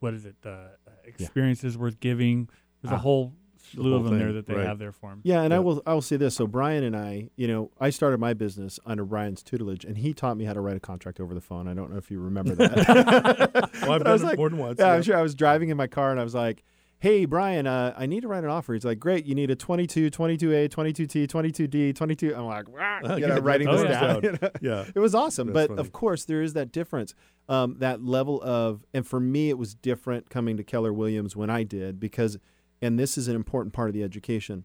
what 0.00 0.12
is 0.14 0.24
it? 0.26 0.36
Uh, 0.44 0.68
experiences 1.04 1.78
worth 1.78 2.00
giving. 2.00 2.48
There's 2.82 2.92
Ah. 2.92 2.96
a 2.96 2.98
whole 2.98 3.34
slew 3.72 3.94
of 3.94 4.02
whole 4.02 4.10
them 4.10 4.18
there 4.18 4.32
that 4.32 4.46
they 4.46 4.54
right. 4.54 4.66
have 4.66 4.78
there 4.78 4.90
for 4.92 5.10
them. 5.10 5.20
Yeah, 5.22 5.42
and 5.42 5.52
I 5.54 5.58
will 5.60 5.82
I 5.86 5.92
will 5.94 6.02
say 6.02 6.16
this. 6.16 6.34
So 6.34 6.46
Brian 6.46 6.82
and 6.82 6.96
I, 6.96 7.28
you 7.36 7.46
know, 7.46 7.70
I 7.78 7.90
started 7.90 8.18
my 8.18 8.32
business 8.34 8.80
under 8.86 9.04
Brian's 9.04 9.42
tutelage, 9.42 9.84
and 9.84 9.98
he 9.98 10.12
taught 10.14 10.36
me 10.36 10.44
how 10.44 10.54
to 10.54 10.60
write 10.60 10.76
a 10.76 10.80
contract 10.80 11.20
over 11.20 11.34
the 11.34 11.40
phone. 11.40 11.68
I 11.68 11.74
don't 11.74 11.90
know 11.90 11.98
if 11.98 12.10
you 12.10 12.20
remember 12.20 12.54
that. 12.56 13.70
Well, 13.82 13.92
I've 13.92 13.98
But 14.00 14.06
I 14.08 14.12
was 14.12 14.20
done 14.22 14.28
it 14.28 14.30
like- 14.32 14.38
more 14.38 14.48
than 14.50 14.58
once. 14.58 14.78
Yeah, 14.78 14.86
yeah. 14.88 14.92
I'm 14.94 15.02
sure. 15.02 15.16
I 15.16 15.22
was 15.22 15.34
driving 15.34 15.68
in 15.68 15.76
my 15.76 15.86
car, 15.86 16.10
and 16.10 16.18
I 16.20 16.24
was 16.24 16.34
like, 16.34 16.64
"Hey, 17.00 17.24
Brian, 17.24 17.66
uh, 17.66 17.92
I 17.96 18.06
need 18.06 18.20
to 18.20 18.28
write 18.28 18.44
an 18.44 18.50
offer." 18.50 18.72
He's 18.72 18.84
like, 18.84 18.98
"Great, 18.98 19.26
you 19.26 19.34
need 19.34 19.50
a 19.50 19.56
22, 19.56 20.10
22A, 20.10 20.68
22T, 20.68 21.26
22D, 21.26 21.94
22." 21.94 22.34
I'm 22.34 22.46
like, 22.46 22.66
Oh, 23.04 23.16
you 23.16 23.26
know, 23.26 23.38
writing 23.38 23.68
oh, 23.68 23.76
this 23.76 23.84
yeah. 23.84 24.00
down. 24.00 24.22
you 24.22 24.38
know? 24.40 24.50
Yeah. 24.60 24.84
It 24.94 25.00
was 25.00 25.14
awesome, 25.14 25.48
That's 25.48 25.68
but 25.68 25.68
funny. 25.70 25.80
of 25.80 25.92
course 25.92 26.24
there 26.24 26.42
is 26.42 26.52
that 26.54 26.72
difference, 26.72 27.14
um, 27.48 27.76
that 27.78 28.04
level 28.04 28.40
of, 28.42 28.84
and 28.94 29.06
for 29.06 29.18
me 29.20 29.50
it 29.50 29.58
was 29.58 29.74
different 29.74 30.30
coming 30.30 30.56
to 30.56 30.62
Keller 30.62 30.92
Williams 30.92 31.34
when 31.34 31.50
I 31.50 31.64
did 31.64 31.98
because, 31.98 32.38
and 32.80 32.98
this 32.98 33.18
is 33.18 33.28
an 33.28 33.34
important 33.36 33.72
part 33.72 33.88
of 33.88 33.94
the 33.94 34.02
education, 34.04 34.64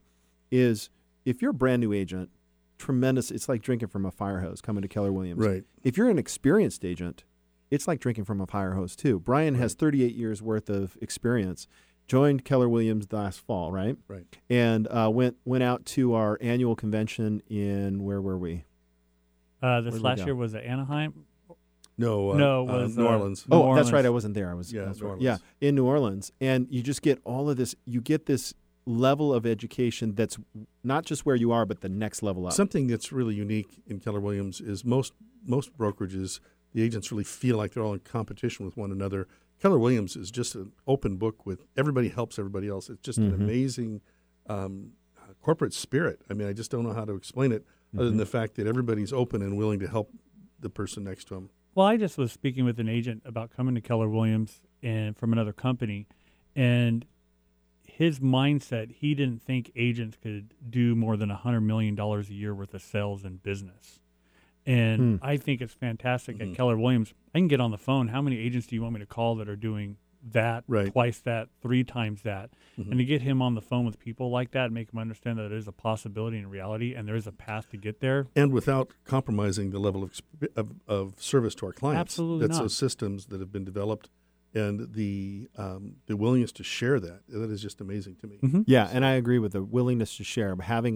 is 0.52 0.90
if 1.26 1.42
you're 1.42 1.52
a 1.52 1.54
brand 1.56 1.82
new 1.82 1.94
agent, 1.94 2.30
tremendous. 2.78 3.32
It's 3.32 3.50
like 3.50 3.62
drinking 3.62 3.90
from 3.90 4.06
a 4.06 4.12
fire 4.12 4.42
hose 4.42 4.62
coming 4.62 4.82
to 4.82 4.88
Keller 4.88 5.12
Williams. 5.12 5.46
Right. 5.46 5.64
If 5.84 5.98
you're 5.98 6.10
an 6.10 6.20
experienced 6.20 6.84
agent, 6.84 7.24
it's 7.72 7.88
like 7.88 8.00
drinking 8.00 8.26
from 8.26 8.42
a 8.42 8.46
fire 8.48 8.74
hose 8.74 8.96
too. 8.96 9.20
Brian 9.20 9.56
has 9.56 9.74
38 9.74 10.14
years 10.16 10.42
worth 10.42 10.70
of 10.70 10.98
experience. 11.02 11.68
Joined 12.08 12.46
Keller 12.46 12.70
Williams 12.70 13.12
last 13.12 13.40
fall, 13.40 13.72
right? 13.72 13.98
Right. 14.08 14.26
And 14.50 14.88
uh, 14.88 15.10
went 15.12 15.38
went 15.44 15.64
out 15.64 15.86
to 15.88 16.14
our 16.14 16.38
annual 16.42 16.76
convention 16.76 17.42
in 17.50 18.04
where 18.04 18.22
were 18.22 18.38
we? 18.38 18.66
Uh, 19.62 19.82
this 19.82 19.94
Where'd 19.94 20.04
last 20.04 20.20
go? 20.20 20.26
year 20.26 20.36
was 20.36 20.54
at 20.54 20.64
Anaheim. 20.64 21.26
No, 21.98 22.32
uh, 22.32 22.38
No, 22.38 22.68
it 22.68 22.70
uh, 22.70 22.78
was, 22.84 22.98
New 22.98 23.08
uh, 23.08 23.10
Orleans. 23.10 23.46
New 23.50 23.58
oh, 23.58 23.76
that's 23.76 23.92
right. 23.92 24.06
I 24.06 24.10
wasn't 24.10 24.34
there. 24.34 24.52
I 24.52 24.54
was. 24.54 24.72
Yeah, 24.72 24.92
New 24.92 25.08
right. 25.08 25.22
Yeah, 25.22 25.38
in 25.62 25.76
New 25.76 25.86
Orleans, 25.86 26.32
and 26.40 26.68
you 26.70 26.84
just 26.84 27.02
get 27.02 27.20
all 27.24 27.50
of 27.50 27.58
this. 27.58 27.76
You 27.86 28.02
get 28.02 28.26
this 28.26 28.54
level 28.86 29.34
of 29.34 29.46
education 29.46 30.14
that's 30.14 30.38
not 30.84 31.06
just 31.06 31.26
where 31.26 31.36
you 31.36 31.52
are, 31.52 31.66
but 31.66 31.82
the 31.82 31.90
next 31.90 32.22
level 32.22 32.46
up. 32.46 32.54
Something 32.54 32.88
that's 32.88 33.12
really 33.12 33.34
unique 33.34 33.82
in 33.88 34.00
Keller 34.00 34.20
Williams 34.20 34.62
is 34.62 34.86
most 34.86 35.14
most 35.46 35.76
brokerages, 35.78 36.40
the 36.74 36.84
agents 36.84 37.12
really 37.12 37.24
feel 37.24 37.58
like 37.58 37.74
they're 37.74 37.84
all 37.84 37.94
in 37.94 38.00
competition 38.00 38.66
with 38.66 38.76
one 38.78 38.92
another. 38.92 39.28
Keller 39.62 39.80
Williams 39.80 40.16
is 40.16 40.32
just 40.32 40.56
an 40.56 40.74
open 40.88 41.18
book 41.18 41.46
with 41.46 41.66
everybody 41.78 42.10
helps 42.10 42.38
everybody 42.38 42.68
else. 42.68 42.90
It's 42.90 43.02
just 43.02 43.18
an 43.18 43.32
Mhm. 43.32 43.36
amazing 43.36 44.02
um, 44.48 44.92
uh, 45.18 45.34
corporate 45.42 45.74
spirit. 45.74 46.22
I 46.30 46.34
mean, 46.36 46.48
I 46.48 46.54
just 46.54 46.70
don't 46.70 46.84
know 46.84 46.94
how 46.94 47.06
to 47.06 47.14
explain 47.16 47.52
it 47.52 47.66
other 47.94 48.04
Mm-hmm. 48.04 48.10
than 48.10 48.18
the 48.18 48.26
fact 48.28 48.56
that 48.56 48.68
everybody's 48.68 49.12
open 49.14 49.42
and 49.42 49.58
willing 49.58 49.80
to 49.80 49.88
help 49.88 50.12
the 50.60 50.70
person 50.70 51.04
next 51.04 51.26
to 51.30 51.34
them. 51.36 51.50
Well, 51.74 51.88
I 51.88 51.98
just 51.98 52.18
was 52.18 52.32
speaking 52.32 52.64
with 52.64 52.80
an 52.80 52.88
agent 52.88 53.24
about 53.26 53.50
coming 53.50 53.74
to 53.76 53.82
Keller 53.82 54.08
Williams 54.10 54.62
and 54.84 55.18
from 55.18 55.34
another 55.34 55.52
company, 55.54 56.08
and 56.56 57.06
his 57.84 58.20
mindset, 58.20 58.92
he 58.92 59.16
didn't 59.16 59.42
think 59.42 59.72
agents 59.76 60.18
could 60.22 60.54
do 60.70 60.96
more 60.96 61.18
than 61.18 61.32
a 61.32 61.36
hundred 61.36 61.62
million 61.62 61.96
dollars 61.96 62.30
a 62.30 62.34
year 62.34 62.54
worth 62.54 62.74
of 62.74 62.82
sales 62.82 63.24
and 63.26 63.42
business. 63.42 64.00
And 64.66 65.20
Hmm. 65.20 65.26
I 65.26 65.38
think 65.38 65.62
it's 65.62 65.74
fantastic 65.74 66.38
Mhm. 66.38 66.50
at 66.52 66.56
Keller 66.56 66.78
Williams. 66.78 67.14
I 67.34 67.40
can 67.40 67.48
get 67.48 67.60
on 67.60 67.72
the 67.72 67.78
phone. 67.78 68.08
How 68.10 68.22
many 68.22 68.38
agents 68.38 68.68
do 68.68 68.76
you 68.76 68.82
want 68.82 68.94
me 68.96 69.00
to 69.00 69.06
call 69.06 69.36
that 69.36 69.48
are 69.48 69.56
doing 69.56 69.98
that, 70.32 70.64
Right. 70.68 70.92
twice 70.92 71.20
that, 71.20 71.50
three 71.62 71.84
times 71.84 72.24
that? 72.24 72.50
Mhm. 72.78 72.90
And 72.90 72.98
to 72.98 73.06
get 73.06 73.22
him 73.22 73.44
on 73.44 73.54
the 73.54 73.62
phone 73.62 73.86
with 73.86 74.00
people 74.00 74.32
like 74.32 74.52
that, 74.52 74.72
make 74.72 74.92
him 74.92 74.98
understand 74.98 75.38
that 75.38 75.46
it 75.46 75.52
is 75.52 75.68
a 75.68 75.72
possibility 75.72 76.38
and 76.40 76.50
reality, 76.50 76.96
and 76.96 77.08
there 77.08 77.16
is 77.16 77.28
a 77.28 77.32
path 77.32 77.70
to 77.70 77.78
get 77.78 78.00
there. 78.00 78.26
and 78.36 78.52
without 78.52 78.92
compromising 79.04 79.70
the 79.70 79.78
level 79.80 80.02
of, 80.04 80.20
of, 80.56 80.72
of 80.88 81.22
service 81.22 81.54
to 81.56 81.68
our 81.68 81.72
clients. 81.74 82.00
Absolutely 82.14 82.48
That's 82.48 82.58
not. 82.58 82.64
those 82.64 82.76
systems 82.76 83.28
that 83.28 83.40
have 83.40 83.52
been 83.52 83.66
developed 83.66 84.10
and 84.56 84.94
the 84.94 85.48
um, 85.58 85.98
the 86.08 86.16
willingness 86.18 86.52
to 86.54 86.64
share 86.64 87.00
that. 87.00 87.22
That 87.28 87.52
is 87.52 87.62
just 87.62 87.82
amazing 87.82 88.16
to 88.22 88.28
me. 88.28 88.40
Mhm. 88.42 88.64
Yeah, 88.66 88.90
and 88.92 89.06
I 89.06 89.12
agree 89.14 89.38
with 89.40 89.52
the 89.52 89.62
willingness 89.64 90.16
to 90.18 90.24
share. 90.24 90.56
But 90.56 90.66
having 90.66 90.96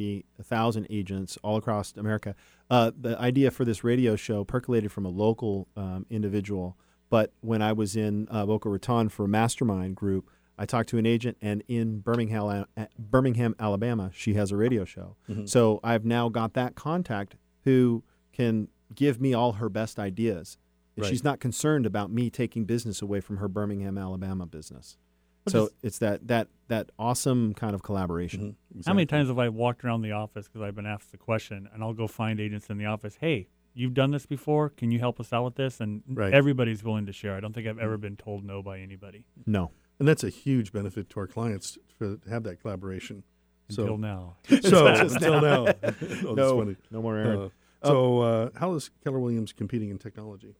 180,000 0.00 0.86
agents 0.90 1.38
all 1.42 1.56
across 1.56 1.96
America, 1.96 2.34
uh, 2.70 2.90
the 2.98 3.18
idea 3.20 3.50
for 3.50 3.64
this 3.64 3.84
radio 3.84 4.16
show 4.16 4.44
percolated 4.44 4.92
from 4.92 5.04
a 5.04 5.08
local 5.08 5.68
um, 5.76 6.06
individual. 6.10 6.76
But 7.08 7.32
when 7.40 7.62
I 7.62 7.72
was 7.72 7.96
in 7.96 8.26
uh, 8.30 8.44
Boca 8.46 8.68
Raton 8.68 9.08
for 9.08 9.24
a 9.24 9.28
mastermind 9.28 9.94
group, 9.96 10.28
I 10.58 10.66
talked 10.66 10.88
to 10.88 10.98
an 10.98 11.06
agent, 11.06 11.36
and 11.40 11.62
in 11.68 12.00
Birmingham, 12.00 12.64
Birmingham, 12.98 13.54
Alabama, 13.60 14.10
she 14.14 14.34
has 14.34 14.50
a 14.50 14.56
radio 14.56 14.84
show. 14.84 15.16
Mhm. 15.28 15.48
So 15.48 15.78
I've 15.84 16.04
now 16.04 16.28
got 16.28 16.54
that 16.54 16.74
contact 16.74 17.36
who 17.64 18.02
can 18.32 18.68
give 18.94 19.20
me 19.20 19.34
all 19.34 19.52
her 19.54 19.68
best 19.68 19.98
ideas. 19.98 20.56
And 20.96 21.02
Right. 21.04 21.10
she's 21.10 21.22
not 21.24 21.40
concerned 21.40 21.84
about 21.86 22.10
me 22.10 22.30
taking 22.30 22.64
business 22.64 23.02
away 23.02 23.20
from 23.20 23.36
her 23.36 23.48
Birmingham, 23.48 23.98
Alabama 23.98 24.46
business. 24.46 24.96
But 25.44 25.52
So 25.52 25.60
this- 25.66 25.74
it's 25.82 25.98
that 25.98 26.26
that 26.28 26.48
that 26.68 26.90
awesome 26.98 27.54
kind 27.54 27.74
of 27.74 27.82
collaboration. 27.82 28.56
Mhm. 28.74 28.86
How 28.86 28.94
many 28.94 29.06
times 29.06 29.28
have 29.28 29.38
I 29.38 29.48
walked 29.48 29.84
around 29.84 30.02
the 30.02 30.12
office 30.12 30.48
because 30.48 30.62
I've 30.62 30.74
been 30.74 30.86
asked 30.86 31.12
the 31.12 31.18
question, 31.18 31.68
and 31.72 31.82
I'll 31.84 31.92
go 31.94 32.06
find 32.08 32.40
agents 32.40 32.68
in 32.70 32.78
the 32.78 32.86
office. 32.86 33.16
Hey, 33.20 33.48
you've 33.74 33.94
done 33.94 34.10
this 34.10 34.26
before. 34.26 34.70
Can 34.70 34.90
you 34.90 34.98
help 34.98 35.20
us 35.20 35.32
out 35.32 35.44
with 35.44 35.54
this? 35.54 35.80
And 35.80 36.02
Right. 36.08 36.32
everybody's 36.32 36.82
willing 36.82 37.06
to 37.06 37.12
share. 37.12 37.34
I 37.36 37.40
don't 37.40 37.52
think 37.52 37.68
I've 37.68 37.78
ever 37.78 37.96
been 37.98 38.16
told 38.16 38.44
no 38.44 38.62
by 38.62 38.80
anybody 38.80 39.24
No. 39.46 39.70
And 39.98 40.06
that's 40.08 40.24
a 40.24 40.28
huge 40.30 40.72
benefit 40.72 41.08
to 41.10 41.20
our 41.20 41.26
clients 41.26 41.78
to 42.00 42.20
have 42.28 42.42
that 42.44 42.60
collaboration. 42.60 43.22
until 43.68 43.86
So, 43.88 43.96
now. 43.96 44.36
so 44.60 44.86
until 44.86 45.40
now. 45.40 45.64
now, 45.82 45.94
oh, 46.26 46.34
no, 46.34 46.76
no 46.90 47.02
more 47.02 47.16
Aaron. 47.16 47.38
Uh, 47.38 47.48
so, 47.88 48.20
uh, 48.20 48.50
how 48.56 48.74
is 48.74 48.90
Keller 49.02 49.18
Williams 49.18 49.52
competing 49.52 49.88
in 49.90 49.98
technology? 49.98 50.54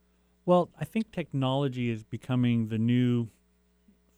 Well, 0.47 0.71
I 0.81 0.85
think 0.85 1.13
technology 1.13 1.91
is 1.91 2.05
becoming 2.05 2.69
the 2.69 2.79
new 2.79 3.29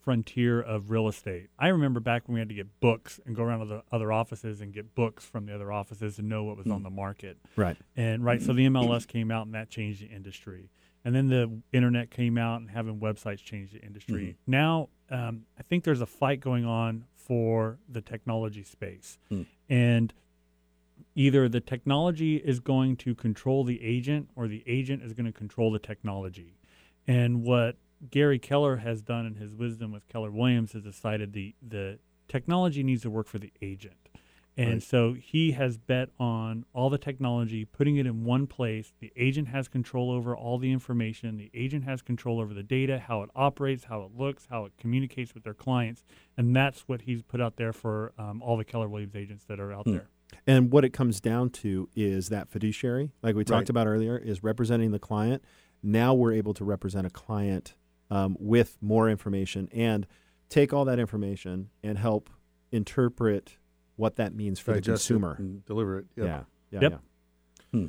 frontier 0.05 0.61
of 0.61 0.91
real 0.91 1.09
estate. 1.09 1.49
I 1.59 1.68
remember 1.68 2.01
back 2.01 2.29
when 2.29 2.35
we 2.35 2.41
had 2.41 2.49
to 2.49 2.55
get 2.55 2.81
books 2.81 3.18
and 3.26 3.35
go 3.35 3.43
around 3.43 3.61
to 3.61 3.66
the 3.66 3.83
other 3.91 4.12
offices 4.12 4.61
and 4.61 4.72
get 4.72 4.95
books 4.95 5.24
from 5.24 5.47
the 5.47 5.55
other 5.55 5.72
offices 5.72 6.18
and 6.18 6.29
know 6.29 6.45
what 6.45 6.57
was 6.57 6.66
on 6.68 6.83
the 6.83 6.91
market. 6.91 7.39
right. 7.57 7.76
And 7.97 8.24
right, 8.24 8.41
so 8.41 8.53
the 8.53 8.66
MLS 8.68 9.07
came 9.07 9.31
out 9.31 9.47
and 9.47 9.55
that 9.55 9.68
changed 9.68 10.03
the 10.03 10.07
industry. 10.07 10.70
And 11.05 11.14
then 11.14 11.29
the 11.29 11.61
internet 11.72 12.11
came 12.11 12.39
out 12.39 12.61
and 12.61 12.70
having 12.70 13.01
websites 13.01 13.43
changed 13.43 13.74
the 13.74 13.81
industry. 13.81 14.37
Now, 14.47 14.89
um, 15.11 15.43
I 15.59 15.62
think 15.62 15.85
there's 15.85 16.01
a 16.01 16.07
fight 16.07 16.41
going 16.41 16.64
on 16.64 17.05
for 17.14 17.79
the 17.89 18.01
technology 18.01 18.62
space. 18.62 19.18
Hmm. 19.29 19.43
And 19.68 20.12
either 21.14 21.49
the 21.49 21.61
technology 21.61 22.36
is 22.36 22.61
going 22.61 22.96
to 22.96 23.14
control 23.14 23.64
the 23.64 23.82
agent 23.82 24.28
or 24.36 24.49
the 24.49 24.62
agent 24.66 25.03
is 25.03 25.12
going 25.12 25.26
to 25.26 25.32
control 25.32 25.70
the 25.70 25.78
technology. 25.78 26.59
And 27.07 27.42
what 27.42 27.76
Gary 28.11 28.38
Keller 28.38 28.76
has 28.76 29.03
done 29.03 29.26
in 29.26 29.34
his 29.36 29.55
wisdom 29.55 29.92
with 29.92 30.07
Keller 30.09 30.30
Williams 30.30 30.72
has 30.72 30.82
decided 30.82 31.32
the 31.32 31.55
the 31.66 31.99
technology 32.28 32.82
needs 32.82 33.03
to 33.03 33.11
work 33.11 33.26
for 33.26 33.38
the 33.38 33.53
agent. 33.62 34.09
And 34.57 34.72
Right. 34.74 34.82
so 34.82 35.12
he 35.12 35.53
has 35.53 35.78
bet 35.78 36.09
on 36.18 36.64
all 36.72 36.90
the 36.90 36.99
technology, 36.99 37.64
putting 37.64 37.96
it 37.96 38.07
in 38.07 38.24
one 38.24 38.49
place. 38.49 38.92
The 38.99 39.12
agent 39.16 39.49
has 39.49 39.68
control 39.68 40.11
over 40.11 40.36
all 40.36 40.59
the 40.59 40.72
information. 40.72 41.36
The 41.36 41.49
agent 41.55 41.84
has 41.84 42.03
control 42.03 42.40
over 42.40 42.53
the 42.53 42.64
data, 42.64 42.99
how 42.99 43.22
it 43.22 43.30
operates, 43.36 43.84
how 43.84 44.03
it 44.03 44.11
looks, 44.16 44.49
how 44.51 44.64
it 44.64 44.72
communicates 44.76 45.32
with 45.32 45.44
their 45.44 45.55
clients. 45.55 46.03
And 46.36 46.57
that's 46.57 46.88
what 46.88 47.03
he's 47.03 47.22
put 47.22 47.40
out 47.40 47.55
there 47.57 47.72
for 47.72 48.12
um, 48.18 48.42
all 48.42 48.57
the 48.57 48.64
Keller 48.64 48.88
Williams 48.88 49.14
agents 49.14 49.44
that 49.44 49.61
are 49.61 49.72
out 49.72 49.84
Hmm. 49.84 49.92
there. 49.92 50.09
And 50.47 50.70
what 50.72 50.85
it 50.85 50.91
comes 50.91 51.20
down 51.20 51.51
to 51.51 51.89
is 51.95 52.29
that 52.29 52.49
fiduciary, 52.49 53.12
like 53.22 53.35
we 53.35 53.45
talked 53.45 53.61
Right. 53.62 53.70
about 53.70 53.87
earlier, 53.87 54.16
is 54.16 54.43
representing 54.43 54.91
the 54.93 54.99
client. 54.99 55.43
Now 55.83 56.12
we're 56.14 56.33
able 56.33 56.55
to 56.55 56.64
represent 56.64 57.07
a 57.07 57.11
client 57.11 57.74
um, 58.11 58.37
with 58.41 58.76
more 58.81 59.09
information 59.09 59.68
and 59.72 60.07
take 60.49 60.72
all 60.72 60.85
that 60.87 60.99
information 60.99 61.70
and 61.83 61.99
help 61.99 62.31
interpret 62.72 63.57
what 63.97 64.16
that 64.16 64.35
means 64.35 64.59
for 64.59 64.72
the 64.72 64.81
Digest 64.81 65.05
it 65.11 65.14
consumer. 65.14 65.37
and 65.39 65.64
deliver 65.66 65.99
it. 65.99 66.07
Yep. 66.16 66.26
Yeah. 66.26 66.43
Yeah. 66.70 66.81
Yep. 66.81 67.01
yeah. 67.72 67.87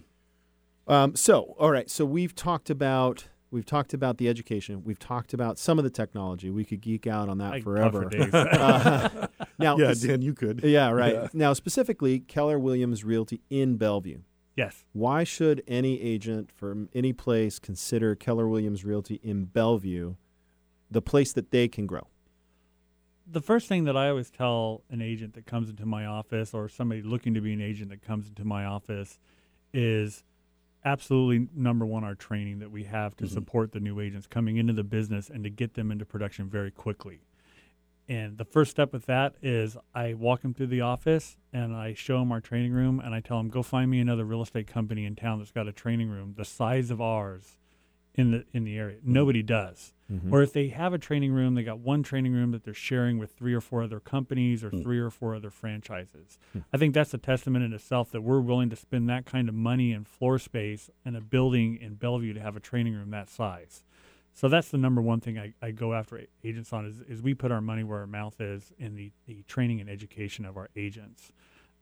Um, 0.88 1.16
so, 1.16 1.56
all 1.60 1.72
right. 1.72 1.90
So 1.90 2.04
we've 2.06 2.34
talked 2.34 2.70
about 2.70 3.28
we've 3.52 3.66
talked 3.66 3.94
about 3.94 4.18
the 4.18 4.28
education. 4.30 4.84
We've 4.84 5.00
talked 5.00 5.34
about 5.34 5.58
some 5.58 5.78
of 5.78 5.84
the 5.84 5.90
technology. 5.90 6.50
We 6.50 6.64
could 6.66 6.82
geek 6.82 7.08
out 7.08 7.30
on 7.30 7.38
that 7.40 7.54
I 7.54 7.62
forever. 7.62 8.10
for. 8.10 8.38
Uh, 8.38 9.28
now, 9.58 9.78
Yeah, 9.78 9.94
Dan, 10.00 10.22
you 10.22 10.34
could. 10.34 10.64
yeah, 10.64 10.90
right. 10.90 11.14
Yeah. 11.14 11.28
Now, 11.34 11.54
specifically, 11.54 12.20
Keller 12.20 12.58
Williams 12.60 13.04
Realty 13.04 13.42
in 13.50 13.76
Bellevue. 13.78 14.20
yes. 14.56 14.84
Why 14.94 15.24
should 15.24 15.64
any 15.68 16.00
agent 16.02 16.52
from 16.52 16.90
any 16.94 17.12
place 17.14 17.60
consider 17.60 18.16
Keller 18.16 18.48
Williams 18.48 18.86
Realty 18.86 19.20
in 19.24 19.46
Bellevue 19.46 20.16
the 20.92 21.02
place 21.02 21.34
that 21.34 21.52
they 21.52 21.68
can 21.68 21.86
grow? 21.88 22.08
the 23.32 23.42
first 23.42 23.68
thing 23.68 23.84
that 23.84 23.96
I 23.96 24.10
always 24.10 24.32
tell 24.32 24.82
an 24.90 25.04
agent 25.04 25.36
that 25.36 25.46
comes 25.46 25.70
into 25.70 25.86
my 25.86 26.04
office 26.04 26.52
or 26.52 26.68
somebody 26.68 27.04
looking 27.04 27.36
to 27.36 27.42
be 27.42 27.54
an 27.54 27.62
agent 27.62 27.92
that 27.92 28.02
comes 28.02 28.28
into 28.28 28.44
my 28.44 28.66
office 28.66 29.20
is 29.72 30.24
absolutely 30.86 31.48
number 31.56 31.86
one 31.86 32.04
our 32.04 32.16
training 32.16 32.60
that 32.60 32.72
we 32.72 32.84
have 32.86 33.16
to 33.18 33.26
mm-hmm. 33.26 33.34
support 33.34 33.72
the 33.72 33.80
new 33.80 34.00
agents 34.00 34.28
coming 34.28 34.58
into 34.58 34.74
the 34.74 34.84
business 34.84 35.30
and 35.30 35.44
to 35.44 35.50
get 35.50 35.74
them 35.74 35.92
into 35.92 36.06
production 36.06 36.50
very 36.50 36.72
quickly. 36.72 37.22
And 38.08 38.40
the 38.40 38.46
first 38.46 38.72
step 38.72 38.92
with 38.92 39.06
that 39.06 39.36
is 39.44 39.78
I 39.94 40.16
walk 40.16 40.42
them 40.42 40.54
through 40.54 40.68
the 40.68 40.82
office 40.82 41.38
and 41.54 41.76
I 41.76 41.94
show 41.94 42.18
them 42.18 42.32
our 42.32 42.42
training 42.42 42.72
room 42.72 43.00
and 43.00 43.14
I 43.14 43.20
tell 43.20 43.38
them 43.38 43.50
go 43.50 43.62
find 43.62 43.92
me 43.92 44.00
another 44.00 44.26
real 44.26 44.42
estate 44.42 44.66
company 44.66 45.06
in 45.06 45.16
town 45.16 45.38
that's 45.38 45.52
got 45.52 45.68
a 45.68 45.72
training 45.72 46.10
room 46.10 46.34
the 46.36 46.46
size 46.46 46.90
of 46.90 47.00
ours 47.00 47.60
in 48.16 48.32
the 48.32 48.46
in 48.52 48.64
the 48.64 48.78
area. 48.78 48.98
Mm-hmm. 48.98 49.14
Nobody 49.14 49.44
does. 49.44 49.94
Mm-hmm. 50.12 50.34
Or 50.34 50.42
if 50.42 50.54
they 50.54 50.70
have 50.70 50.94
a 50.94 50.98
training 50.98 51.32
room, 51.32 51.54
they 51.54 51.64
got 51.64 51.80
one 51.80 52.02
training 52.02 52.34
room 52.34 52.52
that 52.52 52.64
they're 52.64 52.74
sharing 52.74 53.20
with 53.20 53.32
three 53.34 53.54
or 53.54 53.62
four 53.62 53.84
other 53.84 54.00
companies 54.00 54.64
or 54.64 54.70
hmm. 54.70 54.82
three 54.82 54.98
or 55.00 55.12
four 55.12 55.36
other 55.36 55.52
franchises. 55.52 56.40
Hmm. 56.54 56.60
I 56.74 56.78
think 56.78 56.96
that's 56.96 57.14
a 57.14 57.20
testament 57.20 57.64
in 57.64 57.74
itself 57.74 58.12
that 58.12 58.22
we're 58.22 58.40
willing 58.40 58.72
to 58.72 58.76
spend 58.76 59.08
that 59.10 59.26
kind 59.26 59.48
of 59.48 59.56
money 59.56 59.92
and 59.92 60.08
floor 60.08 60.40
space 60.40 60.90
and 61.06 61.16
a 61.16 61.22
building 61.22 61.78
in 61.80 61.96
Bellevue 61.96 62.34
to 62.34 62.40
have 62.40 62.56
a 62.56 62.60
training 62.60 62.96
room 62.96 63.12
that 63.12 63.30
size. 63.30 63.84
So 64.34 64.48
that's 64.48 64.70
the 64.70 64.78
number 64.78 65.02
one 65.02 65.20
thing 65.20 65.38
I, 65.38 65.54
I 65.62 65.72
go 65.72 65.94
after 65.94 66.22
agents 66.44 66.72
on 66.72 66.86
is, 66.86 67.02
is 67.02 67.22
we 67.22 67.34
put 67.34 67.52
our 67.52 67.62
money 67.62 67.84
where 67.84 68.00
our 68.00 68.08
mouth 68.08 68.40
is 68.40 68.72
in 68.80 68.96
the, 68.96 69.12
the 69.28 69.44
training 69.48 69.82
and 69.82 69.90
education 69.90 70.46
of 70.46 70.58
our 70.58 70.70
agents. 70.76 71.32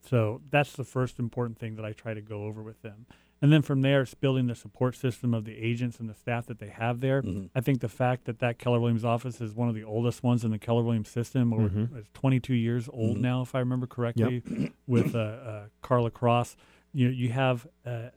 So 0.09 0.41
that's 0.49 0.73
the 0.73 0.83
first 0.83 1.19
important 1.19 1.59
thing 1.59 1.75
that 1.75 1.85
I 1.85 1.93
try 1.93 2.13
to 2.13 2.21
go 2.21 2.43
over 2.43 2.61
with 2.61 2.81
them. 2.81 3.05
And 3.41 3.53
then 3.53 3.61
from 3.61 3.81
there, 3.81 4.01
it's 4.01 4.13
building 4.15 4.47
the 4.47 4.55
support 4.55 4.95
system 4.95 5.33
of 5.33 5.45
the 5.45 5.55
agents 5.55 5.99
and 5.99 6.09
the 6.09 6.15
staff 6.15 6.47
that 6.47 6.57
they 6.59 6.69
have 6.69 7.01
there. 7.01 7.21
I 7.53 7.61
think 7.61 7.81
the 7.81 7.89
fact 7.89 8.25
that 8.25 8.39
that 8.39 8.57
Keller 8.57 8.79
Williams 8.79 9.05
office 9.05 9.39
is 9.41 9.53
one 9.53 9.69
of 9.69 9.75
the 9.75 9.83
oldest 9.83 10.23
ones 10.23 10.43
in 10.43 10.49
the 10.51 10.57
Keller 10.59 10.81
Williams 10.83 11.09
system, 11.09 11.53
or 11.53 11.69
it's 11.95 12.09
22 12.13 12.53
years 12.55 12.89
old 12.91 13.17
now, 13.19 13.41
if 13.43 13.53
I 13.53 13.59
remember 13.59 13.85
correctly, 13.87 14.41
with 14.87 15.13
uh, 15.15 15.19
uh, 15.19 15.63
Carla 15.81 16.09
Cross, 16.09 16.55
you 16.93 17.09
you 17.09 17.29
have 17.29 17.67
uh, 17.85 17.89
uh, 17.89 18.09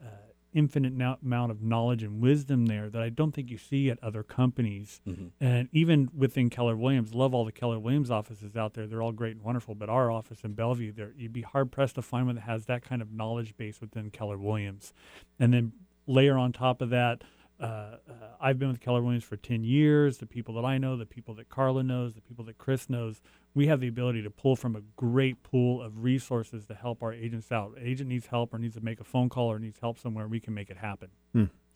infinite 0.52 0.92
now- 0.92 1.18
amount 1.22 1.50
of 1.50 1.62
knowledge 1.62 2.02
and 2.02 2.20
wisdom 2.20 2.66
there 2.66 2.90
that 2.90 3.02
I 3.02 3.08
don't 3.08 3.32
think 3.32 3.50
you 3.50 3.58
see 3.58 3.90
at 3.90 4.02
other 4.02 4.22
companies. 4.22 5.00
Mm-hmm. 5.06 5.28
And 5.40 5.68
even 5.72 6.10
within 6.16 6.50
Keller 6.50 6.76
Williams, 6.76 7.14
love 7.14 7.34
all 7.34 7.44
the 7.44 7.52
Keller 7.52 7.78
Williams 7.78 8.10
offices 8.10 8.56
out 8.56 8.74
there. 8.74 8.86
They're 8.86 9.02
all 9.02 9.12
great 9.12 9.36
and 9.36 9.42
wonderful. 9.42 9.74
But 9.74 9.88
our 9.88 10.10
office 10.10 10.40
in 10.42 10.54
Bellevue, 10.54 10.92
there 10.92 11.12
you'd 11.16 11.32
be 11.32 11.42
hard 11.42 11.70
pressed 11.70 11.94
to 11.96 12.02
find 12.02 12.26
one 12.26 12.34
that 12.36 12.42
has 12.42 12.66
that 12.66 12.82
kind 12.82 13.02
of 13.02 13.12
knowledge 13.12 13.56
base 13.56 13.80
within 13.80 14.10
Keller 14.10 14.38
Williams. 14.38 14.92
And 15.38 15.52
then 15.54 15.72
layer 16.06 16.36
on 16.36 16.52
top 16.52 16.82
of 16.82 16.90
that, 16.90 17.22
uh, 17.60 17.64
uh, 17.64 17.96
I've 18.40 18.58
been 18.58 18.68
with 18.68 18.80
Keller 18.80 19.02
Williams 19.02 19.24
for 19.24 19.36
10 19.36 19.64
years. 19.64 20.18
The 20.18 20.26
people 20.26 20.54
that 20.54 20.64
I 20.64 20.78
know, 20.78 20.96
the 20.96 21.06
people 21.06 21.34
that 21.34 21.48
Carla 21.48 21.82
knows, 21.82 22.14
the 22.14 22.20
people 22.20 22.44
that 22.46 22.58
Chris 22.58 22.88
knows, 22.88 23.20
we 23.54 23.66
have 23.66 23.80
the 23.80 23.88
ability 23.88 24.22
to 24.22 24.30
pull 24.30 24.56
from 24.56 24.76
a 24.76 24.80
great 24.96 25.42
pool 25.42 25.82
of 25.82 26.02
resources 26.02 26.66
to 26.66 26.74
help 26.74 27.02
our 27.02 27.12
agents 27.12 27.52
out. 27.52 27.74
Agent 27.80 28.08
needs 28.08 28.26
help 28.26 28.54
or 28.54 28.58
needs 28.58 28.74
to 28.76 28.80
make 28.80 29.00
a 29.00 29.04
phone 29.04 29.28
call 29.28 29.48
or 29.52 29.58
needs 29.58 29.78
help 29.80 29.98
somewhere, 29.98 30.26
we 30.26 30.40
can 30.40 30.54
make 30.54 30.70
it 30.70 30.78
happen. 30.78 31.10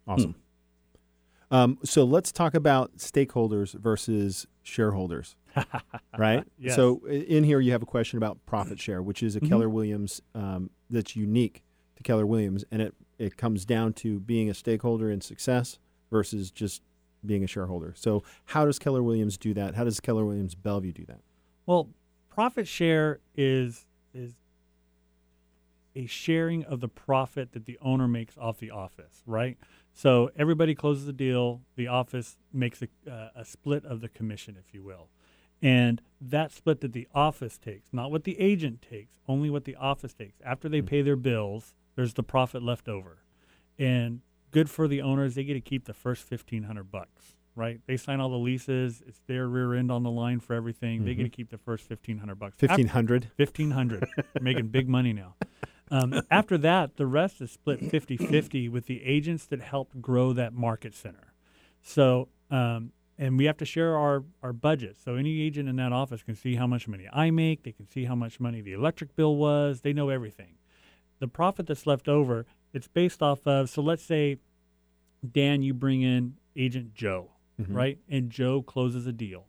Awesome. 0.07 0.35
Um, 1.51 1.79
so 1.85 2.05
let's 2.05 2.33
talk 2.33 2.55
about 2.55 2.97
stakeholders 2.97 3.75
versus 3.75 4.47
shareholders, 4.63 5.37
right? 6.19 6.45
Yes. 6.59 6.75
So 6.75 7.05
in 7.07 7.45
here 7.45 7.61
you 7.61 7.73
have 7.73 7.83
a 7.83 7.87
question 7.87 8.17
about 8.17 8.39
profit 8.47 8.81
share, 8.81 9.03
which 9.03 9.23
is 9.23 9.37
a 9.37 9.41
Keller 9.41 9.69
Williams 9.69 10.21
um, 10.35 10.71
that's 10.91 11.15
unique 11.15 11.63
to 11.97 12.03
Keller 12.03 12.27
Williams, 12.27 12.65
and 12.71 12.83
it 12.83 12.95
it 13.19 13.37
comes 13.37 13.65
down 13.65 13.93
to 13.95 14.21
being 14.21 14.51
a 14.51 14.55
stakeholder 14.55 15.11
in 15.11 15.21
success 15.21 15.79
versus 16.11 16.51
just 16.51 16.83
being 17.25 17.45
a 17.45 17.47
shareholder. 17.47 17.93
So 17.97 18.23
how 18.47 18.65
does 18.65 18.79
Keller 18.79 19.03
Williams 19.03 19.39
do 19.39 19.55
that? 19.55 19.75
How 19.75 19.85
does 19.85 20.01
Keller 20.01 20.25
Williams 20.25 20.55
Bellevue 20.55 20.93
do 20.93 21.05
that? 21.07 21.21
Well, 21.67 21.89
profit 22.29 22.69
share 22.69 23.21
is 23.37 23.87
is 24.13 24.35
a 25.97 26.07
sharing 26.07 26.65
of 26.65 26.81
the 26.81 26.89
profit 26.89 27.53
that 27.53 27.67
the 27.67 27.79
owner 27.81 28.09
makes 28.09 28.37
off 28.37 28.59
the 28.59 28.71
office, 28.71 29.23
right? 29.27 29.57
So 29.93 30.31
everybody 30.37 30.75
closes 30.75 31.07
the 31.07 31.13
deal. 31.13 31.63
The 31.77 31.87
office 31.87 32.37
makes 32.53 32.83
a, 32.83 32.89
uh, 33.11 33.29
a 33.37 33.45
split 33.45 33.85
of 33.85 34.01
the 34.01 34.09
commission, 34.09 34.57
if 34.59 34.75
you 34.75 34.83
will, 34.83 35.09
and 35.63 36.03
that 36.21 36.51
split 36.51 36.81
that 36.81 36.93
the 36.93 37.07
office 37.15 37.59
takes, 37.59 37.93
not 37.93 38.11
what 38.11 38.25
the 38.25 38.39
agent 38.41 38.83
takes, 38.83 39.21
only 39.29 39.51
what 39.51 39.65
the 39.65 39.77
office 39.77 40.13
takes. 40.15 40.41
After 40.45 40.69
they 40.69 40.83
pay 40.83 41.03
their 41.03 41.17
bills, 41.17 41.75
there's 41.97 42.15
the 42.15 42.23
profit 42.23 42.63
left 42.63 42.89
over, 42.89 43.19
and 43.79 44.21
good 44.51 44.71
for 44.71 44.89
the 44.89 45.03
owners. 45.03 45.35
They 45.35 45.45
get 45.45 45.55
to 45.55 45.61
keep 45.61 45.85
the 45.85 45.95
first 45.95 46.23
fifteen 46.23 46.65
hundred 46.65 46.91
bucks, 46.91 47.37
right? 47.55 47.81
They 47.87 47.97
sign 47.97 48.21
all 48.21 48.29
the 48.31 48.37
leases. 48.37 49.03
It's 49.07 49.21
their 49.27 49.47
rear 49.49 49.75
end 49.75 49.91
on 49.91 50.03
the 50.03 50.11
line 50.11 50.41
for 50.41 50.55
everything. 50.55 51.05
They 51.05 51.15
get 51.15 51.25
to 51.25 51.29
keep 51.29 51.51
the 51.51 51.59
first 51.59 51.85
fifteen 51.85 52.19
hundred 52.19 52.37
bucks. 52.39 52.57
Fifteen 52.57 52.89
hundred. 52.89 53.31
1500 53.37 54.07
making 54.41 54.69
big 54.69 54.89
money 54.89 55.13
now 55.13 55.35
um, 55.91 56.21
after 56.31 56.57
that 56.59 56.97
the 56.97 57.07
rest 57.07 57.41
is 57.41 57.51
split 57.53 57.81
50-50 57.81 58.71
with 58.71 58.87
the 58.87 59.03
agents 59.05 59.47
that 59.47 59.61
helped 59.61 60.01
grow 60.01 60.33
that 60.33 60.53
market 60.53 60.95
center 60.95 61.33
so 61.83 62.29
um, 62.51 62.93
and 63.19 63.39
we 63.39 63.45
have 63.45 63.57
to 63.59 63.65
share 63.65 63.97
our, 63.97 64.25
our 64.43 64.53
budget 64.53 64.97
so 65.03 65.15
any 65.15 65.41
agent 65.43 65.69
in 65.69 65.77
that 65.77 65.93
office 65.93 66.23
can 66.23 66.35
see 66.35 66.55
how 66.57 66.67
much 66.67 66.89
money 66.89 67.07
i 67.13 67.31
make 67.31 67.63
they 67.63 67.73
can 67.73 67.87
see 67.87 68.05
how 68.05 68.15
much 68.15 68.41
money 68.41 68.61
the 68.61 68.73
electric 68.73 69.15
bill 69.17 69.37
was 69.37 69.83
they 69.83 69.93
know 69.93 70.09
everything 70.09 70.55
the 71.19 71.29
profit 71.29 71.67
that's 71.67 71.87
left 71.87 72.09
over 72.09 72.47
it's 72.73 72.89
based 72.89 73.23
off 73.23 73.47
of 73.47 73.69
so 73.71 73.81
let's 73.83 74.05
say 74.05 74.39
dan 75.33 75.63
you 75.63 75.73
bring 75.75 76.03
in 76.03 76.35
agent 76.57 76.95
joe 76.95 77.31
mm-hmm. 77.61 77.75
right 77.75 77.99
and 78.09 78.31
joe 78.31 78.63
closes 78.63 79.07
a 79.07 79.13
deal 79.13 79.47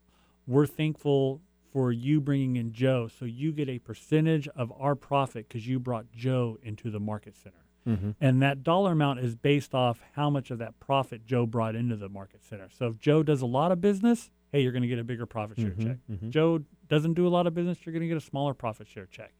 we're 0.47 0.68
thankful 0.68 1.41
for 1.76 1.91
you 1.91 2.22
bringing 2.22 2.55
in 2.55 2.72
Joe, 2.72 3.09
so 3.09 3.26
you 3.26 3.51
get 3.51 3.68
a 3.68 3.80
percentage 3.80 4.47
of 4.55 4.72
our 4.80 4.95
profit 4.95 5.49
because 5.49 5.68
you 5.68 5.78
brought 5.78 6.09
Joe 6.16 6.57
into 6.63 6.89
the 6.89 7.01
market 7.01 7.36
center. 7.36 7.66
Mm-hmm. 7.86 8.11
And 8.22 8.41
that 8.41 8.63
dollar 8.63 8.93
amount 8.93 9.20
is 9.20 9.36
based 9.36 9.76
off 9.76 9.99
how 10.13 10.30
much 10.30 10.51
of 10.51 10.59
that 10.59 10.80
profit 10.80 11.26
Joe 11.26 11.45
brought 11.45 11.76
into 11.76 11.97
the 11.97 12.07
market 12.07 12.45
center. 12.45 12.70
So 12.72 12.88
if 12.88 12.97
Joe 12.97 13.24
does 13.24 13.41
a 13.41 13.45
lot 13.45 13.74
of 13.74 13.82
business, 13.82 14.32
hey, 14.53 14.61
you're 14.61 14.72
going 14.72 14.84
to 14.84 14.88
get 14.88 14.99
a 14.99 15.03
bigger 15.03 15.26
profit 15.26 15.59
share 15.59 15.72
mm-hmm. 15.72 15.88
check. 15.88 15.97
Joe 16.30 16.61
doesn't 16.88 17.16
do 17.16 17.28
a 17.28 17.30
lot 17.30 17.45
of 17.45 17.53
business, 17.53 17.80
you're 17.86 17.91
going 17.91 18.03
to 18.03 18.07
get 18.07 18.16
a 18.16 18.22
smaller 18.22 18.53
profit 18.53 18.88
share 18.88 19.05
check. 19.05 19.34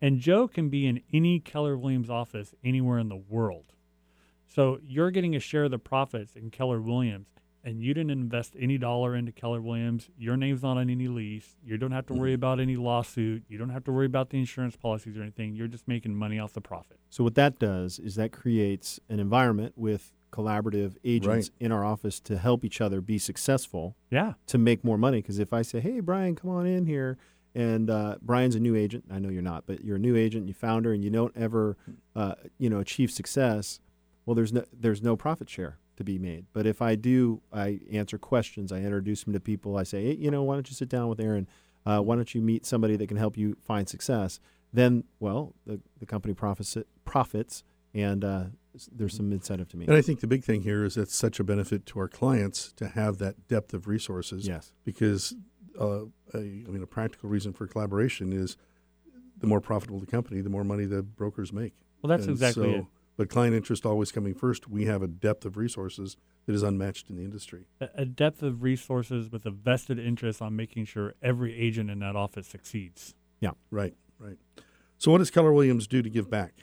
And 0.00 0.18
Joe 0.18 0.48
can 0.48 0.68
be 0.70 0.86
in 0.86 1.02
any 1.12 1.40
Keller 1.40 1.76
Williams 1.76 2.08
office 2.10 2.54
anywhere 2.64 2.98
in 2.98 3.08
the 3.08 3.16
world. 3.28 3.74
So 4.46 4.80
you're 4.82 5.10
getting 5.10 5.36
a 5.36 5.40
share 5.40 5.64
of 5.64 5.70
the 5.70 5.78
profits 5.78 6.34
in 6.34 6.50
Keller 6.50 6.80
Williams, 6.80 7.28
and 7.62 7.80
you 7.82 7.92
didn't 7.94 8.10
invest 8.10 8.56
any 8.58 8.78
dollar 8.78 9.14
into 9.14 9.30
Keller 9.30 9.60
Williams. 9.60 10.08
Your 10.18 10.36
name's 10.36 10.62
not 10.62 10.76
on 10.78 10.90
any 10.90 11.06
lease. 11.06 11.56
You 11.64 11.76
don't 11.76 11.92
have 11.92 12.06
to 12.06 12.14
worry 12.14 12.32
about 12.32 12.58
any 12.58 12.76
lawsuit. 12.76 13.44
You 13.48 13.58
don't 13.58 13.68
have 13.68 13.84
to 13.84 13.92
worry 13.92 14.06
about 14.06 14.30
the 14.30 14.38
insurance 14.38 14.74
policies 14.76 15.16
or 15.16 15.22
anything. 15.22 15.54
You're 15.54 15.68
just 15.68 15.86
making 15.86 16.14
money 16.16 16.38
off 16.38 16.52
the 16.54 16.60
profit. 16.60 16.98
So 17.10 17.22
what 17.22 17.34
that 17.36 17.58
does 17.58 17.98
is 17.98 18.14
that 18.16 18.32
creates 18.32 18.98
an 19.08 19.20
environment 19.20 19.74
with 19.76 20.12
collaborative 20.32 20.96
agents 21.04 21.50
in 21.60 21.70
our 21.72 21.84
office 21.84 22.18
to 22.20 22.38
help 22.38 22.64
each 22.64 22.80
other 22.80 23.00
be 23.00 23.18
successful 23.18 23.96
Yeah. 24.10 24.34
to 24.46 24.58
make 24.58 24.82
more 24.84 24.96
money. 24.96 25.18
Because 25.20 25.38
if 25.40 25.52
I 25.52 25.62
say, 25.62 25.80
"Hey, 25.80 25.98
Brian, 26.00 26.36
come 26.36 26.50
on 26.50 26.66
in 26.66 26.86
here," 26.86 27.18
and 27.54 27.90
uh, 27.90 28.16
Brian's 28.22 28.54
a 28.54 28.60
new 28.60 28.76
agent. 28.76 29.04
I 29.10 29.18
know 29.18 29.28
you're 29.28 29.42
not, 29.42 29.64
but 29.66 29.84
you're 29.84 29.96
a 29.96 30.00
new 30.00 30.16
agent. 30.16 30.48
You 30.48 30.54
founder, 30.54 30.92
and 30.92 31.02
you 31.02 31.10
don't 31.10 31.36
ever, 31.36 31.76
uh, 32.14 32.34
you 32.58 32.70
know, 32.70 32.78
achieve 32.78 33.10
success. 33.10 33.80
Well, 34.24 34.34
there's 34.34 34.52
no 34.52 34.64
there's 34.72 35.02
no 35.02 35.16
profit 35.16 35.48
share 35.48 35.78
to 35.96 36.04
be 36.04 36.18
made. 36.18 36.46
But 36.52 36.66
if 36.66 36.80
I 36.80 36.94
do, 36.94 37.42
I 37.52 37.80
answer 37.90 38.18
questions. 38.18 38.72
I 38.72 38.78
introduce 38.78 39.24
them 39.24 39.32
to 39.32 39.40
people. 39.40 39.76
I 39.76 39.82
say, 39.82 40.04
hey, 40.04 40.14
you 40.14 40.30
know, 40.30 40.42
why 40.42 40.54
don't 40.54 40.68
you 40.68 40.74
sit 40.74 40.88
down 40.88 41.08
with 41.08 41.20
Aaron? 41.20 41.48
Uh, 41.84 42.00
why 42.00 42.16
don't 42.16 42.34
you 42.34 42.40
meet 42.40 42.66
somebody 42.66 42.96
that 42.96 43.06
can 43.08 43.16
help 43.16 43.36
you 43.36 43.56
find 43.60 43.88
success? 43.88 44.40
Then, 44.72 45.04
well, 45.18 45.54
the 45.66 45.80
the 45.98 46.06
company 46.06 46.34
profits 46.34 46.76
profits, 47.04 47.64
and 47.92 48.24
uh, 48.24 48.44
there's 48.92 49.16
some 49.16 49.32
incentive 49.32 49.68
to 49.68 49.76
me. 49.76 49.86
And 49.86 49.96
I 49.96 50.02
think 50.02 50.20
the 50.20 50.26
big 50.26 50.44
thing 50.44 50.62
here 50.62 50.84
is 50.84 50.96
it's 50.96 51.14
such 51.14 51.40
a 51.40 51.44
benefit 51.44 51.86
to 51.86 51.98
our 51.98 52.08
clients 52.08 52.72
to 52.74 52.88
have 52.88 53.18
that 53.18 53.48
depth 53.48 53.74
of 53.74 53.88
resources. 53.88 54.46
Yes. 54.46 54.72
Because 54.84 55.34
uh, 55.78 56.04
a, 56.34 56.38
I 56.38 56.40
mean, 56.70 56.82
a 56.82 56.86
practical 56.86 57.28
reason 57.28 57.52
for 57.52 57.66
collaboration 57.66 58.32
is 58.32 58.56
the 59.38 59.46
more 59.46 59.60
profitable 59.60 59.98
the 60.00 60.06
company, 60.06 60.40
the 60.40 60.50
more 60.50 60.64
money 60.64 60.84
the 60.84 61.02
brokers 61.02 61.52
make. 61.52 61.74
Well, 62.02 62.08
that's 62.08 62.22
And 62.24 62.32
exactly 62.32 62.72
so- 62.72 62.78
it. 62.80 62.84
But 63.16 63.28
client 63.28 63.54
interest 63.54 63.84
always 63.84 64.12
coming 64.12 64.32
first. 64.32 64.66
We 64.66 64.86
have 64.86 65.02
a 65.02 65.06
depth 65.06 65.44
of 65.44 65.58
resources 65.58 66.16
that 66.46 66.54
is 66.54 66.62
unmatched 66.62 67.10
in 67.10 67.16
the 67.16 67.22
industry. 67.22 67.66
A, 67.78 68.06
depth 68.06 68.42
of 68.42 68.62
resources 68.62 69.30
with 69.30 69.44
a 69.44 69.50
vested 69.50 69.98
interest 69.98 70.40
on 70.40 70.56
making 70.56 70.86
sure 70.86 71.12
every 71.20 71.54
agent 71.54 71.90
in 71.90 71.98
that 71.98 72.16
office 72.16 72.46
succeeds. 72.46 73.14
Yeah. 73.40 73.50
Right. 73.70 73.94
Right. 74.18 74.38
So, 74.96 75.10
what 75.12 75.18
does 75.18 75.30
Keller 75.30 75.52
Williams 75.52 75.86
do 75.86 76.00
to 76.00 76.08
give 76.08 76.30
back? 76.30 76.54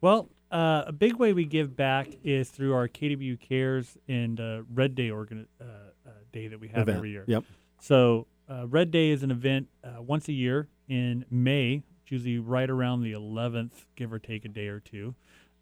Well, 0.00 0.30
uh, 0.50 0.84
a 0.86 0.92
big 0.92 1.16
way 1.16 1.34
we 1.34 1.44
give 1.44 1.76
back 1.76 2.08
is 2.22 2.48
through 2.48 2.72
our 2.72 2.88
KW 2.88 3.38
Cares 3.38 3.98
and 4.08 4.40
uh, 4.40 4.62
Red 4.72 4.94
Day 4.94 5.10
organ- 5.10 5.48
uh, 5.60 5.64
uh, 5.64 6.10
day 6.32 6.48
that 6.48 6.60
we 6.60 6.68
have 6.68 6.82
Event. 6.82 6.96
every 6.96 7.10
year. 7.10 7.24
Yep. 7.26 7.44
So 7.80 8.26
uh, 8.48 8.66
Red 8.66 8.90
Day 8.90 9.10
is 9.10 9.22
an 9.22 9.30
event 9.30 9.68
uh, 9.82 10.02
once 10.02 10.28
a 10.28 10.32
year 10.32 10.68
in 10.88 11.24
May, 11.30 11.82
usually 12.08 12.38
right 12.38 12.68
around 12.68 13.02
the 13.02 13.12
11th, 13.12 13.86
give 13.96 14.12
or 14.12 14.18
take 14.18 14.44
a 14.44 14.48
day 14.48 14.68
or 14.68 14.80
two. 14.80 15.14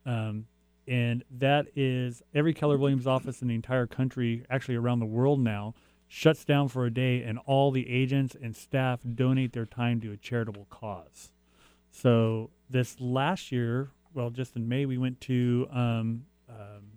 Um, 0.05 0.47
and 0.89 1.25
that 1.39 1.67
is 1.77 2.23
every 2.35 2.55
Keller 2.55 2.77
Williams 2.77 3.07
office 3.07 3.41
in 3.41 3.49
the 3.49 3.55
entire 3.55 3.87
country, 3.87 4.45
actually 4.51 4.75
around 4.75 4.99
the 4.99 5.07
world 5.07 5.41
now, 5.41 5.75
shuts 6.09 6.45
down 6.45 6.69
for 6.69 6.85
a 6.85 6.93
day, 6.93 7.23
and 7.23 7.39
all 7.47 7.71
the 7.71 7.89
agents 7.89 8.37
and 8.41 8.55
staff 8.55 9.01
donate 9.15 9.53
their 9.53 9.65
time 9.65 10.01
to 10.01 10.13
a 10.13 10.17
charitable 10.17 10.67
cause. 10.69 11.31
So 11.91 12.51
this 12.69 13.01
last 13.01 13.53
year, 13.53 13.91
well, 14.13 14.31
just 14.31 14.57
in 14.57 14.69
May, 14.69 14.85
we 14.87 14.99
went 14.99 15.21
to 15.23 15.69
um, 15.71 16.25
um, 16.49 16.92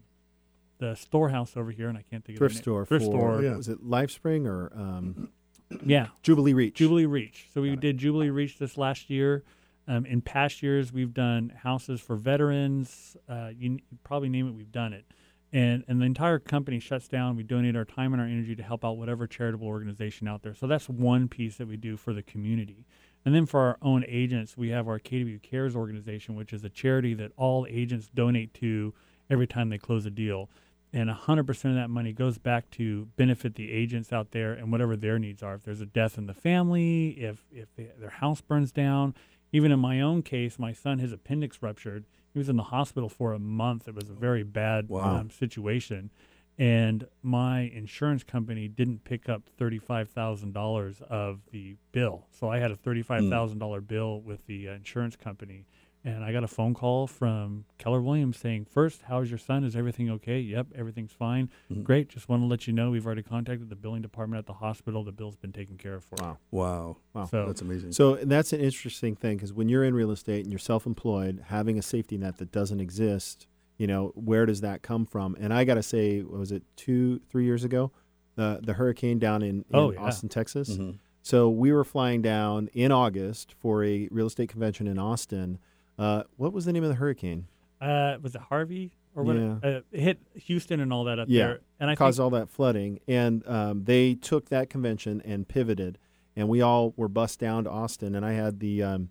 the 0.78 0.96
storehouse 0.96 1.56
over 1.56 1.72
here, 1.72 1.88
and 1.90 1.98
I 1.98 2.04
can't 2.10 2.24
think 2.24 2.36
of 2.36 2.40
Thrift 2.40 2.56
the 2.56 2.60
name. 2.60 2.64
store. 2.64 2.86
Thrift 2.86 3.06
for, 3.06 3.12
store. 3.12 3.38
Was 3.56 3.68
it 3.70 3.84
LifeSpring 3.84 4.46
or 4.46 4.72
um, 4.76 5.30
Yeah, 5.86 6.08
Jubilee 6.24 6.54
Reach? 6.54 6.76
Jubilee 6.76 7.06
Reach. 7.06 7.48
So 7.54 7.62
we 7.62 7.70
Got 7.70 7.74
it. 7.74 7.80
did 7.82 7.98
Jubilee 7.98 8.30
Reach 8.30 8.58
this 8.60 8.78
last 8.78 9.10
year. 9.10 9.44
Um, 9.88 10.06
in 10.06 10.22
past 10.22 10.64
years, 10.64 10.92
we've 10.92 11.14
done 11.14 11.54
houses 11.64 12.02
for 12.02 12.16
veterans. 12.16 13.16
Uh, 13.30 13.50
you, 13.56 13.72
you 13.74 13.98
probably 14.04 14.30
name 14.30 14.48
it, 14.48 14.52
we've 14.54 14.72
done 14.72 14.94
it. 14.94 15.06
And, 15.54 15.84
and 15.88 16.02
the 16.02 16.06
entire 16.06 16.40
company 16.40 16.80
shuts 16.80 17.08
down. 17.08 17.36
We 17.38 17.44
donate 17.44 17.76
our 17.76 17.86
time 17.86 18.12
and 18.14 18.22
our 18.22 18.28
energy 18.28 18.56
to 18.56 18.64
help 18.64 18.84
out 18.84 18.98
whatever 18.98 19.26
charitable 19.28 19.68
organization 19.68 20.28
out 20.28 20.42
there. 20.42 20.56
So 20.56 20.68
that's 20.68 20.90
one 20.90 21.28
piece 21.28 21.58
that 21.58 21.68
we 21.68 21.78
do 21.78 21.98
for 21.98 22.14
the 22.14 22.24
community. 22.24 22.86
And 23.24 23.34
then 23.34 23.46
for 23.46 23.60
our 23.62 23.78
own 23.82 24.04
agents, 24.08 24.58
we 24.58 24.70
have 24.70 24.88
our 24.88 25.00
KW 25.00 25.42
Cares 25.42 25.76
organization, 25.76 26.36
which 26.36 26.52
is 26.52 26.64
a 26.64 26.70
charity 26.70 27.14
that 27.16 27.32
all 27.38 27.66
agents 27.70 28.10
donate 28.14 28.54
to 28.56 28.94
every 29.30 29.48
time 29.48 29.70
they 29.70 29.78
close 29.78 30.06
a 30.06 30.12
deal. 30.12 30.50
And 30.96 31.10
100% 31.10 31.50
of 31.50 31.76
that 31.76 31.90
money 31.90 32.14
goes 32.14 32.38
back 32.38 32.72
to 32.72 33.10
benefit 33.18 33.56
the 33.56 33.70
agents 33.70 34.14
out 34.14 34.32
there 34.32 34.54
and 34.54 34.72
whatever 34.72 34.96
their 34.96 35.20
needs 35.20 35.44
are. 35.44 35.56
If 35.56 35.64
there's 35.64 35.82
a 35.82 35.86
death 35.86 36.18
in 36.18 36.26
the 36.26 36.34
family, 36.34 37.10
if, 37.10 37.44
if 37.52 37.68
they, 37.76 37.90
their 38.00 38.12
house 38.12 38.40
burns 38.40 38.72
down, 38.72 39.14
even 39.52 39.74
in 39.74 39.80
my 39.80 40.00
own 40.00 40.22
case, 40.22 40.58
my 40.58 40.72
son, 40.72 41.00
his 41.00 41.12
appendix 41.12 41.62
ruptured. 41.62 42.06
He 42.32 42.40
was 42.40 42.48
in 42.48 42.56
the 42.56 42.64
hospital 42.64 43.10
for 43.10 43.34
a 43.34 43.40
month. 43.40 43.90
It 43.90 43.94
was 43.96 44.10
a 44.10 44.14
very 44.14 44.44
bad 44.44 44.88
Wow. 44.88 45.18
um, 45.18 45.30
situation. 45.30 46.12
And 46.58 47.08
my 47.22 47.60
insurance 47.62 48.24
company 48.24 48.70
didn't 48.70 49.04
pick 49.04 49.28
up 49.28 49.44
$35,000 49.60 51.02
of 51.02 51.42
the 51.52 51.76
bill. 51.92 52.28
So 52.32 52.50
I 52.50 52.60
had 52.60 52.72
a 52.72 52.78
$35,000 52.78 53.86
bill 53.88 54.22
with 54.22 54.46
the 54.48 54.70
uh, 54.70 54.74
insurance 54.74 55.18
company. 55.18 55.66
And 56.06 56.24
I 56.24 56.32
got 56.32 56.44
a 56.44 56.48
phone 56.48 56.76
call 56.76 57.08
from 57.08 57.66
Keller 57.80 58.00
Williams 58.00 58.38
saying, 58.38 58.66
First, 58.66 59.02
how's 59.08 59.32
your 59.32 59.40
son? 59.40 59.64
Is 59.64 59.76
everything 59.76 60.12
okay? 60.12 60.40
Yep, 60.40 60.68
everything's 60.76 61.12
fine. 61.12 61.50
Mhm. 61.72 61.84
Great. 61.84 62.10
Just 62.10 62.30
want 62.30 62.44
to 62.44 62.46
let 62.46 62.68
you 62.68 62.74
know 62.74 62.92
we've 62.92 63.08
already 63.08 63.24
contacted 63.24 63.70
the 63.70 63.76
billing 63.76 64.04
department 64.04 64.38
at 64.38 64.46
the 64.46 64.54
hospital. 64.54 65.04
The 65.04 65.12
bill's 65.12 65.36
been 65.36 65.52
taken 65.52 65.78
care 65.78 65.96
of 65.96 66.04
for 66.04 66.16
you. 66.22 66.26
Wow. 66.28 66.38
Wow. 66.52 66.98
Wow. 67.16 67.26
So 67.26 67.48
That's 67.48 67.62
amazing. 67.64 67.92
So 67.94 68.18
that's 68.18 68.54
an 68.54 68.60
interesting 68.62 69.16
thing 69.16 69.38
because 69.38 69.52
when 69.52 69.68
you're 69.68 69.84
in 69.84 69.96
real 69.96 70.12
estate 70.12 70.44
and 70.44 70.52
you're 70.52 70.60
self-employed, 70.60 71.46
having 71.48 71.80
a 71.80 71.82
safety 71.82 72.20
net 72.20 72.38
that 72.38 72.52
doesn't 72.52 72.80
exist, 72.80 73.48
you 73.78 73.88
know, 73.88 74.12
where 74.14 74.46
does 74.46 74.62
that 74.62 74.84
come 74.84 75.08
from? 75.08 75.36
And 75.40 75.52
I 75.52 75.64
got 75.64 75.74
to 75.74 75.84
say, 75.84 76.22
what 76.22 76.38
was 76.40 76.52
it 76.52 76.62
two, 76.76 77.20
three 77.32 77.46
years 77.46 77.64
ago, 77.64 77.92
the 78.36 78.60
the 78.62 78.74
hurricane 78.74 79.18
down 79.18 79.42
in, 79.42 79.66
in 79.70 79.76
Oh, 79.76 79.90
yeah. 79.92 80.02
Austin, 80.02 80.30
Texas. 80.30 80.78
Mhm. 80.78 81.00
So 81.24 81.50
we 81.50 81.72
were 81.72 81.84
flying 81.84 82.22
down 82.22 82.70
in 82.74 82.92
August 82.92 83.56
for 83.58 83.84
a 83.84 84.08
real 84.12 84.28
estate 84.28 84.50
convention 84.50 84.86
in 84.86 85.00
Austin. 85.00 85.58
Uh, 85.98 86.24
what 86.38 86.54
was 86.54 86.66
the 86.66 86.74
name 86.74 86.84
of 86.84 86.90
the 86.90 86.96
hurricane? 86.96 87.48
Uh, 87.82 88.18
was 88.22 88.36
it 88.36 88.42
Harvey 88.42 88.92
or 89.16 89.24
what? 89.24 89.36
Yeah. 89.36 89.56
Uh, 89.64 89.82
it 89.92 90.00
hit 90.00 90.20
Houston 90.36 90.80
and 90.80 90.92
all 90.92 91.04
that 91.06 91.20
up 91.20 91.28
Yeah. 91.30 91.48
there. 91.48 91.60
And 91.80 91.90
I 91.90 91.96
caused 91.96 92.20
all 92.20 92.30
that 92.32 92.50
flooding. 92.50 93.00
And 93.08 93.46
um, 93.48 93.84
they 93.86 94.14
took 94.16 94.50
that 94.50 94.70
convention 94.70 95.22
and 95.26 95.48
pivoted, 95.48 95.98
and 96.36 96.48
we 96.50 96.62
all 96.62 96.94
were 96.98 97.08
bussed 97.08 97.40
down 97.40 97.64
to 97.66 97.70
Austin. 97.70 98.16
And 98.16 98.26
I 98.26 98.34
had 98.34 98.60
the 98.60 98.84
um, 98.84 99.10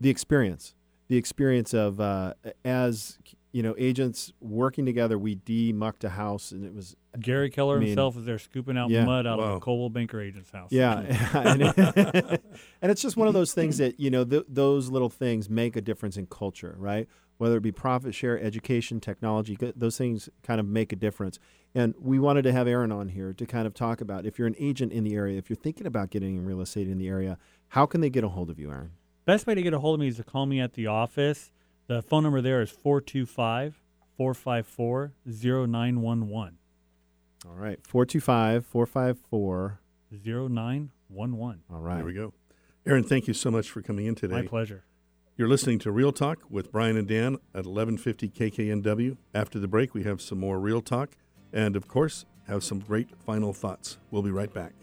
the 0.00 0.10
experience, 0.10 0.74
the 1.08 1.16
experience 1.16 1.74
of 1.74 2.00
uh, 2.00 2.34
as 2.64 3.18
you 3.52 3.62
know, 3.62 3.74
agents 3.78 4.32
working 4.40 4.86
together. 4.86 5.18
We 5.18 5.36
demucked 5.36 6.04
a 6.04 6.10
house, 6.10 6.52
and 6.52 6.64
it 6.64 6.74
was 6.74 6.96
Gary 7.18 7.50
Keller 7.50 7.76
I 7.76 7.80
mean, 7.80 7.88
himself 7.88 8.14
was 8.16 8.24
there 8.24 8.38
scooping 8.38 8.78
out 8.78 8.90
yeah. 8.90 9.04
mud 9.04 9.26
out 9.26 9.38
Wow. 9.38 9.44
of 9.44 9.56
a 9.56 9.60
Coldwell 9.60 9.88
Banker 9.90 10.20
agent's 10.20 10.50
house. 10.50 10.70
yeah, 10.70 11.00
and, 11.34 11.62
it- 11.62 11.76
and 12.82 12.90
it's 12.92 13.02
just 13.02 13.16
one 13.16 13.28
of 13.28 13.34
those 13.34 13.52
things 13.52 13.78
that 13.78 13.98
you 13.98 14.10
know 14.10 14.24
th- 14.24 14.44
those 14.48 14.88
little 14.90 15.08
things 15.10 15.50
make 15.50 15.74
a 15.76 15.80
difference 15.80 16.16
in 16.16 16.26
culture, 16.26 16.74
right? 16.78 17.08
Whether 17.38 17.56
it 17.56 17.62
be 17.62 17.72
profit 17.72 18.14
share, 18.14 18.38
education, 18.38 19.00
technology, 19.00 19.56
those 19.74 19.96
things 19.96 20.28
kind 20.42 20.60
of 20.60 20.66
make 20.66 20.92
a 20.92 20.96
difference. 20.96 21.38
And 21.74 21.94
we 21.98 22.18
wanted 22.18 22.42
to 22.42 22.52
have 22.52 22.68
Aaron 22.68 22.92
on 22.92 23.08
here 23.08 23.32
to 23.32 23.46
kind 23.46 23.66
of 23.66 23.72
talk 23.72 24.00
about 24.02 24.26
if 24.26 24.38
you're 24.38 24.46
an 24.48 24.56
agent 24.58 24.92
in 24.92 25.04
the 25.04 25.14
area, 25.14 25.38
if 25.38 25.48
you're 25.48 25.56
thinking 25.56 25.86
about 25.86 26.10
getting 26.10 26.36
in 26.36 26.44
real 26.44 26.60
estate 26.60 26.86
in 26.86 26.98
the 26.98 27.08
area, 27.08 27.38
how 27.68 27.86
can 27.86 28.02
they 28.02 28.10
get 28.10 28.24
a 28.24 28.28
hold 28.28 28.50
of 28.50 28.58
you, 28.58 28.70
Aaron? 28.70 28.90
Best 29.24 29.46
way 29.46 29.54
to 29.54 29.62
get 29.62 29.72
a 29.72 29.78
hold 29.78 29.94
of 29.94 30.00
me 30.00 30.08
is 30.08 30.16
to 30.16 30.22
call 30.24 30.44
me 30.44 30.60
at 30.60 30.74
the 30.74 30.86
office. 30.86 31.50
The 31.90 32.02
phone 32.02 32.22
number 32.22 32.40
there 32.40 32.62
is 32.62 32.70
425 32.70 33.82
454 34.16 35.12
0911. 35.26 36.58
All 37.44 37.54
right, 37.56 37.84
425 37.84 38.64
454. 38.64 39.80
0911. 40.12 41.62
All 41.68 41.80
right. 41.80 41.96
There 41.96 42.04
we 42.04 42.12
go. 42.12 42.32
Aaron, 42.86 43.02
thank 43.02 43.26
you 43.26 43.34
so 43.34 43.50
much 43.50 43.70
for 43.70 43.82
coming 43.82 44.06
in 44.06 44.14
today. 44.14 44.36
My 44.36 44.46
pleasure. 44.46 44.84
You're 45.36 45.48
listening 45.48 45.80
to 45.80 45.90
Real 45.90 46.12
Talk 46.12 46.44
with 46.48 46.70
Brian 46.70 46.96
and 46.96 47.08
Dan 47.08 47.34
at 47.54 47.66
1150 47.66 48.28
KKNW. 48.28 49.16
After 49.34 49.58
the 49.58 49.66
break, 49.66 49.92
we 49.92 50.04
have 50.04 50.20
some 50.20 50.38
more 50.38 50.60
Real 50.60 50.82
Talk 50.82 51.16
and, 51.52 51.74
of 51.74 51.88
course, 51.88 52.24
have 52.46 52.62
some 52.62 52.78
great 52.78 53.08
final 53.26 53.52
thoughts. 53.52 53.98
We'll 54.12 54.22
be 54.22 54.30
right 54.30 54.54
back. 54.54 54.74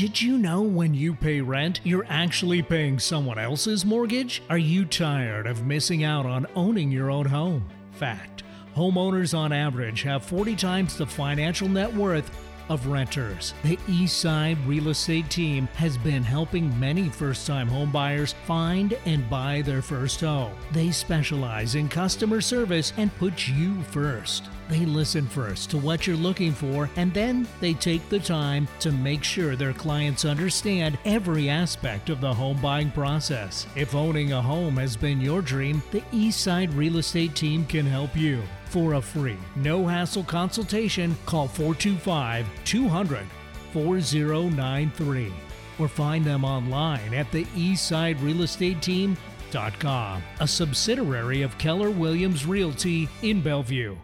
Did 0.00 0.22
you 0.22 0.38
know 0.38 0.62
when 0.62 0.94
you 0.94 1.12
pay 1.12 1.42
rent, 1.42 1.82
you're 1.84 2.06
actually 2.08 2.62
paying 2.62 2.98
someone 2.98 3.38
else's 3.38 3.84
mortgage? 3.84 4.42
Are 4.48 4.56
you 4.56 4.86
tired 4.86 5.46
of 5.46 5.66
missing 5.66 6.04
out 6.04 6.24
on 6.24 6.46
owning 6.56 6.90
your 6.90 7.10
own 7.10 7.26
home? 7.26 7.68
Fact 7.92 8.42
homeowners 8.74 9.36
on 9.36 9.52
average 9.52 10.00
have 10.00 10.24
40 10.24 10.56
times 10.56 10.96
the 10.96 11.04
financial 11.04 11.68
net 11.68 11.92
worth 11.92 12.30
of 12.70 12.86
renters. 12.86 13.52
The 13.62 13.76
Eastside 13.88 14.56
Real 14.66 14.88
Estate 14.88 15.28
Team 15.28 15.66
has 15.74 15.98
been 15.98 16.22
helping 16.22 16.78
many 16.80 17.10
first 17.10 17.46
time 17.46 17.68
homebuyers 17.68 18.32
find 18.46 18.96
and 19.04 19.28
buy 19.28 19.60
their 19.62 19.82
first 19.82 20.20
home. 20.20 20.54
They 20.72 20.90
specialize 20.92 21.74
in 21.74 21.88
customer 21.88 22.40
service 22.40 22.92
and 22.96 23.14
put 23.18 23.48
you 23.48 23.82
first. 23.82 24.48
They 24.68 24.86
listen 24.86 25.26
first 25.26 25.68
to 25.70 25.78
what 25.78 26.06
you're 26.06 26.16
looking 26.16 26.52
for 26.52 26.88
and 26.94 27.12
then 27.12 27.48
they 27.60 27.74
take 27.74 28.08
the 28.08 28.20
time 28.20 28.68
to 28.78 28.92
make 28.92 29.24
sure 29.24 29.56
their 29.56 29.72
clients 29.72 30.24
understand 30.24 30.96
every 31.04 31.50
aspect 31.50 32.08
of 32.08 32.20
the 32.20 32.32
home 32.32 32.62
buying 32.62 32.92
process. 32.92 33.66
If 33.74 33.96
owning 33.96 34.32
a 34.32 34.40
home 34.40 34.76
has 34.76 34.96
been 34.96 35.20
your 35.20 35.42
dream, 35.42 35.82
the 35.90 36.02
Eastside 36.12 36.74
Real 36.76 36.98
Estate 36.98 37.34
Team 37.34 37.66
can 37.66 37.84
help 37.84 38.16
you. 38.16 38.42
For 38.70 38.94
a 38.94 39.00
free, 39.00 39.36
no 39.56 39.84
hassle 39.84 40.22
consultation, 40.22 41.16
call 41.26 41.48
425 41.48 42.46
200 42.64 43.26
4093 43.72 45.32
or 45.80 45.88
find 45.88 46.24
them 46.24 46.44
online 46.44 47.12
at 47.12 47.32
the 47.32 47.44
eastsiderealestateteam.com, 47.46 50.22
a 50.38 50.46
subsidiary 50.46 51.42
of 51.42 51.58
Keller 51.58 51.90
Williams 51.90 52.46
Realty 52.46 53.08
in 53.22 53.40
Bellevue. 53.40 53.96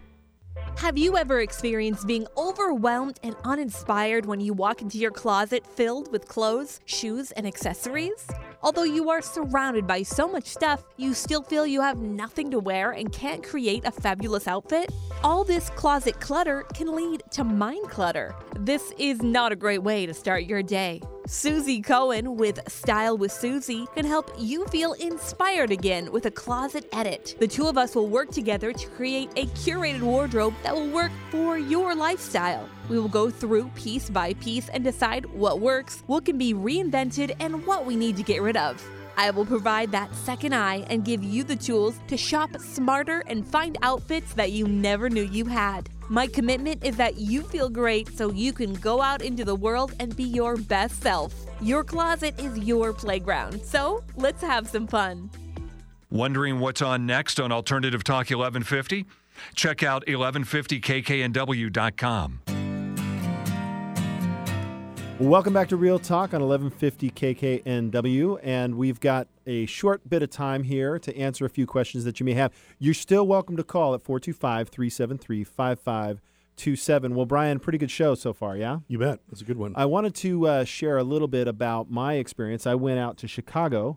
Have 0.79 0.99
you 0.99 1.17
ever 1.17 1.41
experienced 1.41 2.07
being 2.07 2.27
overwhelmed 2.37 3.21
and 3.23 3.37
uninspired 3.45 4.27
when 4.27 4.41
you 4.41 4.53
walk 4.53 4.83
into 4.83 4.99
your 4.99 5.13
closet 5.13 5.65
filled 5.67 6.11
with 6.11 6.27
clothes, 6.27 6.81
shoes, 6.87 7.31
and 7.33 7.47
accessories? 7.47 8.27
Although 8.63 8.85
you 8.85 9.11
are 9.11 9.23
surrounded 9.23 9.87
by 9.87 10.03
so 10.03 10.29
much 10.29 10.45
stuff, 10.45 10.85
you 10.97 11.15
still 11.15 11.43
feel 11.43 11.67
you 11.67 11.81
have 11.81 11.99
nothing 11.99 12.51
to 12.51 12.59
wear 12.59 12.93
and 12.93 13.13
can't 13.13 13.43
create 13.43 13.85
a 13.85 13.91
fabulous 13.91 14.49
outfit? 14.49 14.91
All 15.23 15.45
this 15.45 15.71
closet 15.71 16.21
clutter 16.21 16.65
can 16.75 16.95
lead 16.95 17.23
to 17.33 17.45
mind 17.45 17.89
clutter. 17.91 18.35
This 18.59 18.93
is 18.99 19.23
not 19.23 19.53
a 19.53 19.57
great 19.57 19.83
way 19.83 20.07
to 20.07 20.15
start 20.15 20.45
your 20.45 20.63
day. 20.63 21.01
Susie 21.27 21.83
Cohen 21.83 22.37
with 22.37 22.61
Style 22.71 23.19
with 23.19 23.33
Susie 23.33 23.87
can 23.95 24.05
help 24.05 24.31
you 24.39 24.65
feel 24.67 24.93
inspired 24.93 25.73
again 25.73 26.13
with 26.13 26.27
a 26.27 26.31
closet 26.31 26.89
edit. 26.93 27.35
The 27.41 27.49
two 27.49 27.67
of 27.67 27.77
us 27.77 27.97
will 27.97 28.09
work 28.09 28.31
together 28.31 28.73
to 28.73 28.89
create 28.91 29.31
a 29.37 29.47
curated 29.47 30.03
wardrobe 30.03 30.55
that 30.63 30.75
will 30.75 30.91
work 30.91 31.11
for 31.31 31.59
your 31.59 31.97
lifestyle. 31.97 32.69
We 32.89 32.99
will 32.99 33.09
go 33.09 33.31
through 33.31 33.71
piece 33.75 34.11
by 34.11 34.35
piece 34.35 34.69
and 34.69 34.85
decide 34.85 35.27
what 35.27 35.61
works, 35.61 36.03
what 36.07 36.25
can 36.25 36.39
be 36.39 36.55
reinvented, 36.55 37.35
and 37.41 37.67
what 37.67 37.85
we 37.85 37.97
need 37.97 38.17
to 38.17 38.23
get 38.23 38.43
rid 38.43 38.57
of. 38.57 38.83
I 39.17 39.31
will 39.31 39.47
provide 39.47 39.91
that 39.93 40.15
second 40.15 40.55
eye 40.55 40.85
and 40.91 41.05
give 41.05 41.25
you 41.25 41.43
the 41.43 41.57
tools 41.57 41.99
to 42.09 42.17
shop 42.17 42.51
smarter 42.59 43.25
and 43.27 43.47
find 43.47 43.79
outfits 43.83 44.35
that 44.35 44.53
you 44.53 44.69
never 44.69 45.09
knew 45.09 45.25
you 45.25 45.47
had. 45.47 45.89
My 46.09 46.27
commitment 46.27 46.85
is 46.85 46.97
that 46.99 47.17
you 47.17 47.43
feel 47.43 47.69
great 47.69 48.17
so 48.17 48.31
you 48.31 48.53
can 48.53 48.75
go 48.75 49.03
out 49.03 49.23
into 49.23 49.45
the 49.45 49.57
world 49.57 49.95
and 49.99 50.15
be 50.15 50.25
your 50.25 50.57
best 50.57 51.03
self. 51.03 51.35
Your 51.61 51.83
closet 51.83 52.39
is 52.39 52.57
your 52.59 52.93
playground, 52.93 53.63
so 53.63 54.05
let's 54.17 54.43
have 54.43 54.69
some 54.69 54.87
fun. 54.87 55.31
Wondering 56.11 56.61
what's 56.61 56.83
on 56.83 57.07
next 57.07 57.41
on 57.41 57.51
Alternative 57.51 58.05
Talk 58.05 58.31
1150? 58.31 59.07
Check 59.55 59.83
out 59.83 60.07
1150kknw.com. 60.07 62.41
Welcome 65.19 65.55
back 65.55 65.71
to 65.71 65.79
Real 65.79 65.99
Talk 65.99 66.35
on 66.35 66.43
1150 66.47 67.11
KKNW, 67.11 68.39
and 68.43 68.75
we've 68.75 69.01
got 69.01 69.29
a 69.47 69.65
short 69.65 70.07
bit 70.07 70.23
of 70.23 70.29
time 70.29 70.63
here 70.63 70.99
to 70.99 71.17
answer 71.17 71.47
a 71.47 71.49
few 71.49 71.67
questions 71.67 72.05
that 72.05 72.21
you 72.21 72.27
may 72.27 72.35
have. 72.35 72.53
You're 72.79 72.93
still 72.93 73.27
welcome 73.27 73.57
to 73.57 73.65
call 73.65 73.95
at 73.95 74.03
425 74.03 74.69
373 74.69 75.43
5527. 75.43 77.15
Well, 77.15 77.25
Brian, 77.25 77.59
pretty 77.61 77.79
good 77.79 77.91
show 77.91 78.15
so 78.15 78.35
far, 78.35 78.59
yeah? 78.59 78.81
You 78.89 78.99
bet. 78.99 79.21
That's 79.31 79.41
a 79.41 79.47
good 79.47 79.57
one. 79.57 79.73
I 79.75 79.87
wanted 79.87 80.15
to 80.17 80.47
uh, 80.47 80.65
share 80.65 80.99
a 80.99 81.03
little 81.03 81.29
bit 81.29 81.49
about 81.49 81.91
my 81.91 82.15
experience. 82.17 82.67
I 82.67 82.75
went 82.75 82.99
out 82.99 83.17
to 83.17 83.27
Chicago 83.27 83.97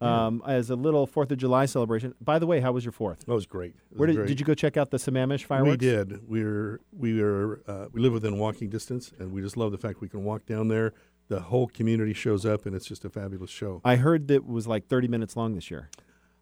um, 0.00 0.42
as 0.46 0.70
a 0.70 0.76
little 0.76 1.06
Fourth 1.06 1.30
of 1.30 1.38
July 1.38 1.66
celebration. 1.66 2.14
By 2.20 2.38
the 2.38 2.46
way, 2.46 2.60
how 2.60 2.72
was 2.72 2.84
your 2.84 2.92
Fourth? 2.92 3.26
That 3.26 3.34
was 3.34 3.46
great. 3.46 3.74
It 3.74 3.92
was 3.92 3.98
Where 3.98 4.06
did, 4.06 4.16
great. 4.16 4.28
did 4.28 4.40
you 4.40 4.46
go 4.46 4.54
check 4.54 4.76
out 4.76 4.90
the 4.90 4.96
Sammamish 4.96 5.44
fireworks? 5.44 5.72
We 5.72 5.76
did. 5.76 6.28
We're 6.28 6.80
we 6.92 7.20
are 7.22 7.60
uh, 7.66 7.86
we 7.92 8.00
live 8.00 8.12
within 8.12 8.38
walking 8.38 8.68
distance, 8.70 9.12
and 9.18 9.32
we 9.32 9.42
just 9.42 9.56
love 9.56 9.72
the 9.72 9.78
fact 9.78 10.00
we 10.00 10.08
can 10.08 10.24
walk 10.24 10.46
down 10.46 10.68
there. 10.68 10.92
The 11.28 11.40
whole 11.40 11.68
community 11.68 12.12
shows 12.12 12.44
up, 12.44 12.66
and 12.66 12.74
it's 12.74 12.86
just 12.86 13.04
a 13.04 13.10
fabulous 13.10 13.50
show. 13.50 13.80
I 13.84 13.96
heard 13.96 14.26
that 14.28 14.34
it 14.34 14.46
was 14.46 14.66
like 14.66 14.88
30 14.88 15.06
minutes 15.06 15.36
long 15.36 15.54
this 15.54 15.70
year. 15.70 15.88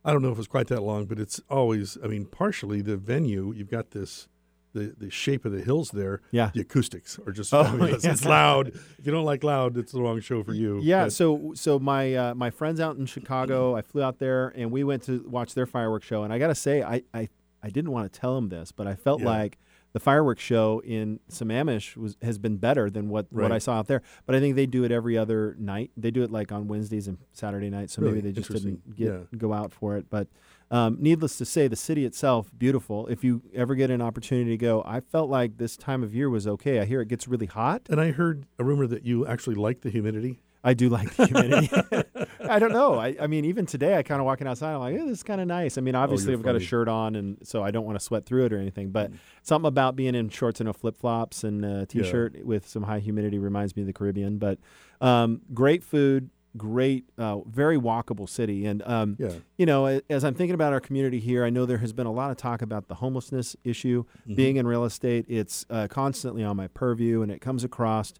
I 0.04 0.12
don't 0.12 0.22
know 0.22 0.32
if 0.32 0.38
it's 0.38 0.48
quite 0.48 0.68
that 0.68 0.82
long, 0.82 1.04
but 1.04 1.18
it's 1.18 1.40
always. 1.50 1.98
I 2.02 2.06
mean, 2.06 2.24
partially 2.24 2.80
the 2.80 2.96
venue. 2.96 3.52
You've 3.52 3.70
got 3.70 3.90
this. 3.90 4.28
The, 4.74 4.94
the 4.98 5.10
shape 5.10 5.44
of 5.44 5.52
the 5.52 5.62
hills 5.62 5.90
there, 5.90 6.20
Yeah. 6.30 6.50
The 6.54 6.60
acoustics 6.60 7.18
are 7.26 7.32
just 7.32 7.52
Oh, 7.54 7.64
fabulous. 7.70 8.04
yeah. 8.04 8.10
It's 8.12 8.24
loud. 8.24 8.68
If 8.68 9.00
you 9.06 9.10
don't 9.12 9.24
like 9.24 9.42
loud, 9.42 9.76
it's 9.78 9.92
the 9.92 10.00
wrong 10.02 10.20
show 10.20 10.42
for 10.44 10.52
you. 10.54 10.78
Yeah, 10.82 11.04
But- 11.04 11.12
so 11.14 11.52
so 11.54 11.78
my 11.78 12.14
uh, 12.14 12.34
my 12.34 12.50
friends 12.50 12.78
out 12.78 12.96
in 12.96 13.06
Chicago, 13.06 13.74
I 13.76 13.82
flew 13.82 14.02
out 14.02 14.18
there 14.18 14.48
and 14.54 14.70
we 14.70 14.84
went 14.84 15.02
to 15.04 15.24
watch 15.28 15.54
their 15.54 15.66
fireworks 15.66 16.06
show. 16.06 16.22
And 16.22 16.32
I 16.32 16.38
got 16.38 16.48
to 16.48 16.54
say, 16.54 16.82
I, 16.82 17.02
I 17.14 17.28
I 17.62 17.70
didn't 17.70 17.90
want 17.92 18.12
to 18.12 18.20
tell 18.20 18.34
them 18.34 18.50
this, 18.50 18.70
but 18.72 18.86
I 18.86 18.94
felt 18.94 19.20
Yeah. 19.20 19.26
like 19.26 19.58
the 19.94 20.00
fireworks 20.00 20.42
show 20.42 20.80
in 20.84 21.18
Sammamish 21.30 21.96
was 21.96 22.16
has 22.20 22.36
been 22.38 22.58
better 22.58 22.90
than 22.90 23.08
what, 23.08 23.32
what 23.32 23.50
I 23.50 23.58
saw 23.58 23.78
out 23.78 23.86
there. 23.88 24.02
But 24.26 24.34
I 24.36 24.40
think 24.40 24.54
they 24.54 24.66
do 24.66 24.84
it 24.84 24.92
every 24.92 25.16
other 25.16 25.56
night. 25.58 25.90
They 25.96 26.10
do 26.10 26.22
it 26.22 26.30
like 26.30 26.52
on 26.52 26.68
Wednesdays 26.68 27.08
and 27.08 27.16
Saturday 27.32 27.70
nights. 27.70 27.94
So 27.94 28.02
maybe 28.02 28.20
they 28.20 28.32
just 28.32 28.52
didn't 28.52 28.94
get 28.94 29.06
Yeah. 29.08 29.18
go 29.38 29.54
out 29.54 29.72
for 29.72 29.96
it. 29.96 30.10
But 30.10 30.28
um, 30.70 30.96
needless 31.00 31.38
to 31.38 31.44
say, 31.44 31.66
the 31.68 31.76
city 31.76 32.04
itself 32.04 32.50
beautiful. 32.56 33.06
If 33.06 33.24
you 33.24 33.42
ever 33.54 33.74
get 33.74 33.90
an 33.90 34.02
opportunity 34.02 34.50
to 34.50 34.56
go, 34.56 34.82
I 34.86 35.00
felt 35.00 35.30
like 35.30 35.56
this 35.58 35.76
time 35.76 36.02
of 36.02 36.14
year 36.14 36.28
was 36.28 36.46
okay. 36.46 36.80
I 36.80 36.84
hear 36.84 37.00
it 37.00 37.08
gets 37.08 37.26
really 37.26 37.46
hot. 37.46 37.82
and 37.88 38.00
I 38.00 38.10
heard 38.12 38.46
a 38.58 38.64
rumor 38.64 38.86
that 38.86 39.04
you 39.04 39.26
actually 39.26 39.56
like 39.56 39.80
the 39.80 39.90
humidity. 39.90 40.40
I 40.64 40.74
do 40.74 40.88
like 40.88 41.14
the 41.14 41.26
humidity. 41.26 41.70
I 42.50 42.58
don't 42.58 42.72
know. 42.72 42.94
I, 42.94 43.14
I 43.20 43.26
mean, 43.28 43.44
even 43.44 43.64
today, 43.64 43.96
I 43.96 44.02
kind 44.02 44.20
of 44.20 44.26
walking 44.26 44.46
outside. 44.46 44.74
I'm 44.74 44.80
like, 44.80 44.94
eh, 44.96 45.04
this 45.04 45.18
is 45.18 45.22
kind 45.22 45.40
of 45.40 45.46
nice. 45.46 45.78
I 45.78 45.80
mean, 45.82 45.94
obviously, 45.94 46.32
Oh, 46.34 46.36
I've 46.38 46.42
got 46.42 46.56
a 46.56 46.60
shirt 46.60 46.88
on, 46.88 47.14
and 47.14 47.38
so 47.44 47.62
I 47.62 47.70
don't 47.70 47.84
want 47.86 47.98
to 47.98 48.04
sweat 48.04 48.26
through 48.26 48.46
it 48.46 48.52
or 48.52 48.58
anything. 48.58 48.90
But 48.90 49.12
something 49.42 49.68
about 49.68 49.96
being 49.96 50.14
in 50.14 50.28
shorts 50.30 50.58
and 50.60 50.68
a 50.68 50.72
flip 50.72 50.98
flops 50.98 51.44
and 51.44 51.64
a 51.64 51.86
t-shirt 51.86 52.44
with 52.44 52.66
some 52.68 52.82
high 52.82 52.98
humidity 52.98 53.38
reminds 53.38 53.76
me 53.76 53.82
of 53.82 53.86
the 53.86 53.92
Caribbean. 53.92 54.38
But 54.38 54.58
um, 55.00 55.42
great 55.54 55.84
food, 55.84 56.30
great, 56.56 57.04
uh, 57.18 57.38
very 57.40 57.78
walkable 57.78 58.28
city, 58.28 58.66
and 58.66 58.82
um, 58.86 59.16
Yeah. 59.18 59.32
you 59.56 59.66
know, 59.66 60.00
as 60.08 60.24
I'm 60.24 60.34
thinking 60.34 60.54
about 60.54 60.72
our 60.72 60.80
community 60.80 61.20
here, 61.20 61.44
I 61.44 61.50
know 61.50 61.66
there 61.66 61.78
has 61.78 61.92
been 61.92 62.06
a 62.06 62.12
lot 62.12 62.30
of 62.30 62.36
talk 62.36 62.62
about 62.62 62.88
the 62.88 62.96
homelessness 62.96 63.54
issue. 63.64 64.04
Mm-hmm. 64.22 64.34
Being 64.34 64.56
in 64.56 64.66
real 64.66 64.84
estate, 64.84 65.26
it's 65.28 65.66
uh, 65.70 65.86
constantly 65.88 66.42
on 66.42 66.56
my 66.56 66.66
purview, 66.68 67.22
and 67.22 67.30
it 67.30 67.40
comes 67.40 67.64
across 67.64 68.12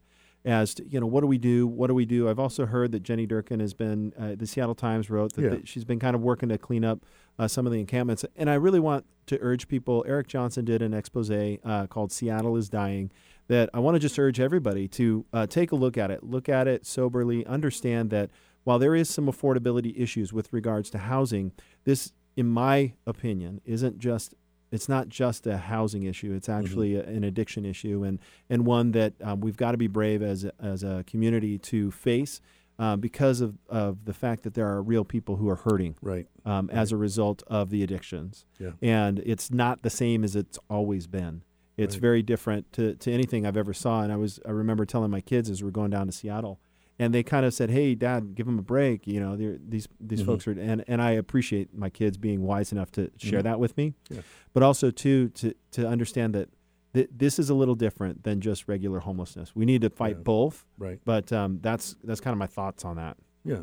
as 0.45 0.73
to, 0.75 0.87
you 0.89 1.01
know, 1.01 1.07
what 1.07 1.23
do 1.23 1.27
we 1.27 1.37
do? 1.39 1.67
What 1.67 1.89
do 1.89 1.95
we 1.95 2.05
do? 2.07 2.29
I've 2.29 2.39
also 2.39 2.65
heard 2.67 2.93
that 2.93 3.03
Jenny 3.03 3.27
Durkan 3.27 3.61
has 3.61 3.75
been, 3.75 4.13
uh, 4.19 4.35
the 4.37 4.47
Seattle 4.47 4.75
Times 4.75 5.11
wrote 5.11 5.33
that 5.35 5.43
Yeah. 5.43 5.49
that 5.51 5.69
she's 5.69 5.85
been 5.85 5.99
kind 5.99 6.15
of 6.15 6.23
working 6.23 6.49
to 6.51 6.59
clean 6.59 6.85
up 6.85 7.05
uh, 7.39 7.49
some 7.49 7.67
of 7.67 7.73
the 7.73 7.81
encampments. 7.81 8.25
And 8.37 8.49
I 8.49 8.55
really 8.55 8.81
want 8.81 9.05
to 9.27 9.39
urge 9.41 9.69
people. 9.69 10.05
Eric 10.09 10.27
Johnson 10.29 10.65
did 10.65 10.81
an 10.81 10.95
expose 10.95 11.31
uh, 11.31 11.87
called 11.89 12.13
"Seattle 12.13 12.57
is 12.57 12.69
Dying." 12.69 13.11
That 13.49 13.71
I 13.75 13.81
want 13.81 13.95
to 13.95 13.99
just 13.99 14.19
urge 14.19 14.39
everybody 14.41 14.87
to 14.89 15.25
uh, 15.33 15.47
take 15.47 15.73
a 15.73 15.75
look 15.77 15.97
at 15.97 16.11
it, 16.11 16.23
look 16.23 16.49
at 16.49 16.69
it 16.69 16.85
soberly, 16.87 17.45
understand 17.47 18.11
that 18.11 18.31
while 18.65 18.79
there 18.79 18.95
is 18.95 19.09
some 19.09 19.27
affordability 19.27 19.99
issues 19.99 20.33
with 20.33 20.53
regards 20.53 20.91
to 20.91 20.99
housing, 20.99 21.53
this, 21.85 22.13
in 22.37 22.47
my 22.47 22.93
opinion, 23.07 23.61
isn't 23.65 23.99
just 23.99 24.35
it's 24.71 24.87
not 24.87 25.09
just 25.09 25.47
a 25.47 25.57
housing 25.57 26.03
issue. 26.03 26.35
It's 26.35 26.49
actually 26.51 26.95
a, 26.97 27.03
an 27.05 27.25
addiction 27.25 27.65
issue, 27.65 28.05
and 28.05 28.19
and 28.51 28.67
one 28.67 28.93
that 28.93 29.15
um, 29.23 29.41
we've 29.41 29.57
got 29.57 29.73
to 29.73 29.79
be 29.79 29.87
brave 29.87 30.23
as 30.23 30.45
a, 30.45 30.53
as 30.61 30.83
a 30.85 31.05
community 31.07 31.59
to 31.59 31.91
face. 31.91 32.41
Uh, 32.81 32.95
because 32.95 33.41
of, 33.41 33.59
of 33.69 34.05
the 34.05 34.15
fact 34.15 34.45
that 34.45 34.55
there 34.55 34.69
are 34.69 34.81
real 34.81 35.05
people 35.05 35.35
who 35.35 35.49
are 35.49 35.57
hurting 35.57 35.97
Right. 36.01 36.29
um, 36.45 36.71
as 36.71 36.93
a 36.93 36.97
result 36.97 37.43
of 37.49 37.71
the 37.71 37.83
addictions. 37.83 38.45
Yeah. 38.61 38.71
And 38.81 39.19
it's 39.27 39.51
not 39.51 39.83
the 39.83 39.91
same 39.91 40.23
as 40.23 40.37
it's 40.37 40.61
always 40.71 41.09
been. 41.09 41.43
It's 41.79 41.95
Right. 41.95 42.01
very 42.03 42.23
different 42.23 42.71
to, 42.75 42.95
to 42.97 43.11
anything 43.13 43.47
I've 43.47 43.57
ever 43.57 43.73
saw. 43.73 44.03
And 44.03 44.13
I 44.13 44.17
was 44.17 44.41
I 44.45 44.51
remember 44.51 44.85
telling 44.85 45.11
my 45.11 45.21
kids 45.23 45.49
as 45.49 45.63
we 45.63 45.69
are 45.69 45.73
going 45.73 45.91
down 45.91 46.07
to 46.07 46.13
Seattle, 46.13 46.61
and 46.99 47.15
they 47.15 47.23
kind 47.23 47.47
of 47.47 47.55
said, 47.55 47.71
"Hey, 47.71 47.95
Dad, 47.95 48.35
give 48.35 48.47
them 48.47 48.59
a 48.59 48.63
break." 48.63 49.07
You 49.07 49.21
know, 49.21 49.37
they're, 49.37 49.57
these 49.67 49.87
these 50.01 50.23
Mhm. 50.23 50.27
folks 50.27 50.49
are, 50.49 50.53
and 50.53 50.85
and 50.89 51.01
I 51.01 51.13
appreciate 51.13 51.73
my 51.75 51.89
kids 51.89 52.19
being 52.19 52.43
wise 52.43 52.73
enough 52.73 52.91
to 52.93 53.11
share 53.17 53.41
Mhm. 53.41 53.45
that 53.45 53.61
with 53.61 53.77
me, 53.77 53.95
Yeah. 54.11 54.21
but 54.53 54.63
also 54.63 54.91
too 54.91 55.29
to 55.31 55.55
to 55.73 55.89
understand 55.89 56.35
that. 56.35 56.49
th- 56.95 57.11
This 57.15 57.39
is 57.39 57.51
a 57.51 57.55
little 57.55 57.75
different 57.75 58.25
than 58.25 58.41
just 58.41 58.67
regular 58.67 59.01
homelessness. 59.01 59.55
We 59.55 59.67
need 59.67 59.83
to 59.83 59.91
fight 59.91 60.17
Yeah. 60.17 60.23
both, 60.23 60.67
Right. 60.79 60.99
but 61.05 61.31
um, 61.33 61.59
that's 61.63 61.95
that's 62.03 62.19
kind 62.21 62.33
of 62.33 62.39
my 62.39 62.47
thoughts 62.47 62.83
on 62.85 62.97
that. 62.97 63.19
Yeah. 63.45 63.63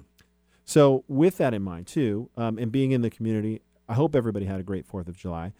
So, 0.63 1.03
with 1.07 1.37
that 1.37 1.53
in 1.53 1.61
mind, 1.63 1.87
too, 1.87 2.29
um, 2.37 2.57
and 2.59 2.71
being 2.71 2.91
in 2.91 3.01
the 3.01 3.09
community, 3.09 3.61
I 3.89 3.93
hope 3.95 4.15
everybody 4.15 4.45
had 4.45 4.59
a 4.59 4.63
great 4.63 4.85
Fourth 4.85 5.07
of 5.07 5.17
July. 5.17 5.53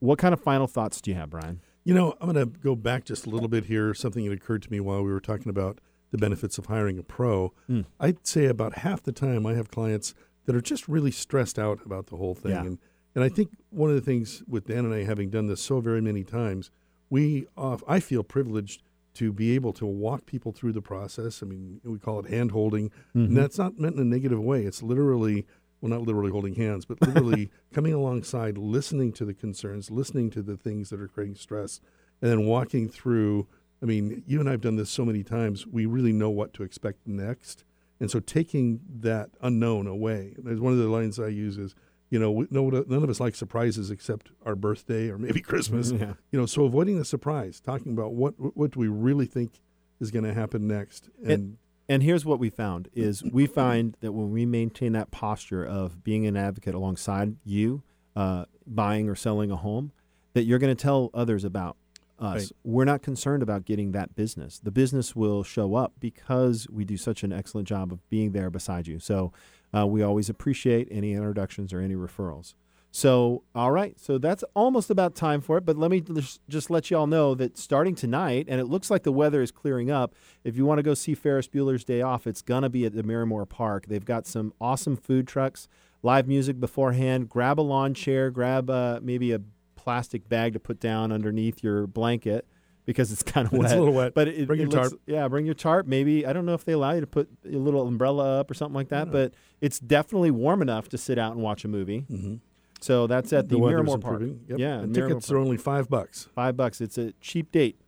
What 0.00 0.18
kind 0.18 0.32
of 0.32 0.40
final 0.40 0.66
thoughts 0.66 1.00
do 1.00 1.10
you 1.12 1.16
have, 1.16 1.30
Brian? 1.30 1.60
You 1.84 1.94
know, 1.94 2.14
I'm 2.20 2.32
going 2.32 2.52
to 2.52 2.58
go 2.58 2.76
back 2.76 3.04
just 3.04 3.26
a 3.26 3.30
little 3.30 3.48
bit 3.48 3.64
here. 3.64 3.94
Something 3.94 4.26
that 4.26 4.32
occurred 4.32 4.62
to 4.62 4.70
me 4.70 4.80
while 4.80 5.02
we 5.02 5.10
were 5.10 5.20
talking 5.20 5.48
about 5.48 5.80
the 6.10 6.18
benefits 6.18 6.58
of 6.58 6.66
hiring 6.66 6.98
a 6.98 7.02
pro. 7.02 7.52
Mm. 7.68 7.86
I'd 7.98 8.26
say 8.26 8.46
about 8.46 8.78
half 8.78 9.02
the 9.02 9.12
time 9.12 9.46
I 9.46 9.54
have 9.54 9.70
clients 9.70 10.14
that 10.46 10.54
are 10.56 10.60
just 10.60 10.88
really 10.88 11.10
stressed 11.10 11.58
out 11.58 11.80
about 11.84 12.08
the 12.08 12.16
whole 12.16 12.34
thing. 12.34 12.52
Yeah. 12.52 12.60
And, 12.64 12.78
and 13.14 13.24
I 13.24 13.28
think 13.28 13.50
one 13.70 13.90
of 13.90 13.96
the 13.96 14.02
things 14.02 14.42
with 14.46 14.66
Dan 14.66 14.84
and 14.84 14.94
I 14.94 15.04
having 15.04 15.30
done 15.30 15.46
this 15.46 15.60
so 15.60 15.80
very 15.80 16.00
many 16.00 16.24
times, 16.24 16.70
we 17.08 17.46
uh, 17.56 17.78
I 17.88 18.00
feel 18.00 18.22
privileged 18.22 18.82
to 19.14 19.32
be 19.32 19.54
able 19.54 19.72
to 19.72 19.86
walk 19.86 20.26
people 20.26 20.52
through 20.52 20.72
the 20.72 20.82
process. 20.82 21.42
I 21.42 21.46
mean, 21.46 21.80
we 21.84 21.98
call 21.98 22.20
it 22.20 22.26
hand 22.26 22.52
holding. 22.52 22.90
Mhm. 23.14 23.26
And 23.26 23.36
that's 23.36 23.58
not 23.58 23.78
meant 23.78 23.96
in 23.96 24.02
a 24.02 24.04
negative 24.04 24.40
way. 24.40 24.64
It's 24.64 24.82
literally, 24.82 25.46
well, 25.80 25.90
not 25.90 26.02
literally 26.02 26.30
holding 26.30 26.54
hands, 26.54 26.84
but 26.84 27.00
literally 27.06 27.50
coming 27.72 27.92
alongside, 27.92 28.58
listening 28.58 29.12
to 29.14 29.24
the 29.24 29.34
concerns, 29.34 29.90
listening 29.90 30.30
to 30.30 30.42
the 30.42 30.56
things 30.56 30.90
that 30.90 31.00
are 31.00 31.08
creating 31.08 31.36
stress, 31.36 31.80
and 32.20 32.30
then 32.30 32.46
walking 32.46 32.88
through. 32.88 33.46
I 33.82 33.86
mean, 33.86 34.22
you 34.26 34.40
and 34.40 34.48
I 34.48 34.52
have 34.52 34.60
done 34.60 34.76
this 34.76 34.90
so 34.90 35.04
many 35.04 35.22
times. 35.22 35.66
We 35.66 35.86
really 35.86 36.12
know 36.12 36.28
what 36.28 36.52
to 36.54 36.62
expect 36.62 37.06
next. 37.06 37.64
And 37.98 38.10
so 38.10 38.20
taking 38.20 38.80
that 39.00 39.30
unknown 39.42 39.86
away, 39.86 40.34
there's 40.38 40.60
one 40.60 40.72
of 40.72 40.78
the 40.78 40.88
lines 40.88 41.18
I 41.18 41.28
use 41.28 41.58
is, 41.58 41.74
you 42.08 42.18
know, 42.18 42.30
we, 42.30 42.46
no, 42.50 42.68
none 42.68 43.02
of 43.02 43.08
us 43.08 43.20
like 43.20 43.34
surprises 43.34 43.90
except 43.90 44.30
our 44.44 44.56
birthday 44.56 45.08
or 45.10 45.18
maybe 45.18 45.40
Christmas. 45.42 45.92
Yeah. 45.92 46.14
You 46.30 46.40
know, 46.40 46.46
so 46.46 46.64
avoiding 46.64 46.98
the 46.98 47.04
surprise, 47.04 47.60
talking 47.60 47.92
about 47.92 48.14
what 48.14 48.34
what 48.56 48.72
do 48.72 48.80
we 48.80 48.88
really 48.88 49.26
think 49.26 49.60
is 50.00 50.10
going 50.10 50.24
to 50.24 50.34
happen 50.34 50.66
next, 50.66 51.10
and 51.24 51.58
And 51.90 52.04
here's 52.04 52.24
what 52.24 52.38
we 52.38 52.50
found 52.50 52.88
is 52.94 53.24
we 53.24 53.48
find 53.48 53.96
that 54.00 54.12
when 54.12 54.30
we 54.30 54.46
maintain 54.46 54.92
that 54.92 55.10
posture 55.10 55.64
of 55.64 56.04
being 56.04 56.24
an 56.24 56.36
advocate 56.36 56.72
alongside 56.72 57.34
you, 57.44 57.82
uh, 58.14 58.44
buying 58.64 59.08
or 59.08 59.16
selling 59.16 59.50
a 59.50 59.56
home, 59.56 59.90
that 60.34 60.44
you're 60.44 60.60
going 60.60 60.74
to 60.74 60.80
tell 60.80 61.10
others 61.12 61.42
about 61.42 61.76
us. 62.20 62.42
Right. 62.42 62.52
We're 62.62 62.84
not 62.84 63.02
concerned 63.02 63.42
about 63.42 63.64
getting 63.64 63.90
that 63.90 64.14
business. 64.14 64.60
The 64.60 64.70
business 64.70 65.16
will 65.16 65.42
show 65.42 65.74
up 65.74 65.94
because 65.98 66.68
we 66.70 66.84
do 66.84 66.96
such 66.96 67.24
an 67.24 67.32
excellent 67.32 67.66
job 67.66 67.90
of 67.90 68.08
being 68.08 68.30
there 68.30 68.50
beside 68.50 68.86
you. 68.86 69.00
So 69.00 69.32
uh, 69.76 69.84
we 69.84 70.00
always 70.00 70.28
appreciate 70.28 70.86
any 70.92 71.14
introductions 71.14 71.72
or 71.72 71.80
any 71.80 71.96
referrals. 71.96 72.54
So, 72.92 73.44
all 73.54 73.70
right. 73.70 73.98
So 74.00 74.18
that's 74.18 74.42
almost 74.54 74.90
about 74.90 75.14
time 75.14 75.40
for 75.40 75.56
it. 75.58 75.64
But 75.64 75.76
let 75.76 75.90
me 75.90 76.00
just- 76.00 76.40
just 76.48 76.70
let 76.70 76.90
you 76.90 76.96
all 76.96 77.06
know 77.06 77.34
that 77.36 77.56
starting 77.56 77.94
tonight, 77.94 78.46
and 78.48 78.60
it 78.60 78.64
looks 78.64 78.90
like 78.90 79.04
the 79.04 79.12
weather 79.12 79.42
is 79.42 79.52
clearing 79.52 79.90
up. 79.90 80.14
If 80.42 80.56
you 80.56 80.66
want 80.66 80.78
to 80.78 80.82
go 80.82 80.94
see 80.94 81.14
Ferris 81.14 81.46
Bueller's 81.48 81.84
Day 81.84 82.02
Off, 82.02 82.26
it's 82.26 82.42
going 82.42 82.62
to 82.62 82.68
be 82.68 82.84
at 82.84 82.94
the 82.94 83.02
Marymoor 83.04 83.48
Park. 83.48 83.86
They've 83.86 84.04
got 84.04 84.26
some 84.26 84.52
awesome 84.60 84.96
food 84.96 85.28
trucks, 85.28 85.68
live 86.02 86.26
music 86.26 86.58
beforehand. 86.58 87.28
Grab 87.28 87.60
a 87.60 87.62
lawn 87.62 87.94
chair, 87.94 88.30
grab 88.30 88.68
uh, 88.68 88.98
maybe 89.02 89.32
a 89.32 89.40
plastic 89.76 90.28
bag 90.28 90.52
to 90.54 90.60
put 90.60 90.80
down 90.80 91.12
underneath 91.12 91.62
your 91.62 91.86
blanket 91.86 92.44
because 92.86 93.12
it's 93.12 93.22
kind 93.22 93.46
of 93.46 93.52
wet. 93.52 93.64
It's 93.66 93.72
a 93.74 93.78
little 93.78 93.94
wet. 93.94 94.14
But 94.14 94.26
it, 94.28 94.46
Bring 94.48 94.58
it 94.58 94.62
your 94.62 94.70
looks- 94.70 94.90
tarp. 94.90 95.00
Yeah, 95.06 95.28
bring 95.28 95.46
your 95.46 95.54
tarp. 95.54 95.86
Maybe 95.86 96.26
I 96.26 96.32
don't 96.32 96.44
know 96.44 96.54
if 96.54 96.64
they 96.64 96.72
allow 96.72 96.90
you 96.90 97.00
to 97.02 97.06
put 97.06 97.28
a 97.46 97.50
little 97.56 97.86
umbrella 97.86 98.40
up 98.40 98.50
or 98.50 98.54
something 98.54 98.74
like 98.74 98.88
that, 98.88 99.12
but 99.12 99.32
it's 99.60 99.78
definitely 99.78 100.32
warm 100.32 100.60
enough 100.60 100.88
to 100.88 100.98
sit 100.98 101.18
out 101.18 101.32
and 101.34 101.40
watch 101.40 101.64
a 101.64 101.68
movie. 101.68 102.04
Mm-hmm. 102.10 102.34
So 102.80 103.06
that's 103.06 103.32
at 103.32 103.48
the, 103.48 103.58
weather's 103.58 103.86
Marymoor 103.88 104.00
Park. 104.00 104.22
Yep. 104.48 104.58
Yeah, 104.58 104.78
and 104.80 104.94
tickets 104.94 105.30
are 105.30 105.38
only 105.38 105.56
five 105.56 105.88
bucks. 105.88 106.28
Five 106.34 106.56
bucks. 106.56 106.80
It's 106.80 106.96
a 106.98 107.12
cheap 107.20 107.52
date. 107.52 107.78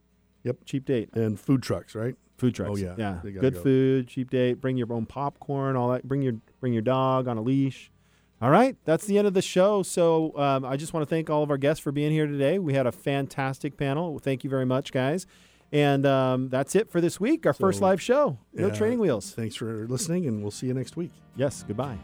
Yep. 0.44 0.58
Cheap 0.64 0.84
date. 0.84 1.10
And 1.14 1.38
food 1.38 1.62
trucks, 1.62 1.94
right? 1.94 2.14
Food 2.36 2.54
trucks. 2.54 2.70
Oh 2.72 2.76
yeah, 2.76 2.94
Yeah. 2.98 3.20
Good 3.22 3.54
go. 3.54 3.62
food, 3.62 4.08
cheap 4.08 4.30
date. 4.30 4.54
Bring 4.54 4.76
your 4.76 4.92
own 4.92 5.06
popcorn, 5.06 5.76
all 5.76 5.90
that. 5.92 6.06
Bring 6.06 6.22
your 6.22 6.34
bring 6.60 6.72
your 6.72 6.82
dog 6.82 7.28
on 7.28 7.38
a 7.38 7.42
leash. 7.42 7.90
All 8.40 8.50
right, 8.50 8.76
that's 8.84 9.06
the 9.06 9.18
end 9.18 9.28
of 9.28 9.34
the 9.34 9.42
show. 9.42 9.84
So 9.84 10.36
um, 10.36 10.64
I 10.64 10.76
just 10.76 10.92
want 10.92 11.08
to 11.08 11.14
thank 11.14 11.30
all 11.30 11.44
of 11.44 11.50
our 11.50 11.56
guests 11.56 11.80
for 11.80 11.92
being 11.92 12.10
here 12.10 12.26
today. 12.26 12.58
We 12.58 12.74
had 12.74 12.88
a 12.88 12.92
fantastic 12.92 13.76
panel. 13.76 14.18
Thank 14.18 14.42
you 14.42 14.50
very 14.50 14.66
much, 14.66 14.92
guys. 14.92 15.26
And 15.70 16.04
um, 16.04 16.48
that's 16.48 16.74
it 16.74 16.90
for 16.90 17.00
this 17.00 17.20
week. 17.20 17.46
Our 17.46 17.52
first 17.52 17.80
live 17.80 18.02
show. 18.02 18.38
No 18.52 18.66
yeah, 18.66 18.74
training 18.74 18.98
wheels. 18.98 19.30
Thanks 19.32 19.54
for 19.54 19.86
listening, 19.86 20.26
and 20.26 20.42
we'll 20.42 20.50
see 20.50 20.66
you 20.66 20.74
next 20.74 20.96
week. 20.96 21.12
Yes. 21.36 21.64
Goodbye. 21.66 21.98